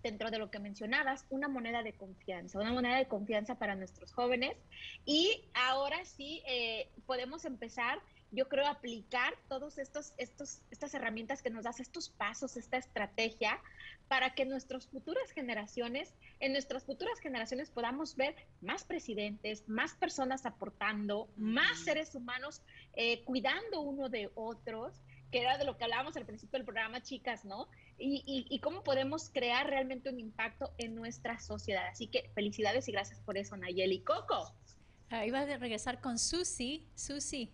dentro 0.02 0.30
de 0.30 0.38
lo 0.38 0.50
que 0.50 0.58
mencionabas, 0.58 1.24
una 1.30 1.48
moneda 1.48 1.82
de 1.82 1.92
confianza, 1.92 2.60
una 2.60 2.72
moneda 2.72 2.96
de 2.96 3.06
confianza 3.06 3.56
para 3.56 3.74
nuestros 3.74 4.12
jóvenes. 4.12 4.56
Y 5.04 5.44
ahora 5.54 6.04
sí 6.04 6.42
eh, 6.46 6.88
podemos 7.06 7.44
empezar 7.44 7.98
yo 8.30 8.48
creo 8.48 8.66
aplicar 8.66 9.34
todos 9.48 9.78
estos, 9.78 10.12
estos, 10.18 10.60
estas 10.70 10.92
herramientas 10.94 11.42
que 11.42 11.50
nos 11.50 11.64
das, 11.64 11.80
estos 11.80 12.10
pasos, 12.10 12.56
esta 12.56 12.76
estrategia, 12.76 13.60
para 14.08 14.34
que 14.34 14.44
nuestras 14.44 14.86
futuras 14.86 15.30
generaciones, 15.30 16.14
en 16.40 16.52
nuestras 16.52 16.84
futuras 16.84 17.18
generaciones 17.20 17.70
podamos 17.70 18.16
ver 18.16 18.36
más 18.60 18.84
presidentes, 18.84 19.68
más 19.68 19.94
personas 19.94 20.46
aportando, 20.46 21.28
más 21.36 21.80
seres 21.80 22.14
humanos 22.14 22.62
eh, 22.94 23.22
cuidando 23.24 23.80
uno 23.80 24.08
de 24.08 24.30
otros, 24.34 24.94
que 25.30 25.40
era 25.40 25.58
de 25.58 25.64
lo 25.64 25.76
que 25.76 25.84
hablábamos 25.84 26.16
al 26.16 26.24
principio 26.24 26.58
del 26.58 26.64
programa, 26.64 27.02
chicas, 27.02 27.44
¿no? 27.44 27.68
Y, 28.00 28.46
y, 28.48 28.60
cómo 28.60 28.84
podemos 28.84 29.28
crear 29.28 29.66
realmente 29.66 30.08
un 30.08 30.20
impacto 30.20 30.72
en 30.78 30.94
nuestra 30.94 31.40
sociedad. 31.40 31.88
Así 31.88 32.06
que 32.06 32.30
felicidades 32.32 32.88
y 32.88 32.92
gracias 32.92 33.18
por 33.20 33.36
eso, 33.36 33.56
Nayeli. 33.56 34.02
Coco. 34.02 34.54
Ahí 35.10 35.30
va 35.30 35.40
a 35.40 35.56
regresar 35.56 36.00
con 36.00 36.16
Susi. 36.16 36.86
Susi. 36.94 37.50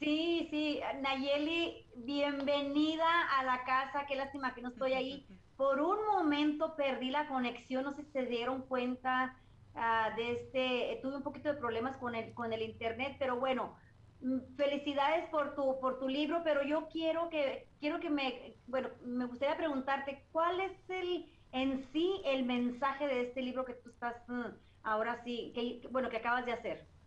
Sí, 0.00 0.46
sí, 0.50 0.80
Nayeli, 1.00 1.90
bienvenida 1.96 3.06
a 3.38 3.42
la 3.44 3.64
casa, 3.64 4.06
qué 4.06 4.14
lástima 4.14 4.54
que 4.54 4.62
no 4.62 4.68
estoy 4.68 4.92
ahí. 4.92 5.26
Por 5.56 5.80
un 5.80 6.06
momento 6.06 6.76
perdí 6.76 7.10
la 7.10 7.26
conexión, 7.26 7.82
no 7.84 7.94
sé 7.96 8.04
si 8.04 8.12
se 8.12 8.26
dieron 8.26 8.62
cuenta, 8.68 9.36
ah, 9.74 10.10
de 10.16 10.32
este, 10.32 11.00
tuve 11.02 11.16
un 11.16 11.24
poquito 11.24 11.48
de 11.52 11.58
problemas 11.58 11.96
con 11.96 12.14
el, 12.14 12.32
con 12.34 12.52
el 12.52 12.62
internet, 12.62 13.16
pero 13.18 13.40
bueno, 13.40 13.76
mm, 14.20 14.54
felicidades 14.56 15.28
por 15.30 15.56
tu, 15.56 15.80
por 15.80 15.98
tu 15.98 16.08
libro, 16.08 16.42
pero 16.44 16.62
yo 16.62 16.88
quiero 16.88 17.28
que, 17.28 17.68
quiero 17.80 17.98
que 17.98 18.10
me, 18.10 18.56
bueno, 18.66 18.90
me 19.04 19.26
gustaría 19.26 19.56
preguntarte, 19.56 20.28
¿cuál 20.30 20.60
es 20.60 20.72
el, 20.90 21.26
en 21.50 21.90
sí, 21.92 22.22
el 22.24 22.44
mensaje 22.44 23.06
de 23.08 23.22
este 23.22 23.42
libro 23.42 23.64
que 23.64 23.74
tú 23.74 23.90
estás, 23.90 24.16
mm, 24.28 24.44
ahora 24.84 25.22
sí, 25.24 25.52
que, 25.54 25.88
bueno, 25.90 26.08
que 26.08 26.18
acabas 26.18 26.46
de 26.46 26.52
hacer? 26.52 26.97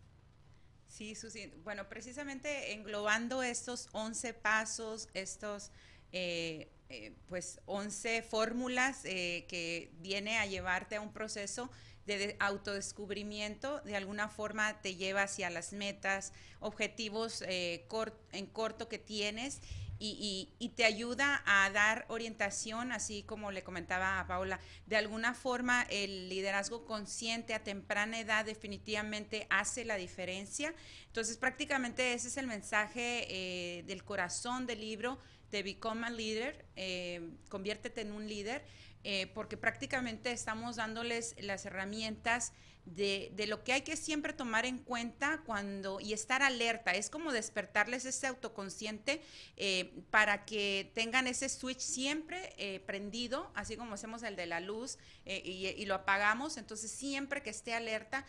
Sí, 0.92 1.16
Susi. 1.16 1.48
Bueno, 1.64 1.88
precisamente 1.88 2.74
englobando 2.74 3.44
estos 3.44 3.88
11 3.94 4.34
pasos, 4.34 5.08
estos 5.14 5.72
eh, 6.12 6.70
eh, 6.90 7.16
pues 7.30 7.62
11 7.66 8.22
fórmulas 8.24 9.06
eh, 9.06 9.46
que 9.48 9.94
viene 10.00 10.38
a 10.38 10.46
llevarte 10.46 10.98
a 10.98 11.02
un 11.02 11.14
proceso 11.14 11.72
de 12.06 12.36
autodescubrimiento, 12.42 13.80
de 13.82 13.96
alguna 13.96 14.28
forma 14.28 14.82
te 14.82 14.96
lleva 14.98 15.24
hacia 15.24 15.50
las 15.50 15.72
metas, 15.72 16.34
objetivos 16.60 17.42
en 17.48 18.48
corto 18.48 18.90
que 18.90 19.00
tienes 19.00 19.62
y, 20.04 20.70
te 20.76 20.86
ayuda 20.86 21.44
a 21.46 21.70
dar 21.70 22.06
orientación, 22.08 22.92
así 22.92 23.24
como 23.24 23.52
le 23.52 23.64
comentaba 23.64 24.20
a 24.20 24.26
Paula, 24.26 24.60
de 24.88 24.98
alguna 24.98 25.36
forma 25.36 25.84
el 25.90 26.28
liderazgo 26.28 26.86
consciente 26.86 27.54
a 27.54 27.64
temprana 27.64 28.20
edad 28.20 28.46
definitivamente 28.46 29.46
hace 29.50 29.86
la 29.86 29.98
diferencia. 29.98 30.74
Entonces 31.06 31.38
prácticamente 31.38 32.14
ese 32.14 32.30
es 32.30 32.38
el 32.38 32.48
mensaje 32.48 33.28
eh, 33.30 33.84
del 33.84 34.04
corazón 34.04 34.66
del 34.66 34.80
libro 34.82 35.20
de 35.52 35.62
Become 35.62 36.08
a 36.08 36.10
Leader, 36.10 36.66
eh, 36.76 37.30
conviértete 37.50 38.02
en 38.02 38.12
un 38.14 38.28
líder, 38.28 38.66
eh, 39.04 39.28
porque 39.34 39.58
prácticamente 39.58 40.32
estamos 40.32 40.78
dándoles 40.78 41.36
las 41.40 41.66
herramientas 41.66 42.54
de, 42.86 43.32
de, 43.36 43.48
lo 43.48 43.64
que 43.64 43.74
hay 43.74 43.82
que 43.82 43.96
siempre 43.96 44.34
tomar 44.34 44.66
en 44.66 44.78
cuenta 44.78 45.42
cuando 45.46 46.00
y 46.00 46.14
estar 46.14 46.42
alerta. 46.42 46.92
Es 46.92 47.10
como 47.10 47.32
despertarles 47.32 48.06
ese 48.06 48.28
autoconsciente 48.28 49.22
eh, 49.58 49.94
para 50.10 50.46
que 50.46 50.92
tengan 50.94 51.28
ese 51.28 51.48
switch 51.50 51.80
siempre 51.80 52.54
eh, 52.58 52.80
prendido, 52.82 53.52
así 53.56 53.78
como 53.78 53.94
hacemos 53.94 54.24
el 54.24 54.36
de 54.36 54.46
la 54.46 54.60
luz 54.60 54.98
eh, 55.26 55.42
y, 55.44 55.68
y, 55.68 55.86
lo 55.86 55.96
apagamos. 55.96 56.58
Entonces 56.58 56.92
siempre 56.92 57.42
que 57.42 57.50
esté 57.50 57.74
alerta, 57.74 58.26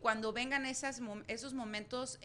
cuando 0.00 0.32
vengan 0.32 0.64
esas, 0.64 1.02
esos 1.26 1.52
momentos 1.52 2.18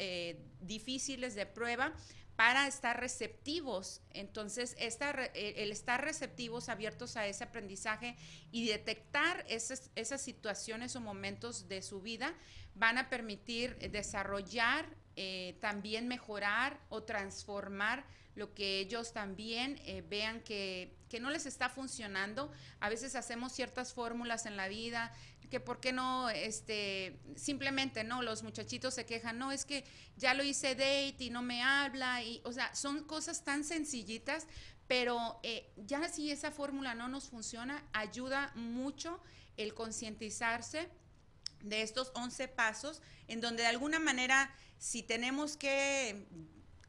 difíciles 0.61 1.35
de 1.35 1.45
prueba, 1.45 1.93
para 2.35 2.67
estar 2.67 2.99
receptivos. 2.99 4.01
Entonces, 4.11 4.75
el 4.79 5.71
estar 5.71 6.03
receptivos, 6.03 6.69
abiertos 6.69 7.15
a 7.17 7.27
ese 7.27 7.43
aprendizaje 7.43 8.15
y 8.51 8.67
detectar 8.67 9.45
esas, 9.47 9.91
esas 9.95 10.21
situaciones 10.21 10.95
o 10.95 11.01
momentos 11.01 11.67
de 11.67 11.81
su 11.81 12.01
vida 12.01 12.33
van 12.75 12.97
a 12.97 13.09
permitir 13.09 13.77
desarrollar, 13.91 14.87
eh, 15.15 15.57
también 15.61 16.07
mejorar 16.07 16.79
o 16.89 17.03
transformar 17.03 18.03
lo 18.35 18.55
que 18.55 18.79
ellos 18.79 19.13
también 19.13 19.79
eh, 19.85 20.03
vean 20.09 20.41
que, 20.41 20.97
que, 21.07 21.19
no 21.19 21.29
les 21.29 21.45
está 21.45 21.69
funcionando. 21.69 22.51
A 22.79 22.89
veces 22.89 23.15
hacemos 23.15 23.53
ciertas 23.53 23.93
fórmulas 23.93 24.47
en 24.47 24.57
la 24.57 24.67
vida, 24.67 25.13
que 25.53 25.59
por 25.59 25.79
qué 25.79 25.93
no, 25.93 26.31
este, 26.31 27.19
simplemente, 27.35 28.03
¿no? 28.03 28.23
Los 28.23 28.41
muchachitos 28.41 28.95
se 28.95 29.05
quejan, 29.05 29.37
no, 29.37 29.51
es 29.51 29.65
que 29.65 29.85
ya 30.17 30.33
lo 30.33 30.43
hice 30.43 30.69
date 30.69 31.17
y 31.19 31.29
no 31.29 31.43
me 31.43 31.61
habla, 31.61 32.23
y, 32.23 32.41
o 32.43 32.51
sea, 32.51 32.73
son 32.73 33.03
cosas 33.03 33.43
tan 33.43 33.63
sencillitas, 33.63 34.47
pero 34.87 35.39
eh, 35.43 35.71
ya 35.77 36.09
si 36.09 36.31
esa 36.31 36.49
fórmula 36.49 36.95
no 36.95 37.07
nos 37.07 37.29
funciona, 37.29 37.87
ayuda 37.93 38.51
mucho 38.55 39.21
el 39.55 39.75
concientizarse 39.75 40.89
de 41.61 41.83
estos 41.83 42.11
11 42.15 42.47
pasos, 42.47 43.03
en 43.27 43.39
donde 43.39 43.61
de 43.61 43.69
alguna 43.69 43.99
manera, 43.99 44.51
si 44.79 45.03
tenemos 45.03 45.55
que 45.55 46.25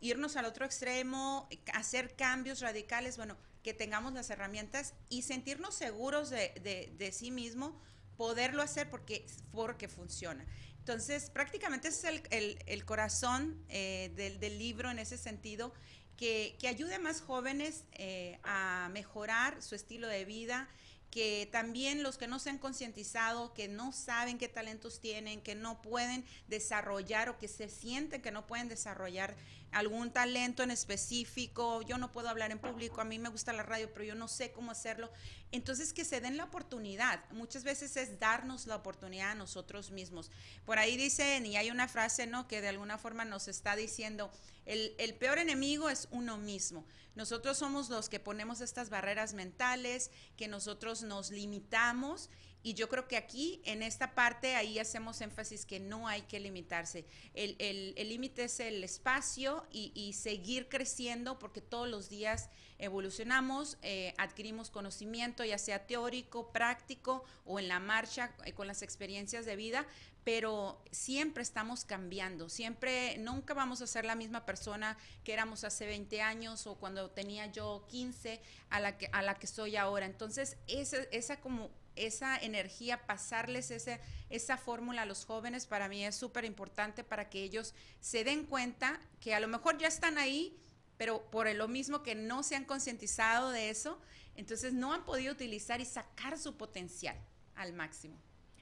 irnos 0.00 0.36
al 0.36 0.46
otro 0.46 0.64
extremo, 0.64 1.50
hacer 1.74 2.16
cambios 2.16 2.60
radicales, 2.60 3.18
bueno, 3.18 3.36
que 3.62 3.74
tengamos 3.74 4.14
las 4.14 4.30
herramientas 4.30 4.94
y 5.10 5.20
sentirnos 5.20 5.74
seguros 5.74 6.30
de, 6.30 6.54
de, 6.62 6.94
de 6.96 7.12
sí 7.12 7.30
mismo, 7.30 7.78
poderlo 8.16 8.62
hacer 8.62 8.88
porque, 8.90 9.26
porque 9.52 9.88
funciona. 9.88 10.44
Entonces, 10.78 11.30
prácticamente 11.30 11.88
es 11.88 12.04
el, 12.04 12.22
el, 12.66 12.84
corazón 12.84 13.58
eh, 13.70 14.12
del, 14.16 14.38
del, 14.38 14.58
libro 14.58 14.90
en 14.90 14.98
ese 14.98 15.16
sentido, 15.16 15.72
que, 16.16 16.56
que 16.60 16.68
ayude 16.68 16.96
a 16.96 16.98
más 16.98 17.22
jóvenes 17.22 17.84
eh, 17.92 18.38
a 18.44 18.90
mejorar 18.92 19.62
su 19.62 19.74
estilo 19.74 20.06
de 20.06 20.24
vida, 20.26 20.68
que 21.10 21.48
también 21.52 22.02
los 22.02 22.18
que 22.18 22.26
no 22.26 22.40
se 22.40 22.50
han 22.50 22.58
concientizado, 22.58 23.54
que 23.54 23.68
no 23.68 23.92
saben 23.92 24.36
qué 24.36 24.48
talentos 24.48 25.00
tienen, 25.00 25.40
que 25.40 25.54
no 25.54 25.80
pueden 25.80 26.24
desarrollar 26.48 27.28
o 27.28 27.38
que 27.38 27.46
se 27.46 27.68
sienten 27.68 28.20
que 28.20 28.32
no 28.32 28.48
pueden 28.48 28.68
desarrollar 28.68 29.36
algún 29.74 30.12
talento 30.12 30.62
en 30.62 30.70
específico, 30.70 31.82
yo 31.82 31.98
no 31.98 32.12
puedo 32.12 32.28
hablar 32.28 32.52
en 32.52 32.58
público, 32.58 33.00
a 33.00 33.04
mí 33.04 33.18
me 33.18 33.28
gusta 33.28 33.52
la 33.52 33.62
radio, 33.62 33.92
pero 33.92 34.04
yo 34.04 34.14
no 34.14 34.28
sé 34.28 34.52
cómo 34.52 34.70
hacerlo. 34.70 35.10
Entonces, 35.52 35.92
que 35.92 36.04
se 36.04 36.20
den 36.20 36.36
la 36.36 36.44
oportunidad. 36.44 37.20
Muchas 37.32 37.64
veces 37.64 37.96
es 37.96 38.18
darnos 38.18 38.66
la 38.66 38.76
oportunidad 38.76 39.32
a 39.32 39.34
nosotros 39.34 39.90
mismos. 39.90 40.30
Por 40.64 40.78
ahí 40.78 40.96
dicen, 40.96 41.44
y 41.46 41.56
hay 41.56 41.70
una 41.70 41.88
frase, 41.88 42.26
¿no? 42.26 42.48
Que 42.48 42.60
de 42.60 42.68
alguna 42.68 42.98
forma 42.98 43.24
nos 43.24 43.48
está 43.48 43.76
diciendo, 43.76 44.30
el, 44.64 44.94
el 44.98 45.14
peor 45.14 45.38
enemigo 45.38 45.90
es 45.90 46.08
uno 46.10 46.38
mismo. 46.38 46.84
Nosotros 47.14 47.58
somos 47.58 47.88
los 47.90 48.08
que 48.08 48.20
ponemos 48.20 48.60
estas 48.60 48.90
barreras 48.90 49.34
mentales, 49.34 50.10
que 50.36 50.48
nosotros 50.48 51.02
nos 51.02 51.30
limitamos 51.30 52.30
y 52.64 52.72
yo 52.72 52.88
creo 52.88 53.06
que 53.06 53.18
aquí, 53.18 53.60
en 53.66 53.82
esta 53.82 54.14
parte, 54.14 54.56
ahí 54.56 54.78
hacemos 54.78 55.20
énfasis 55.20 55.66
que 55.66 55.80
no 55.80 56.08
hay 56.08 56.22
que 56.22 56.40
limitarse. 56.40 57.04
El 57.34 58.08
límite 58.08 58.44
es 58.44 58.58
el 58.58 58.82
espacio 58.82 59.66
y, 59.70 60.14
seguir 60.14 60.70
creciendo 60.70 61.38
porque 61.38 61.60
todos 61.60 61.86
los 61.88 62.08
días 62.08 62.48
evolucionamos, 62.78 63.76
eh, 63.82 64.14
adquirimos 64.16 64.70
conocimiento, 64.70 65.44
ya 65.44 65.58
sea 65.58 65.86
teórico, 65.86 66.52
práctico 66.52 67.24
o 67.44 67.58
en 67.58 67.68
la 67.68 67.80
marcha 67.80 68.34
eh, 68.44 68.52
con 68.52 68.66
las 68.66 68.80
experiencias 68.80 69.44
de 69.44 69.56
vida, 69.56 69.86
pero 70.24 70.82
siempre 70.90 71.42
estamos 71.42 71.84
cambiando, 71.84 72.48
siempre, 72.48 73.18
nunca 73.18 73.52
vamos 73.52 73.82
a 73.82 73.86
ser 73.86 74.06
la 74.06 74.14
misma 74.14 74.46
persona 74.46 74.96
que 75.22 75.34
éramos 75.34 75.64
hace 75.64 75.86
20 75.86 76.22
años 76.22 76.66
o 76.66 76.76
cuando 76.76 77.10
tenía 77.10 77.46
yo 77.46 77.84
15 77.90 78.40
a 78.70 78.80
la 78.80 78.96
que, 78.96 79.08
a 79.12 79.20
la 79.20 79.34
que 79.34 79.46
soy 79.46 79.76
ahora. 79.76 80.06
Entonces, 80.06 80.56
esa, 80.66 80.96
esa 81.12 81.40
como 81.40 81.70
esa 81.96 82.36
energía, 82.36 83.06
pasarles 83.06 83.70
ese, 83.70 84.00
esa 84.30 84.56
fórmula 84.56 85.02
a 85.02 85.06
los 85.06 85.24
jóvenes, 85.24 85.66
para 85.66 85.88
mí 85.88 86.04
es 86.04 86.14
súper 86.14 86.44
importante 86.44 87.04
para 87.04 87.28
que 87.28 87.42
ellos 87.42 87.74
se 88.00 88.24
den 88.24 88.44
cuenta 88.44 89.00
que 89.20 89.34
a 89.34 89.40
lo 89.40 89.48
mejor 89.48 89.78
ya 89.78 89.88
están 89.88 90.18
ahí, 90.18 90.58
pero 90.96 91.30
por 91.30 91.52
lo 91.54 91.68
mismo 91.68 92.02
que 92.02 92.14
no 92.14 92.42
se 92.42 92.56
han 92.56 92.64
concientizado 92.64 93.50
de 93.50 93.70
eso, 93.70 94.00
entonces 94.36 94.72
no 94.72 94.92
han 94.92 95.04
podido 95.04 95.32
utilizar 95.32 95.80
y 95.80 95.84
sacar 95.84 96.38
su 96.38 96.56
potencial 96.56 97.16
al 97.54 97.72
máximo. 97.72 98.18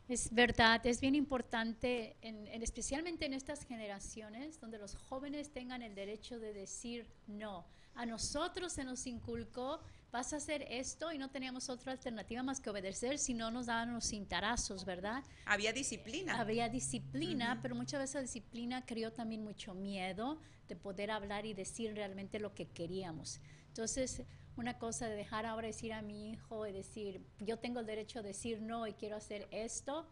Es 0.09 0.35
verdad, 0.35 0.85
es 0.87 1.01
bien 1.01 1.15
importante, 1.15 2.17
en, 2.21 2.47
especialmente 2.63 3.25
en 3.25 3.33
estas 3.33 3.65
generaciones, 3.65 4.61
donde 4.61 4.79
los 4.79 4.97
jóvenes 4.97 5.53
tengan 5.53 5.81
el 5.81 5.95
derecho 5.95 6.39
de 6.39 6.53
decir 6.53 7.07
no. 7.27 7.65
A 7.95 8.05
nosotros 8.05 8.73
se 8.73 8.85
nos 8.85 9.07
inculcó 9.07 9.81
vas 10.13 10.35
a 10.35 10.37
hacer 10.37 10.67
esto 10.69 11.11
y 11.11 11.19
no 11.19 11.31
teníamos 11.31 11.71
otra 11.71 11.93
alternativa 11.93 12.43
más 12.43 12.61
que 12.61 12.69
obedecer 12.69 13.19
si 13.19 13.33
no 13.33 13.51
nos 13.51 13.67
daban 13.67 13.95
los 13.95 14.05
cintarazos, 14.05 14.85
¿verdad? 14.85 15.25
Había 15.47 15.73
disciplina. 15.73 16.39
Había 16.39 16.69
disciplina, 16.69 17.59
pero 17.63 17.75
muchas 17.75 18.01
veces 18.01 18.15
la 18.17 18.21
disciplina 18.21 18.85
creó 18.85 19.13
también 19.13 19.43
mucho 19.43 19.73
miedo 19.73 20.39
de 20.69 20.77
poder 20.77 21.11
hablar 21.11 21.47
y 21.47 21.55
decir 21.55 21.95
realmente 21.95 22.39
lo 22.39 22.55
que 22.55 22.69
queríamos. 22.69 23.41
Entonces, 23.69 24.23
una 24.57 24.79
cosa 24.79 25.09
de 25.09 25.17
dejar 25.17 25.47
ahora 25.47 25.69
decir 25.69 25.95
a 25.95 26.03
mi 26.03 26.31
hijo 26.31 26.67
y 26.67 26.73
decir, 26.73 27.25
yo 27.39 27.59
tengo 27.59 27.81
el 27.81 27.87
derecho 27.87 28.19
a 28.19 28.23
decir 28.23 28.61
no 28.61 28.87
y 28.87 28.93
quiero 28.93 29.17
hacer 29.17 29.49
esto, 29.51 30.07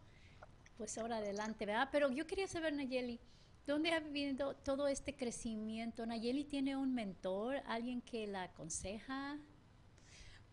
pues 0.77 0.97
ahora 0.97 1.17
adelante, 1.17 1.67
¿verdad? 1.67 1.89
Pero 1.91 2.09
yo 2.11 2.25
quería 2.25 2.47
saber, 2.47 2.73
Nayeli, 2.73 3.19
¿dónde 3.67 3.91
ha 3.91 3.99
vivido 3.99 4.55
todo 4.55 4.87
este 4.87 5.15
crecimiento? 5.15 6.07
Nayeli 6.07 6.43
tiene 6.43 6.75
un 6.75 6.95
mentor, 6.95 7.61
alguien 7.67 8.01
que 8.01 8.25
la 8.25 8.43
aconseja. 8.43 9.37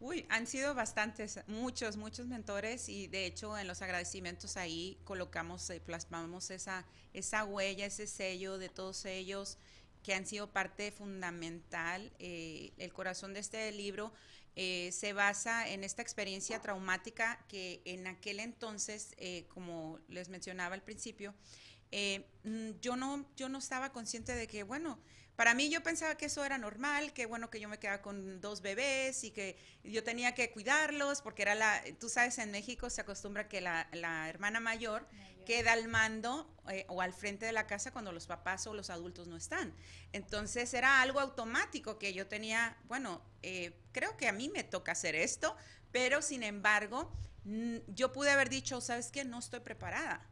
Uy, 0.01 0.25
han 0.29 0.47
sido 0.47 0.75
bastantes, 0.75 1.41
muchos, 1.49 1.97
muchos 1.97 2.29
mentores 2.29 2.89
y 2.89 3.09
de 3.09 3.27
hecho 3.27 3.59
en 3.59 3.67
los 3.67 3.83
agradecimientos 3.83 4.57
ahí 4.57 4.97
colocamos, 5.03 5.69
eh, 5.71 5.81
plasmamos 5.81 6.51
esa, 6.51 6.87
esa 7.13 7.45
huella, 7.45 7.87
ese 7.87 8.07
sello 8.07 8.59
de 8.59 8.69
todos 8.69 9.05
ellos 9.07 9.59
que 10.05 10.15
han 10.15 10.25
sido 10.25 10.53
parte 10.53 10.93
fundamental. 10.93 12.13
Eh, 12.21 12.73
el 12.79 12.93
corazón 12.93 13.35
de 13.35 13.41
este 13.41 13.73
libro 13.73 14.13
eh, 14.55 14.91
se 14.93 15.15
basa 15.15 15.69
en 15.69 15.83
esta 15.83 16.01
experiencia 16.01 16.61
traumática 16.61 17.45
que 17.49 17.83
en 17.85 18.07
aquel 18.07 18.39
entonces, 18.39 19.17
como 19.49 19.99
les 20.09 20.29
mencionaba 20.29 20.77
al 20.77 20.83
principio, 20.83 21.35
mm, 21.91 22.81
yo, 22.81 22.97
no, 22.97 23.27
yo 23.37 23.49
no 23.49 23.59
estaba 23.59 23.93
consciente 23.93 24.35
de 24.35 24.47
que, 24.47 24.63
bueno, 24.63 24.99
para 25.39 25.55
mí 25.55 25.71
yo 25.71 25.85
pensaba 25.85 26.17
que 26.17 26.27
eso 26.27 26.45
era 26.45 26.59
normal, 26.59 27.13
que 27.13 27.25
bueno 27.25 27.49
que 27.49 27.61
yo 27.61 27.69
me 27.69 27.79
quedaba 27.79 28.03
con 28.03 28.41
dos 28.41 28.61
bebés 28.61 29.23
y 29.23 29.31
que 29.31 29.57
yo 29.85 30.03
tenía 30.03 30.35
que 30.35 30.51
cuidarlos, 30.51 31.23
porque 31.23 31.43
era 31.43 31.55
la, 31.55 31.81
tú 32.01 32.09
sabes, 32.09 32.39
en 32.39 32.51
México 32.51 32.91
se 32.91 33.03
acostumbra 33.03 33.49
que 33.49 33.61
la, 33.61 33.87
hermana 34.29 34.59
mayor, 34.59 35.07
queda 35.47 35.75
al 35.75 35.87
mando 35.87 36.53
eh, 36.69 36.85
o 36.89 37.03
al 37.03 37.13
frente 37.13 37.47
de 37.47 37.53
la 37.53 37.69
casa 37.69 37.93
cuando 37.93 38.11
los 38.11 38.27
papás 38.27 38.67
o 38.67 38.75
los 38.75 38.91
adultos 38.91 39.29
no 39.29 39.37
están. 39.37 39.73
Entonces 40.13 40.75
era 40.75 41.01
algo 41.03 41.21
automático 41.21 42.01
que 42.01 42.13
yo 42.13 42.27
tenía, 42.27 42.77
bueno, 42.89 43.23
eh, 43.43 43.81
creo 43.93 44.17
que 44.17 44.27
a 44.27 44.33
mí 44.33 44.49
me 44.49 44.65
toca 44.65 44.91
hacer 44.91 45.15
esto, 45.15 45.57
pero 45.93 46.21
sin 46.21 46.43
embargo, 46.43 47.13
yo 47.87 48.13
pude 48.13 48.33
haber 48.33 48.49
dicho, 48.49 48.81
¿sabes 48.81 49.13
qué? 49.13 49.25
No 49.25 49.39
estoy 49.39 49.61
preparada. 49.61 50.29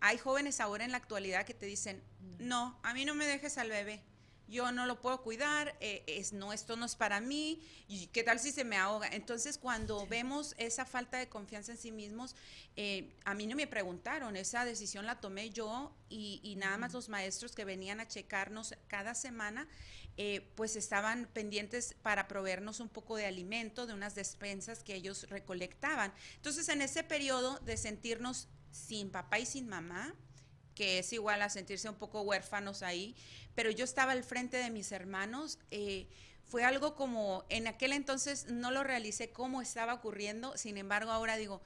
Hay 0.00 0.18
jóvenes 0.18 0.60
ahora 0.60 0.84
en 0.84 0.92
la 0.92 0.96
actualidad 0.96 1.44
que 1.44 1.54
te 1.54 1.66
dicen, 1.66 2.02
no, 2.38 2.78
a 2.82 2.94
mí 2.94 3.04
no 3.04 3.14
me 3.14 3.26
dejes 3.26 3.58
al 3.58 3.68
bebé 3.68 4.02
yo 4.50 4.72
no 4.72 4.84
lo 4.84 5.00
puedo 5.00 5.22
cuidar, 5.22 5.76
eh, 5.80 6.02
es, 6.06 6.32
no, 6.32 6.52
esto 6.52 6.76
no 6.76 6.84
es 6.84 6.96
para 6.96 7.20
mí, 7.20 7.62
y 7.86 8.08
qué 8.08 8.24
tal 8.24 8.40
si 8.40 8.50
se 8.50 8.64
me 8.64 8.76
ahoga. 8.76 9.08
Entonces, 9.12 9.56
cuando 9.56 10.06
vemos 10.08 10.54
esa 10.58 10.84
falta 10.84 11.18
de 11.18 11.28
confianza 11.28 11.72
en 11.72 11.78
sí 11.78 11.92
mismos, 11.92 12.34
eh, 12.74 13.14
a 13.24 13.34
mí 13.34 13.46
no 13.46 13.54
me 13.54 13.68
preguntaron, 13.68 14.36
esa 14.36 14.64
decisión 14.64 15.06
la 15.06 15.20
tomé 15.20 15.50
yo 15.50 15.94
y, 16.08 16.56
nada 16.58 16.76
más 16.76 16.92
los 16.92 17.08
maestros 17.08 17.54
que 17.54 17.64
venían 17.64 18.00
a 18.00 18.08
checarnos 18.08 18.74
cada 18.88 19.14
semana, 19.14 19.68
eh, 20.16 20.50
pues 20.56 20.74
estaban 20.74 21.26
pendientes 21.32 21.94
para 22.02 22.26
proveernos 22.26 22.80
un 22.80 22.88
poco 22.88 23.16
de 23.16 23.26
alimento, 23.26 23.86
de 23.86 23.94
unas 23.94 24.16
despensas 24.16 24.82
que 24.82 24.96
ellos 24.96 25.28
recolectaban. 25.30 26.12
Entonces, 26.34 26.68
en 26.68 26.82
ese 26.82 27.04
periodo 27.04 27.60
de 27.60 27.76
sentirnos 27.76 28.48
sin 28.70 29.10
papá 29.10 29.38
y 29.38 29.46
sin 29.46 29.68
mamá, 29.68 30.14
que 30.74 30.98
es 30.98 31.12
igual 31.12 31.42
a 31.42 31.50
sentirse 31.50 31.88
un 31.88 31.96
poco 31.96 32.22
huérfanos 32.22 32.82
ahí, 32.82 33.16
pero 33.54 33.70
yo 33.70 33.84
estaba 33.84 34.12
al 34.12 34.24
frente 34.24 34.56
de 34.56 34.70
mis 34.70 34.92
hermanos. 34.92 35.58
Eh, 35.70 36.08
fue 36.44 36.64
algo 36.64 36.96
como, 36.96 37.44
en 37.48 37.68
aquel 37.68 37.92
entonces 37.92 38.46
no 38.46 38.70
lo 38.70 38.82
realicé 38.82 39.30
cómo 39.30 39.62
estaba 39.62 39.94
ocurriendo, 39.94 40.56
sin 40.56 40.78
embargo 40.78 41.12
ahora 41.12 41.36
digo, 41.36 41.62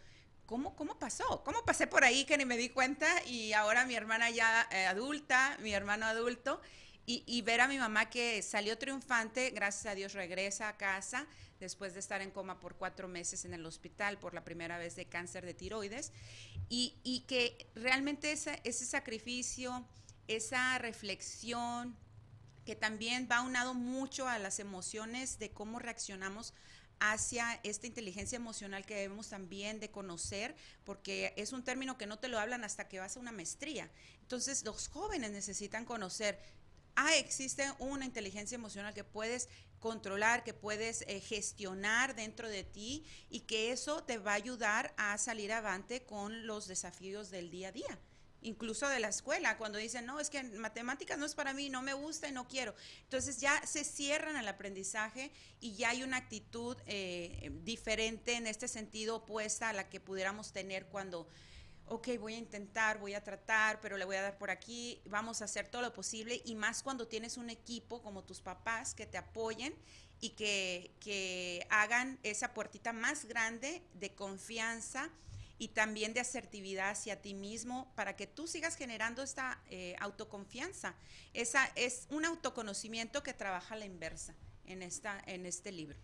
¿cómo, 0.47 0.77
cómo 0.77 0.99
pasó? 0.99 1.43
¿Cómo 1.45 1.65
pasé 1.65 1.87
por 1.87 2.05
ahí 2.05 2.25
que 2.25 2.37
ni 2.37 2.45
me 2.45 2.57
di 2.57 2.69
cuenta? 2.69 3.07
Y 3.27 3.55
ahora 3.55 3.87
mi 3.87 3.95
hermana 3.95 4.31
ya 4.31 4.69
eh, 4.71 4.87
adulta, 4.87 5.57
mi 5.63 5.73
hermano 5.73 6.07
adulto, 6.07 6.61
y, 7.07 7.43
ver 7.43 7.61
a 7.61 7.69
mi 7.69 7.79
mamá 7.79 8.09
que 8.09 8.41
salió 8.43 8.79
triunfante, 8.79 9.51
gracias 9.51 9.87
a 9.87 9.95
Dios 9.95 10.15
regresa 10.15 10.69
a 10.69 10.77
casa 10.79 11.27
después 11.61 11.93
de 11.93 12.01
estar 12.01 12.23
en 12.23 12.31
coma 12.31 12.61
por 12.61 12.77
cuatro 12.77 13.09
meses 13.09 13.45
en 13.45 13.53
el 13.53 13.67
hospital 13.67 14.19
por 14.19 14.33
la 14.33 14.43
primera 14.43 14.79
vez 14.79 14.97
de 14.97 15.05
cáncer 15.05 15.45
de 15.45 15.53
tiroides, 15.55 16.13
y, 16.69 17.25
que 17.29 17.69
realmente 17.75 18.33
ese, 18.33 18.61
ese 18.65 18.87
sacrificio, 18.87 19.87
esa 20.29 20.79
reflexión, 20.79 21.97
que 22.65 22.75
también 22.75 23.29
va 23.31 23.43
unado 23.43 23.75
mucho 23.75 24.27
a 24.27 24.39
las 24.39 24.59
emociones 24.59 25.39
de 25.39 25.51
cómo 25.51 25.79
reaccionamos 25.79 26.55
hacia 27.01 27.61
esta 27.63 27.87
inteligencia 27.87 28.37
emocional 28.37 28.87
que 28.87 28.95
debemos 28.95 29.29
también 29.29 29.81
de 29.81 29.91
conocer, 29.91 30.55
porque 30.85 31.35
es 31.37 31.53
un 31.53 31.63
término 31.63 31.99
que 31.99 32.07
no 32.07 32.19
te 32.19 32.29
lo 32.29 32.39
hablan 32.39 32.65
hasta 32.65 32.89
que 32.89 33.01
vas 33.01 33.17
a 33.17 33.21
una 33.21 33.33
maestría. 33.33 33.91
Entonces, 34.21 34.65
los 34.65 34.89
jóvenes 34.89 35.31
necesitan 35.33 35.85
conocer 35.85 36.39
ah, 36.97 37.17
existe 37.17 37.65
una 37.79 38.05
inteligencia 38.05 38.55
emocional 38.57 38.95
que 38.95 39.05
puedes 39.05 39.49
controlar, 39.85 40.45
que 40.45 40.55
puedes 40.55 41.03
eh, 41.03 41.21
gestionar 41.21 42.15
dentro 42.15 42.49
de 42.49 42.65
ti 42.65 43.05
y 43.29 43.41
que 43.41 43.71
eso 43.71 44.03
te 44.03 44.17
va 44.17 44.33
a 44.33 44.37
ayudar 44.37 44.95
a 44.97 45.19
salir 45.19 45.53
avante 45.53 46.05
con 46.05 46.47
los 46.47 46.67
desafíos 46.67 47.31
del 47.31 47.51
día 47.51 47.69
a 47.69 47.73
día. 47.73 47.99
Incluso 48.41 48.89
de 48.89 49.01
la 49.01 49.09
escuela, 49.09 49.57
cuando 49.57 49.79
dicen, 49.79 50.05
no, 50.07 50.21
es 50.21 50.29
que 50.29 50.43
matemáticas 50.43 51.19
no 51.19 51.25
es 51.27 51.35
para 51.35 51.55
mí, 51.55 51.71
no 51.71 51.83
me 51.83 51.95
gusta 51.95 52.29
y 52.29 52.33
no 52.33 52.47
quiero. 52.47 52.75
Entonces 53.03 53.41
ya 53.41 53.61
se 53.67 53.85
cierran 53.85 54.37
al 54.37 54.49
aprendizaje 54.49 55.31
y 55.61 55.75
ya 55.75 55.91
hay 55.91 56.03
una 56.03 56.19
actitud 56.19 56.77
eh, 56.87 57.51
diferente 57.63 58.35
en 58.35 58.47
este 58.47 58.69
sentido 58.69 59.17
opuesta 59.17 59.71
a 59.71 59.73
la 59.73 59.89
que 59.89 60.01
pudiéramos 60.01 60.53
tener 60.53 60.87
cuando 60.87 61.27
ok, 61.87 62.09
voy 62.19 62.35
a 62.35 62.39
intentar, 62.39 62.99
voy 62.99 63.15
a 63.15 63.23
tratar, 63.23 63.81
pero 63.81 63.97
le 63.97 64.05
voy 64.05 64.17
a 64.17 64.23
dar 64.23 64.39
por 64.39 64.51
aquí, 64.51 65.01
vamos 65.07 65.43
a 65.43 65.45
hacer 65.45 65.69
todo 65.69 65.83
lo 65.83 65.93
posible 65.93 66.41
y 66.45 66.55
más 66.55 66.83
cuando 66.83 67.07
tienes 67.07 67.37
un 67.37 67.51
equipo 67.51 68.03
como 68.03 68.25
tus 68.25 68.41
papás 68.41 68.95
que 68.95 69.07
te 69.07 69.19
apoyen 69.19 69.75
y 70.21 70.31
que, 70.31 71.67
hagan 71.71 72.19
esa 72.23 72.55
puertita 72.55 72.93
más 72.93 73.27
grande 73.27 73.83
de 73.95 74.15
confianza 74.15 75.11
y 75.59 75.69
también 75.69 76.15
de 76.15 76.21
asertividad 76.21 76.91
hacia 76.91 77.21
ti 77.21 77.35
mismo 77.35 77.93
para 77.95 78.17
que 78.17 78.27
tú 78.27 78.47
sigas 78.47 78.77
generando 78.77 79.23
esta 79.23 79.61
eh, 79.69 79.95
autoconfianza. 80.01 80.95
Esa 81.33 81.71
es 81.77 82.07
un 82.11 82.25
autoconocimiento 82.25 83.23
que 83.23 83.35
trabaja 83.35 83.75
a 83.75 83.79
la 83.79 83.85
inversa 83.85 84.35
en, 84.67 84.83
esta, 84.83 85.23
en 85.27 85.47
este 85.47 85.73
libro. 85.73 85.99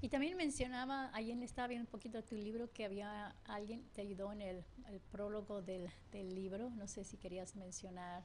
Y 0.00 0.10
también 0.10 0.36
mencionaba, 0.36 1.10
ayer 1.12 1.36
estaba 1.42 1.66
viendo 1.66 1.86
un 1.86 1.90
poquito 1.90 2.22
tu 2.22 2.36
libro, 2.36 2.72
que 2.72 2.84
había 2.84 3.34
alguien 3.44 3.88
te 3.92 4.00
ayudó 4.00 4.32
en 4.32 4.42
el, 4.42 4.64
prólogo 5.10 5.60
del, 5.60 5.90
libro. 6.12 6.70
No 6.70 6.86
sé 6.86 7.02
si 7.04 7.16
querías 7.16 7.56
mencionar. 7.56 8.24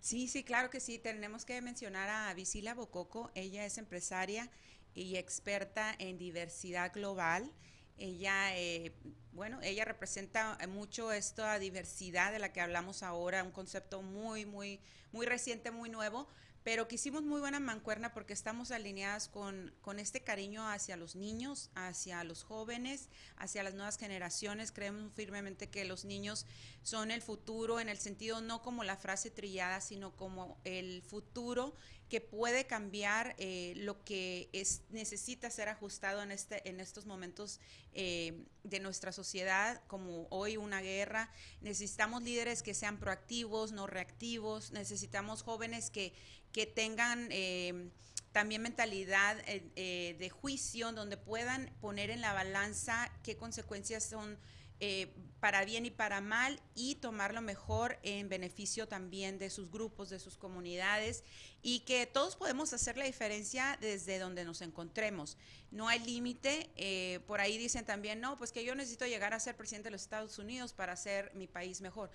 Sí, 0.00 0.26
sí, 0.26 0.42
claro 0.42 0.70
que 0.70 0.80
sí. 0.80 0.98
Tenemos 0.98 1.44
que 1.44 1.60
mencionar 1.60 2.08
a 2.08 2.32
Visila 2.32 2.74
Bococo. 2.74 3.30
Ella 3.34 3.66
es 3.66 3.76
empresaria 3.76 4.50
y 4.94 5.16
experta 5.16 5.94
en 5.98 6.16
diversidad 6.16 6.92
global. 6.94 7.52
Ella, 7.98 8.56
eh, 8.56 8.94
bueno, 9.32 9.60
ella 9.62 9.84
representa 9.84 10.58
mucho 10.68 11.12
esta 11.12 11.58
diversidad 11.58 12.32
de 12.32 12.38
la 12.38 12.54
que 12.54 12.62
hablamos 12.62 13.02
ahora, 13.02 13.44
un 13.44 13.52
concepto 13.52 14.00
muy, 14.00 14.46
muy, 14.46 14.80
muy 15.12 15.26
reciente, 15.26 15.70
muy 15.70 15.90
nuevo, 15.90 16.26
pero 16.64 16.88
que 16.88 16.94
hicimos 16.94 17.22
muy 17.22 17.40
buena 17.40 17.60
mancuerna 17.60 18.12
porque 18.12 18.32
estamos 18.32 18.70
alineadas 18.70 19.28
con, 19.28 19.74
con, 19.80 19.98
este 19.98 20.22
cariño 20.22 20.68
hacia 20.68 20.96
los 20.96 21.16
niños, 21.16 21.70
hacia 21.74 22.22
los 22.24 22.44
jóvenes, 22.44 23.08
hacia 23.36 23.62
las 23.62 23.74
nuevas 23.74 23.98
generaciones. 23.98 24.72
Creemos 24.72 25.12
firmemente 25.14 25.68
que 25.68 25.84
los 25.84 26.04
niños 26.04 26.46
son 26.82 27.10
el 27.10 27.22
futuro 27.22 27.80
en 27.80 27.88
el 27.88 27.98
sentido 27.98 28.40
no 28.40 28.62
como 28.62 28.84
la 28.84 28.96
frase 28.96 29.30
trillada, 29.30 29.80
sino 29.80 30.16
como 30.16 30.60
el 30.64 31.02
futuro 31.02 31.74
que 32.12 32.20
puede 32.20 32.66
cambiar 32.66 33.34
eh, 33.38 33.72
lo 33.74 34.04
que 34.04 34.50
es, 34.52 34.82
necesita 34.90 35.48
ser 35.48 35.70
ajustado 35.70 36.22
en, 36.22 36.30
este, 36.30 36.68
en 36.68 36.78
estos 36.78 37.06
momentos 37.06 37.58
eh, 37.94 38.44
de 38.64 38.80
nuestra 38.80 39.12
sociedad, 39.12 39.82
como 39.86 40.26
hoy 40.28 40.58
una 40.58 40.82
guerra. 40.82 41.30
Necesitamos 41.62 42.22
líderes 42.22 42.62
que 42.62 42.74
sean 42.74 42.98
proactivos, 42.98 43.72
no 43.72 43.86
reactivos. 43.86 44.72
Necesitamos 44.72 45.42
jóvenes 45.42 45.88
que, 45.88 46.12
que 46.52 46.66
tengan... 46.66 47.28
Eh, 47.30 47.90
también 48.32 48.62
mentalidad 48.62 49.36
de 49.44 50.30
juicio, 50.30 50.90
donde 50.92 51.18
puedan 51.18 51.70
poner 51.82 52.08
en 52.08 52.22
la 52.22 52.32
balanza 52.32 53.12
qué 53.22 53.36
consecuencias 53.36 54.04
son 54.04 54.38
eh, 54.84 55.14
para 55.42 55.64
bien 55.64 55.84
y 55.84 55.90
para 55.90 56.20
mal 56.20 56.60
y 56.76 56.94
tomarlo 56.94 57.42
mejor 57.42 57.98
en 58.04 58.28
beneficio 58.28 58.86
también 58.86 59.40
de 59.40 59.50
sus 59.50 59.72
grupos, 59.72 60.08
de 60.08 60.20
sus 60.20 60.36
comunidades 60.36 61.24
y 61.62 61.80
que 61.80 62.06
todos 62.06 62.36
podemos 62.36 62.72
hacer 62.72 62.96
la 62.96 63.06
diferencia 63.06 63.76
desde 63.80 64.20
donde 64.20 64.44
nos 64.44 64.62
encontremos. 64.62 65.36
No 65.72 65.88
hay 65.88 65.98
límite, 65.98 66.70
eh, 66.76 67.18
por 67.26 67.40
ahí 67.40 67.58
dicen 67.58 67.84
también, 67.84 68.20
no, 68.20 68.38
pues 68.38 68.52
que 68.52 68.64
yo 68.64 68.76
necesito 68.76 69.04
llegar 69.04 69.34
a 69.34 69.40
ser 69.40 69.56
presidente 69.56 69.88
de 69.88 69.90
los 69.90 70.02
Estados 70.02 70.38
Unidos 70.38 70.72
para 70.74 70.92
hacer 70.92 71.32
mi 71.34 71.48
país 71.48 71.80
mejor. 71.80 72.12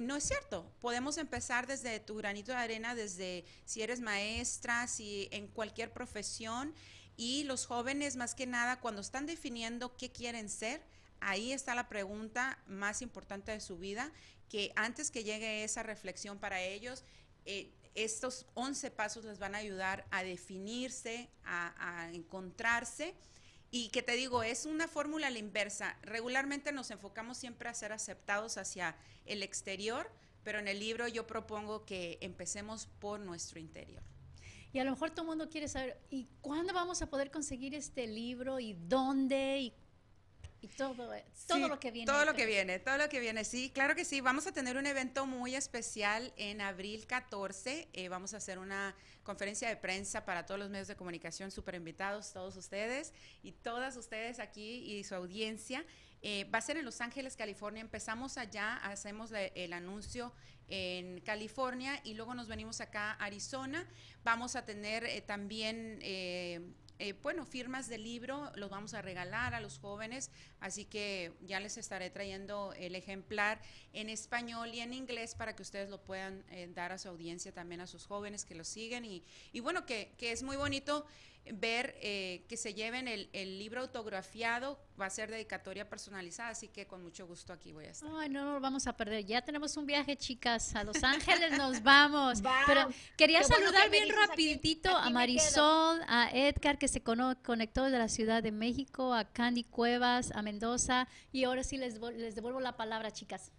no 0.00 0.16
es 0.16 0.24
cierto, 0.24 0.68
podemos 0.80 1.18
empezar 1.18 1.68
desde 1.68 2.00
tu 2.00 2.16
granito 2.16 2.50
de 2.50 2.58
arena, 2.58 2.96
desde 2.96 3.44
si 3.64 3.82
eres 3.82 4.00
maestra, 4.00 4.88
si 4.88 5.28
en 5.30 5.46
cualquier 5.46 5.92
profesión 5.92 6.74
y 7.16 7.44
los 7.44 7.64
jóvenes 7.64 8.16
más 8.16 8.34
que 8.34 8.46
nada 8.46 8.80
cuando 8.80 9.02
están 9.02 9.26
definiendo 9.26 9.96
qué 9.96 10.10
quieren 10.10 10.48
ser, 10.48 10.82
ahí 11.20 11.52
está 11.52 11.74
la 11.74 11.88
pregunta 11.88 12.58
más 12.66 13.02
importante 13.02 13.52
de 13.52 13.60
su 13.60 13.78
vida, 13.78 14.12
que 14.48 14.72
antes 14.76 15.10
que 15.10 15.24
llegue 15.24 15.64
esa 15.64 15.82
reflexión 15.82 16.38
para 16.38 16.60
ellos, 16.62 17.04
eh, 17.44 17.72
estos 17.96 18.46
11 18.54 18.90
pasos 18.90 19.24
les 19.24 19.38
van 19.38 19.54
a 19.54 19.58
ayudar 19.58 20.06
a 20.10 20.22
definirse, 20.22 21.30
a, 21.44 22.10
encontrarse. 22.12 23.14
Y 23.70 23.88
que 23.88 24.02
te 24.02 24.12
digo, 24.12 24.42
es 24.42 24.64
una 24.64 24.86
fórmula 24.86 25.26
a 25.26 25.30
la 25.30 25.38
inversa. 25.38 25.96
Regularmente 26.02 26.72
nos 26.72 26.90
enfocamos 26.90 27.36
siempre 27.36 27.68
a 27.68 27.74
ser 27.74 27.92
aceptados 27.92 28.58
hacia 28.58 28.96
el 29.24 29.42
exterior, 29.42 30.10
pero 30.44 30.58
en 30.60 30.68
el 30.68 30.78
libro 30.78 31.08
yo 31.08 31.26
propongo 31.26 31.84
que 31.84 32.18
empecemos 32.20 32.86
por 33.00 33.18
nuestro 33.18 33.58
interior. 33.58 34.02
Y 34.72 34.78
a 34.78 34.84
lo 34.84 34.90
mejor 34.92 35.10
todo 35.10 35.22
el 35.22 35.28
mundo 35.28 35.48
quiere 35.48 35.68
saber, 35.68 35.98
¿y 36.10 36.28
cuándo 36.42 36.72
vamos 36.74 37.02
a 37.02 37.08
poder 37.08 37.30
conseguir 37.30 37.74
este 37.74 38.06
libro? 38.06 38.60
¿Y 38.60 38.74
dónde? 38.74 39.58
¿Y 39.60 39.74
Y 40.66 40.76
todo, 40.76 41.14
eh, 41.14 41.24
todo 41.46 41.68
lo 41.68 41.78
que 41.78 41.92
viene. 41.92 42.10
Todo 42.10 42.24
lo 42.24 42.34
que 42.34 42.44
viene, 42.44 42.80
todo 42.80 42.96
lo 42.98 43.08
que 43.08 43.20
viene. 43.20 43.44
Sí, 43.44 43.70
claro 43.72 43.94
que 43.94 44.04
sí. 44.04 44.20
Vamos 44.20 44.48
a 44.48 44.52
tener 44.52 44.76
un 44.76 44.86
evento 44.86 45.24
muy 45.24 45.54
especial 45.54 46.32
en 46.36 46.60
abril 46.60 47.06
14. 47.06 47.88
Eh, 47.92 48.08
vamos 48.08 48.34
a 48.34 48.38
hacer 48.38 48.58
una 48.58 48.96
conferencia 49.22 49.68
de 49.68 49.76
prensa 49.76 50.24
para 50.24 50.44
todos 50.44 50.58
los 50.58 50.68
medios 50.68 50.88
de 50.88 50.96
comunicación, 50.96 51.52
súper 51.52 51.76
invitados, 51.76 52.32
todos 52.32 52.56
ustedes 52.56 53.12
y 53.44 53.52
todas 53.52 53.96
ustedes 53.96 54.40
aquí 54.40 54.78
y 54.92 55.04
su 55.04 55.14
audiencia. 55.14 55.84
Eh, 56.22 56.44
va 56.52 56.58
a 56.58 56.62
ser 56.62 56.78
en 56.78 56.84
Los 56.84 57.00
Ángeles, 57.00 57.36
California. 57.36 57.80
Empezamos 57.80 58.36
allá, 58.36 58.74
hacemos 58.78 59.30
el 59.32 59.72
anuncio 59.72 60.32
en 60.68 61.20
California 61.20 62.00
y 62.02 62.14
luego 62.14 62.34
nos 62.34 62.48
venimos 62.48 62.80
acá 62.80 63.12
a 63.12 63.26
Arizona. 63.26 63.86
Vamos 64.24 64.56
a 64.56 64.64
tener 64.64 65.04
eh, 65.04 65.20
también... 65.20 66.00
Eh, 66.98 67.12
bueno, 67.22 67.44
firmas 67.44 67.88
de 67.88 67.98
libro 67.98 68.50
los 68.54 68.70
vamos 68.70 68.94
a 68.94 69.02
regalar 69.02 69.54
a 69.54 69.60
los 69.60 69.78
jóvenes, 69.78 70.30
así 70.60 70.84
que 70.84 71.32
ya 71.42 71.60
les 71.60 71.76
estaré 71.76 72.10
trayendo 72.10 72.72
el 72.74 72.94
ejemplar 72.94 73.60
en 73.92 74.08
español 74.08 74.72
y 74.72 74.80
en 74.80 74.94
inglés 74.94 75.34
para 75.34 75.54
que 75.54 75.62
ustedes 75.62 75.90
lo 75.90 76.02
puedan 76.02 76.44
dar 76.74 76.92
a 76.92 76.98
su 76.98 77.08
audiencia 77.08 77.52
también 77.52 77.80
a 77.80 77.86
sus 77.86 78.06
jóvenes 78.06 78.44
que 78.44 78.54
lo 78.54 78.64
siguen 78.64 79.04
y, 79.04 79.60
bueno, 79.60 79.84
que 79.84 80.14
es 80.18 80.42
muy 80.42 80.56
bonito 80.56 81.06
ver 81.52 81.96
eh, 82.00 82.44
que 82.48 82.56
se 82.56 82.74
lleven 82.74 83.08
el, 83.08 83.58
libro 83.58 83.80
autografiado, 83.80 84.78
va 85.00 85.06
a 85.06 85.10
ser 85.10 85.30
dedicatoria 85.30 85.88
personalizada, 85.88 86.50
así 86.50 86.68
que 86.68 86.86
con 86.86 87.02
mucho 87.02 87.26
gusto 87.26 87.52
aquí 87.52 87.72
voy 87.72 87.86
a 87.86 87.90
estar. 87.90 88.08
Ay, 88.16 88.28
no, 88.28 88.44
no 88.44 88.54
lo 88.54 88.60
vamos 88.60 88.86
a 88.86 88.96
perder. 88.96 89.24
Ya 89.24 89.42
tenemos 89.42 89.76
un 89.76 89.86
viaje, 89.86 90.16
chicas, 90.16 90.74
a 90.74 90.84
Los 90.84 91.02
Ángeles 91.02 91.56
nos 91.56 91.82
vamos. 91.82 92.42
Pero 92.66 92.88
quería 93.16 93.42
saludar 93.42 93.90
bien 93.90 94.08
rapidito 94.08 94.90
a 94.90 95.10
Marisol, 95.10 96.00
a 96.08 96.30
Edgar, 96.32 96.78
que 96.78 96.88
se 96.88 97.02
conectó 97.02 97.84
de 97.84 97.98
la 97.98 98.08
Ciudad 98.08 98.42
de 98.42 98.52
México, 98.52 99.14
a 99.14 99.24
Candy 99.24 99.64
Cuevas, 99.64 100.32
a 100.32 100.42
Mendoza, 100.42 101.08
y 101.32 101.44
ahora 101.44 101.62
sí 101.62 101.76
les, 101.78 102.00
les 102.00 102.34
devuelvo 102.34 102.60
la 102.60 102.76
palabra, 102.76 103.10
chicas. 103.10 103.52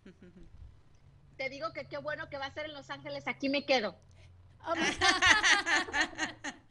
Te 1.38 1.50
digo 1.50 1.72
que 1.74 1.88
qué 1.88 1.98
bueno 1.98 2.30
que 2.30 2.38
va 2.38 2.46
a 2.46 2.54
ser 2.54 2.66
en 2.66 2.74
Los 2.74 2.90
Ángeles, 2.90 3.28
aquí 3.28 3.50
me 3.50 3.66
quedo. 3.66 3.96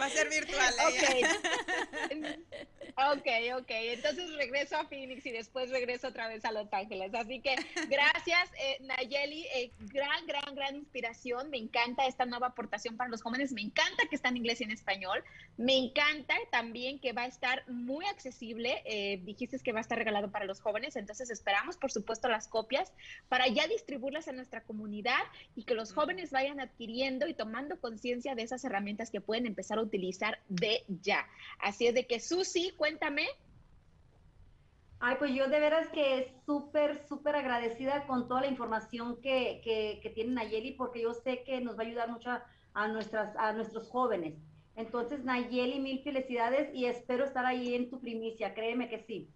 Va 0.00 0.06
a 0.06 0.10
ser 0.10 0.28
virtual. 0.28 0.74
Ok, 3.12 3.28
ok, 3.58 3.70
entonces 3.70 4.34
regreso 4.36 4.76
a 4.76 4.86
Phoenix 4.86 5.26
y 5.26 5.30
después 5.30 5.70
regreso 5.70 6.08
otra 6.08 6.28
vez 6.28 6.44
a 6.44 6.52
Los 6.52 6.72
Ángeles. 6.72 7.12
Así 7.14 7.40
que 7.40 7.54
gracias, 7.90 8.50
eh, 8.58 8.78
Nayeli, 8.80 9.46
eh, 9.54 9.70
gran, 9.92 10.26
gran, 10.26 10.54
gran 10.54 10.76
inspiración. 10.76 11.50
Me 11.50 11.58
encanta 11.58 12.06
esta 12.06 12.24
nueva 12.24 12.48
aportación 12.48 12.96
para 12.96 13.10
los 13.10 13.22
jóvenes. 13.22 13.52
Me 13.52 13.60
encanta 13.60 14.04
que 14.08 14.16
está 14.16 14.28
en 14.30 14.38
inglés 14.38 14.60
y 14.60 14.64
en 14.64 14.70
español. 14.70 15.22
Me 15.58 15.76
encanta 15.76 16.34
también 16.50 16.98
que 16.98 17.12
va 17.12 17.22
a 17.22 17.26
estar 17.26 17.68
muy 17.68 18.06
accesible. 18.06 18.82
Eh, 18.86 19.20
dijiste 19.24 19.58
que 19.58 19.72
va 19.72 19.78
a 19.78 19.82
estar 19.82 19.98
regalado 19.98 20.30
para 20.30 20.44
los 20.44 20.60
jóvenes, 20.60 20.96
entonces 20.96 21.30
esperamos, 21.30 21.76
por 21.76 21.90
supuesto, 21.90 22.28
las 22.28 22.48
copias 22.48 22.92
para 23.28 23.46
ya 23.48 23.66
distribuirlas 23.66 24.28
en 24.28 24.36
nuestra 24.36 24.62
comunidad 24.62 25.22
y 25.54 25.64
que 25.64 25.74
los 25.74 25.92
jóvenes 25.92 26.30
vayan 26.30 26.60
adquiriendo 26.60 27.26
y 27.26 27.34
tomando 27.34 27.80
conciencia 27.80 28.34
de 28.34 28.42
esas 28.42 28.64
herramientas 28.64 29.10
que 29.10 29.20
pueden 29.20 29.46
empezar 29.56 29.78
a 29.78 29.82
utilizar 29.82 30.38
de 30.48 30.84
ya. 31.00 31.26
Así 31.58 31.86
es 31.86 31.94
de 31.94 32.06
que, 32.06 32.20
Susi, 32.20 32.72
cuéntame. 32.76 33.26
Ay, 35.00 35.16
pues 35.18 35.32
yo 35.34 35.48
de 35.48 35.60
veras 35.60 35.88
que 35.88 36.34
súper, 36.44 37.06
súper 37.08 37.36
agradecida 37.36 38.06
con 38.06 38.28
toda 38.28 38.42
la 38.42 38.46
información 38.48 39.20
que, 39.22 39.60
que, 39.64 40.00
que 40.02 40.10
tiene 40.10 40.34
Nayeli, 40.34 40.72
porque 40.72 41.02
yo 41.02 41.14
sé 41.14 41.42
que 41.44 41.60
nos 41.60 41.78
va 41.78 41.82
a 41.82 41.86
ayudar 41.86 42.10
mucho 42.10 42.30
a, 42.74 42.88
nuestras, 42.88 43.34
a 43.36 43.52
nuestros 43.52 43.88
jóvenes. 43.88 44.34
Entonces, 44.74 45.24
Nayeli, 45.24 45.80
mil 45.80 46.02
felicidades 46.02 46.74
y 46.74 46.84
espero 46.84 47.24
estar 47.24 47.46
ahí 47.46 47.74
en 47.74 47.88
tu 47.88 47.98
primicia, 47.98 48.52
créeme 48.54 48.90
que 48.90 49.04
sí. 49.06 49.30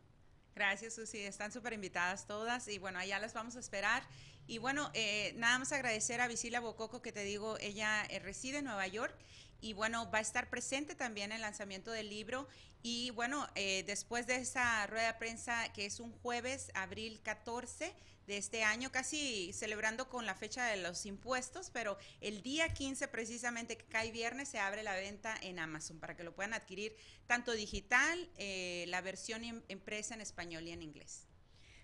Gracias, 0.54 0.94
Susi. 0.94 1.20
Están 1.20 1.52
súper 1.52 1.72
invitadas 1.72 2.26
todas 2.26 2.68
y 2.68 2.78
bueno, 2.78 2.98
allá 2.98 3.18
las 3.18 3.32
vamos 3.32 3.56
a 3.56 3.60
esperar. 3.60 4.02
Y 4.46 4.58
bueno, 4.58 4.90
eh, 4.94 5.32
nada 5.36 5.58
más 5.58 5.72
agradecer 5.72 6.20
a 6.20 6.28
Visila 6.28 6.60
Bococo, 6.60 7.00
que 7.00 7.12
te 7.12 7.22
digo, 7.22 7.56
ella 7.60 8.04
eh, 8.10 8.18
reside 8.18 8.58
en 8.58 8.64
Nueva 8.64 8.86
York 8.86 9.14
y 9.60 9.72
bueno, 9.72 10.10
va 10.10 10.18
a 10.18 10.22
estar 10.22 10.48
presente 10.48 10.94
también 10.94 11.32
el 11.32 11.40
lanzamiento 11.40 11.90
del 11.90 12.08
libro. 12.08 12.48
Y 12.82 13.10
bueno, 13.10 13.46
eh, 13.54 13.84
después 13.86 14.26
de 14.26 14.36
esa 14.36 14.86
rueda 14.86 15.08
de 15.08 15.18
prensa, 15.18 15.72
que 15.72 15.86
es 15.86 16.00
un 16.00 16.12
jueves, 16.12 16.70
abril 16.74 17.20
14 17.22 17.94
de 18.26 18.36
este 18.36 18.62
año, 18.62 18.90
casi 18.90 19.52
celebrando 19.52 20.08
con 20.08 20.24
la 20.24 20.34
fecha 20.34 20.64
de 20.64 20.76
los 20.78 21.04
impuestos, 21.04 21.70
pero 21.70 21.98
el 22.20 22.42
día 22.42 22.68
15 22.68 23.08
precisamente, 23.08 23.76
que 23.76 23.84
cae 23.86 24.12
viernes, 24.12 24.48
se 24.48 24.58
abre 24.58 24.82
la 24.82 24.94
venta 24.94 25.36
en 25.42 25.58
Amazon 25.58 25.98
para 25.98 26.16
que 26.16 26.24
lo 26.24 26.34
puedan 26.34 26.54
adquirir 26.54 26.96
tanto 27.26 27.52
digital, 27.52 28.28
eh, 28.36 28.84
la 28.88 29.00
versión 29.00 29.44
impresa 29.68 30.14
en 30.14 30.20
español 30.20 30.66
y 30.66 30.70
en 30.70 30.82
inglés. 30.82 31.26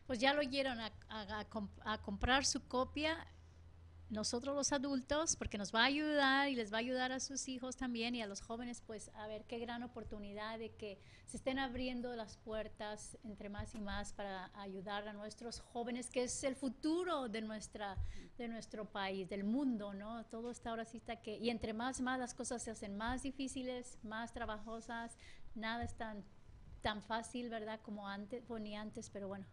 Pues 0.06 0.20
ya 0.20 0.32
lo 0.34 0.40
oyeron 0.40 0.78
a 0.80 2.00
comprar 2.02 2.46
su 2.46 2.66
copia 2.68 3.26
nosotros 4.08 4.54
los 4.54 4.72
adultos, 4.72 5.34
porque 5.36 5.58
nos 5.58 5.74
va 5.74 5.82
a 5.82 5.86
ayudar 5.86 6.48
y 6.48 6.54
les 6.54 6.72
va 6.72 6.76
a 6.76 6.80
ayudar 6.80 7.10
a 7.10 7.18
sus 7.18 7.48
hijos 7.48 7.76
también 7.76 8.14
y 8.14 8.22
a 8.22 8.26
los 8.26 8.40
jóvenes, 8.40 8.80
pues 8.86 9.10
a 9.14 9.26
ver 9.26 9.44
qué 9.44 9.58
gran 9.58 9.82
oportunidad 9.82 10.58
de 10.58 10.70
que 10.70 10.98
se 11.24 11.38
estén 11.38 11.58
abriendo 11.58 12.14
las 12.14 12.36
puertas 12.36 13.18
entre 13.24 13.48
más 13.48 13.74
y 13.74 13.80
más 13.80 14.12
para 14.12 14.50
ayudar 14.60 15.08
a 15.08 15.12
nuestros 15.12 15.60
jóvenes, 15.60 16.08
que 16.08 16.22
es 16.22 16.44
el 16.44 16.54
futuro 16.54 17.28
de, 17.28 17.40
nuestra, 17.40 17.96
de 18.38 18.46
nuestro 18.46 18.84
país, 18.84 19.28
del 19.28 19.42
mundo, 19.42 19.92
¿no? 19.92 20.24
Todo 20.26 20.52
está 20.52 20.70
ahora 20.70 20.84
sí 20.84 20.98
está 20.98 21.16
que, 21.16 21.36
y 21.38 21.50
entre 21.50 21.72
más 21.72 22.00
más 22.00 22.20
las 22.20 22.32
cosas 22.32 22.62
se 22.62 22.70
hacen 22.70 22.96
más 22.96 23.24
difíciles, 23.24 23.98
más 24.04 24.32
trabajosas, 24.32 25.16
nada 25.56 25.82
es 25.82 25.94
tan, 25.94 26.22
tan 26.80 27.02
fácil, 27.02 27.50
¿verdad? 27.50 27.80
Como 27.82 28.06
antes, 28.06 28.44
ni 28.60 28.76
antes, 28.76 29.10
pero 29.10 29.26
bueno. 29.26 29.46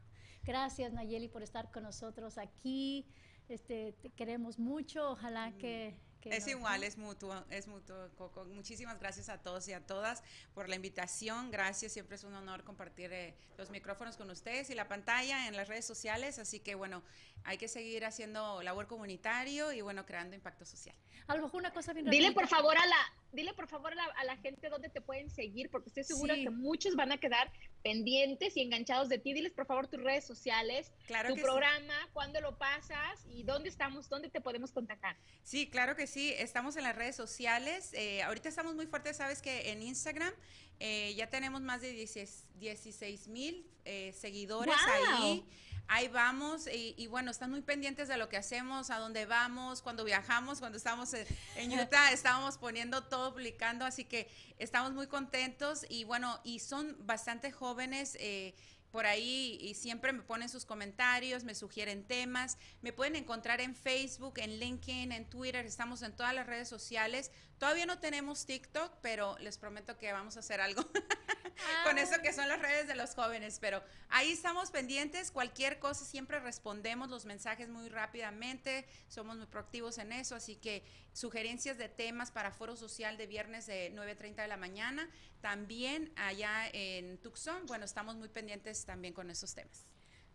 Gracias 0.46 0.92
Nayeli 0.92 1.30
por 1.30 1.42
estar 1.42 1.72
con 1.72 1.84
nosotros 1.84 2.38
aquí. 2.38 3.08
Este, 3.54 3.94
te 4.02 4.10
queremos 4.10 4.58
mucho, 4.58 5.12
ojalá 5.12 5.52
mm. 5.52 5.58
que... 5.60 5.96
es 6.24 6.48
igual, 6.48 6.84
es 6.84 6.98
mutuo, 6.98 7.46
es 7.52 7.68
mutuo, 7.68 8.10
Coco. 8.18 8.46
Muchísimas 8.46 9.00
gracias 9.00 9.30
a 9.30 9.44
todos 9.44 9.68
y 9.68 9.74
a 9.74 9.86
todas 9.86 10.24
por 10.56 10.70
la 10.70 10.76
invitación. 10.76 11.52
Gracias, 11.52 11.92
siempre 11.92 12.16
es 12.16 12.24
un 12.24 12.34
honor 12.34 12.64
compartir 12.64 13.14
eh, 13.14 13.36
los 13.60 13.70
micrófonos 13.70 14.18
con 14.18 14.32
ustedes 14.32 14.72
y 14.72 14.74
la 14.74 14.88
pantalla 14.88 15.48
en 15.48 15.56
las 15.56 15.68
redes 15.68 15.86
sociales. 15.86 16.40
Así 16.40 16.62
que 16.62 16.74
bueno, 16.74 17.04
hay 17.44 17.60
que 17.60 17.68
seguir 17.68 18.06
haciendo 18.06 18.64
labor 18.64 18.88
comunitario 18.88 19.72
y 19.72 19.82
bueno, 19.82 20.04
creando 20.04 20.36
impacto 20.36 20.66
social. 20.66 20.96
A 21.28 21.36
lo 21.36 21.44
mejor 21.44 21.60
una 21.60 21.74
cosa 21.74 21.94
bien 21.94 22.10
Dile 22.10 22.32
por 22.32 22.48
favor 22.48 22.76
a 22.76 22.88
la, 22.88 23.14
dile 23.34 23.54
por 23.54 23.68
favor 23.68 23.94
a 23.94 24.24
la, 24.24 24.38
gente 24.38 24.68
dónde 24.70 24.90
te 24.90 25.00
pueden 25.00 25.30
seguir, 25.30 25.70
porque 25.70 25.90
estoy 25.90 26.06
segura 26.06 26.34
que 26.34 26.50
muchos 26.50 26.96
van 26.96 27.12
a 27.12 27.20
quedar 27.20 27.52
pendientes 27.84 28.56
y 28.58 28.62
enganchados 28.62 29.10
de 29.10 29.20
ti. 29.20 29.34
Diles 29.34 29.52
por 29.52 29.66
favor 29.66 29.88
tus 29.88 30.02
redes 30.02 30.26
sociales, 30.26 30.92
tu 31.28 31.36
programa, 31.36 31.94
cuándo 32.14 32.42
lo 32.42 32.58
pasas 32.58 33.26
y 33.30 33.44
dónde 33.44 33.70
estamos, 33.70 34.10
dónde 34.10 34.30
te 34.30 34.42
podemos 34.42 34.72
contactar. 34.72 35.18
Sí, 35.44 35.70
claro 35.70 35.96
que 35.96 36.08
sí, 36.08 36.34
estamos 36.38 36.78
en 36.78 36.84
las 36.84 36.96
redes 36.96 37.16
sociales. 37.16 37.94
Eh, 37.94 38.24
ahorita 38.24 38.50
estamos 38.50 38.74
muy 38.74 38.88
fuertes, 38.88 39.18
sabes 39.18 39.42
que 39.42 39.72
en 39.72 39.84
Instagram 39.84 40.34
eh, 40.80 41.14
ya 41.16 41.30
tenemos 41.30 41.62
más 41.62 41.82
de 41.82 41.92
16 41.92 43.28
mil 43.28 43.68
eh, 43.86 44.14
seguidores 44.14 44.74
ahí 44.88 45.46
ahí 45.88 46.08
vamos 46.08 46.68
y, 46.68 47.08
bueno, 47.08 47.32
están 47.32 47.52
muy 47.52 47.62
pendientes 47.62 48.08
de 48.08 48.18
lo 48.18 48.30
que 48.30 48.38
hacemos, 48.38 48.90
a 48.90 48.98
dónde 48.98 49.26
vamos, 49.26 49.82
cuando 49.82 50.04
viajamos, 50.04 50.60
cuando 50.60 50.78
estamos 50.78 51.14
en, 51.14 51.28
Utah, 51.80 52.12
estábamos 52.12 52.58
poniendo 52.58 53.04
todo, 53.04 53.34
publicando, 53.34 53.86
así 53.86 54.06
que 54.06 54.30
estamos 54.58 54.94
muy 54.94 55.08
contentos 55.08 55.86
y 55.90 56.04
bueno, 56.04 56.40
y 56.44 56.60
son 56.60 56.96
bastante 57.06 57.52
jóvenes. 57.52 58.18
Eh, 58.20 58.54
por 58.94 59.08
ahí 59.08 59.58
y 59.60 59.74
siempre 59.74 60.14
me 60.14 60.22
ponen 60.22 60.50
sus 60.50 60.66
comentarios, 60.66 61.44
me 61.44 61.56
sugieren 61.56 62.04
temas. 62.04 62.60
Me 62.84 62.94
pueden 62.94 63.16
encontrar 63.16 63.60
en 63.60 63.76
Facebook, 63.76 64.36
en 64.38 64.60
LinkedIn, 64.60 65.12
en 65.12 65.28
Twitter, 65.28 65.66
estamos 65.66 66.04
en 66.04 66.16
todas 66.16 66.36
las 66.36 66.46
redes 66.46 66.70
sociales. 66.70 67.32
Todavía 67.58 67.88
no 67.88 67.98
tenemos 67.98 68.46
TikTok, 68.46 68.94
pero 69.02 69.36
les 69.40 69.58
prometo 69.58 69.98
que 69.98 70.12
vamos 70.12 70.38
a 70.38 70.42
hacer 70.42 70.62
algo 70.62 70.84
con 71.84 71.98
eso 71.98 72.22
que 72.22 72.34
son 72.34 72.48
las 72.48 72.62
redes 72.62 72.88
de 72.88 72.96
los 72.96 73.16
jóvenes. 73.16 73.60
Pero 73.60 73.84
ahí 74.10 74.32
estamos 74.32 74.72
pendientes, 74.72 75.32
cualquier 75.32 75.80
cosa 75.80 76.06
siempre 76.06 76.40
respondemos 76.40 77.10
los 77.10 77.26
mensajes 77.26 77.70
muy 77.70 77.90
rápidamente, 77.90 78.86
somos 79.08 79.38
muy 79.38 79.48
proactivos 79.48 79.98
en 79.98 80.12
eso, 80.12 80.36
así 80.36 80.56
que 80.56 80.84
sugerencias 81.14 81.78
de 81.78 81.90
temas 81.90 82.32
para 82.32 82.52
foro 82.52 82.76
social 82.76 83.18
de 83.18 83.28
viernes 83.28 83.66
de 83.66 83.94
9.30 83.94 84.36
de 84.36 84.48
la 84.48 84.58
mañana. 84.58 85.10
También 85.42 86.12
allá 86.16 86.70
en 86.74 87.18
Tucson, 87.20 87.66
bueno, 87.66 87.86
estamos 87.86 88.16
muy 88.16 88.30
pendientes 88.30 88.86
también 88.86 89.14
con 89.14 89.30
esos 89.30 89.54
temas. 89.54 89.86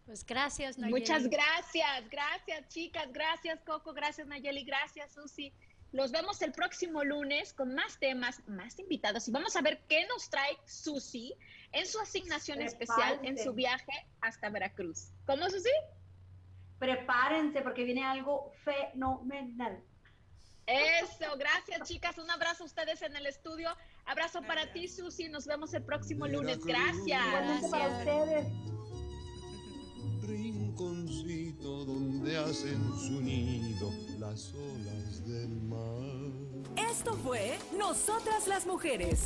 Pues 0.07 0.25
gracias, 0.25 0.79
Nayeli. 0.79 1.01
Muchas 1.01 1.29
gracias, 1.29 2.09
gracias 2.11 2.69
chicas, 2.69 3.13
gracias 3.13 3.61
Coco, 3.67 3.93
gracias 3.93 4.27
Nayeli, 4.27 4.65
gracias 4.65 5.13
Susi. 5.13 5.53
Los 5.93 6.13
vemos 6.13 6.43
el 6.43 6.53
próximo 6.53 7.03
lunes 7.03 7.55
con 7.55 7.75
más 7.75 7.99
temas, 7.99 8.47
más 8.47 8.79
invitados 8.79 9.27
y 9.27 9.31
vamos 9.31 9.57
a 9.57 9.63
ver 9.63 9.81
qué 9.89 10.07
nos 10.07 10.29
trae 10.29 10.59
Susi 10.67 11.35
en 11.73 11.87
su 11.87 11.99
asignación 11.99 12.61
especial 12.61 13.21
en 13.23 13.39
su 13.39 13.55
viaje 13.55 14.07
hasta 14.21 14.51
Veracruz. 14.51 15.13
¿Cómo, 15.27 15.49
Susi? 15.49 15.71
Prepárense 16.79 17.63
porque 17.63 17.85
viene 17.85 18.05
algo 18.05 18.53
fenomenal. 18.65 19.83
Eso, 20.67 21.37
gracias 21.39 21.89
chicas. 21.89 22.19
Un 22.19 22.31
abrazo 22.31 22.65
a 22.65 22.67
ustedes 22.67 23.01
en 23.01 23.17
el 23.17 23.27
estudio. 23.27 23.71
Abrazo 24.05 24.43
para 24.43 24.71
ti, 24.71 24.87
Susi. 24.87 25.31
Nos 25.31 25.47
vemos 25.47 25.73
el 25.73 25.83
próximo 25.83 26.29
lunes. 26.29 26.63
Gracias. 26.63 27.27
Igualmente 27.27 27.69
para 27.71 27.99
ustedes. 27.99 28.47
Rinconcito 30.23 31.87
donde 31.87 32.37
hacen 32.37 32.85
su 32.99 33.23
nido 33.23 33.91
las 34.31 34.53
olas 34.53 35.27
del 35.27 35.49
mar. 35.63 36.91
Esto 36.91 37.15
fue 37.15 37.59
Nosotras 37.79 38.47
las 38.47 38.67
Mujeres, 38.67 39.21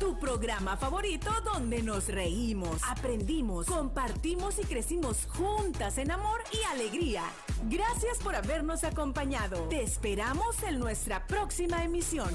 tu 0.00 0.18
programa 0.18 0.78
favorito 0.78 1.30
donde 1.44 1.82
nos 1.82 2.08
reímos, 2.08 2.80
aprendimos, 2.88 3.66
compartimos 3.66 4.58
y 4.58 4.64
crecimos 4.64 5.26
juntas 5.26 5.98
en 5.98 6.10
amor 6.10 6.40
y 6.52 6.64
alegría. 6.72 7.24
Gracias 7.68 8.18
por 8.18 8.34
habernos 8.34 8.82
acompañado. 8.84 9.68
Te 9.68 9.82
esperamos 9.82 10.62
en 10.62 10.78
nuestra 10.78 11.26
próxima 11.26 11.84
emisión. 11.84 12.30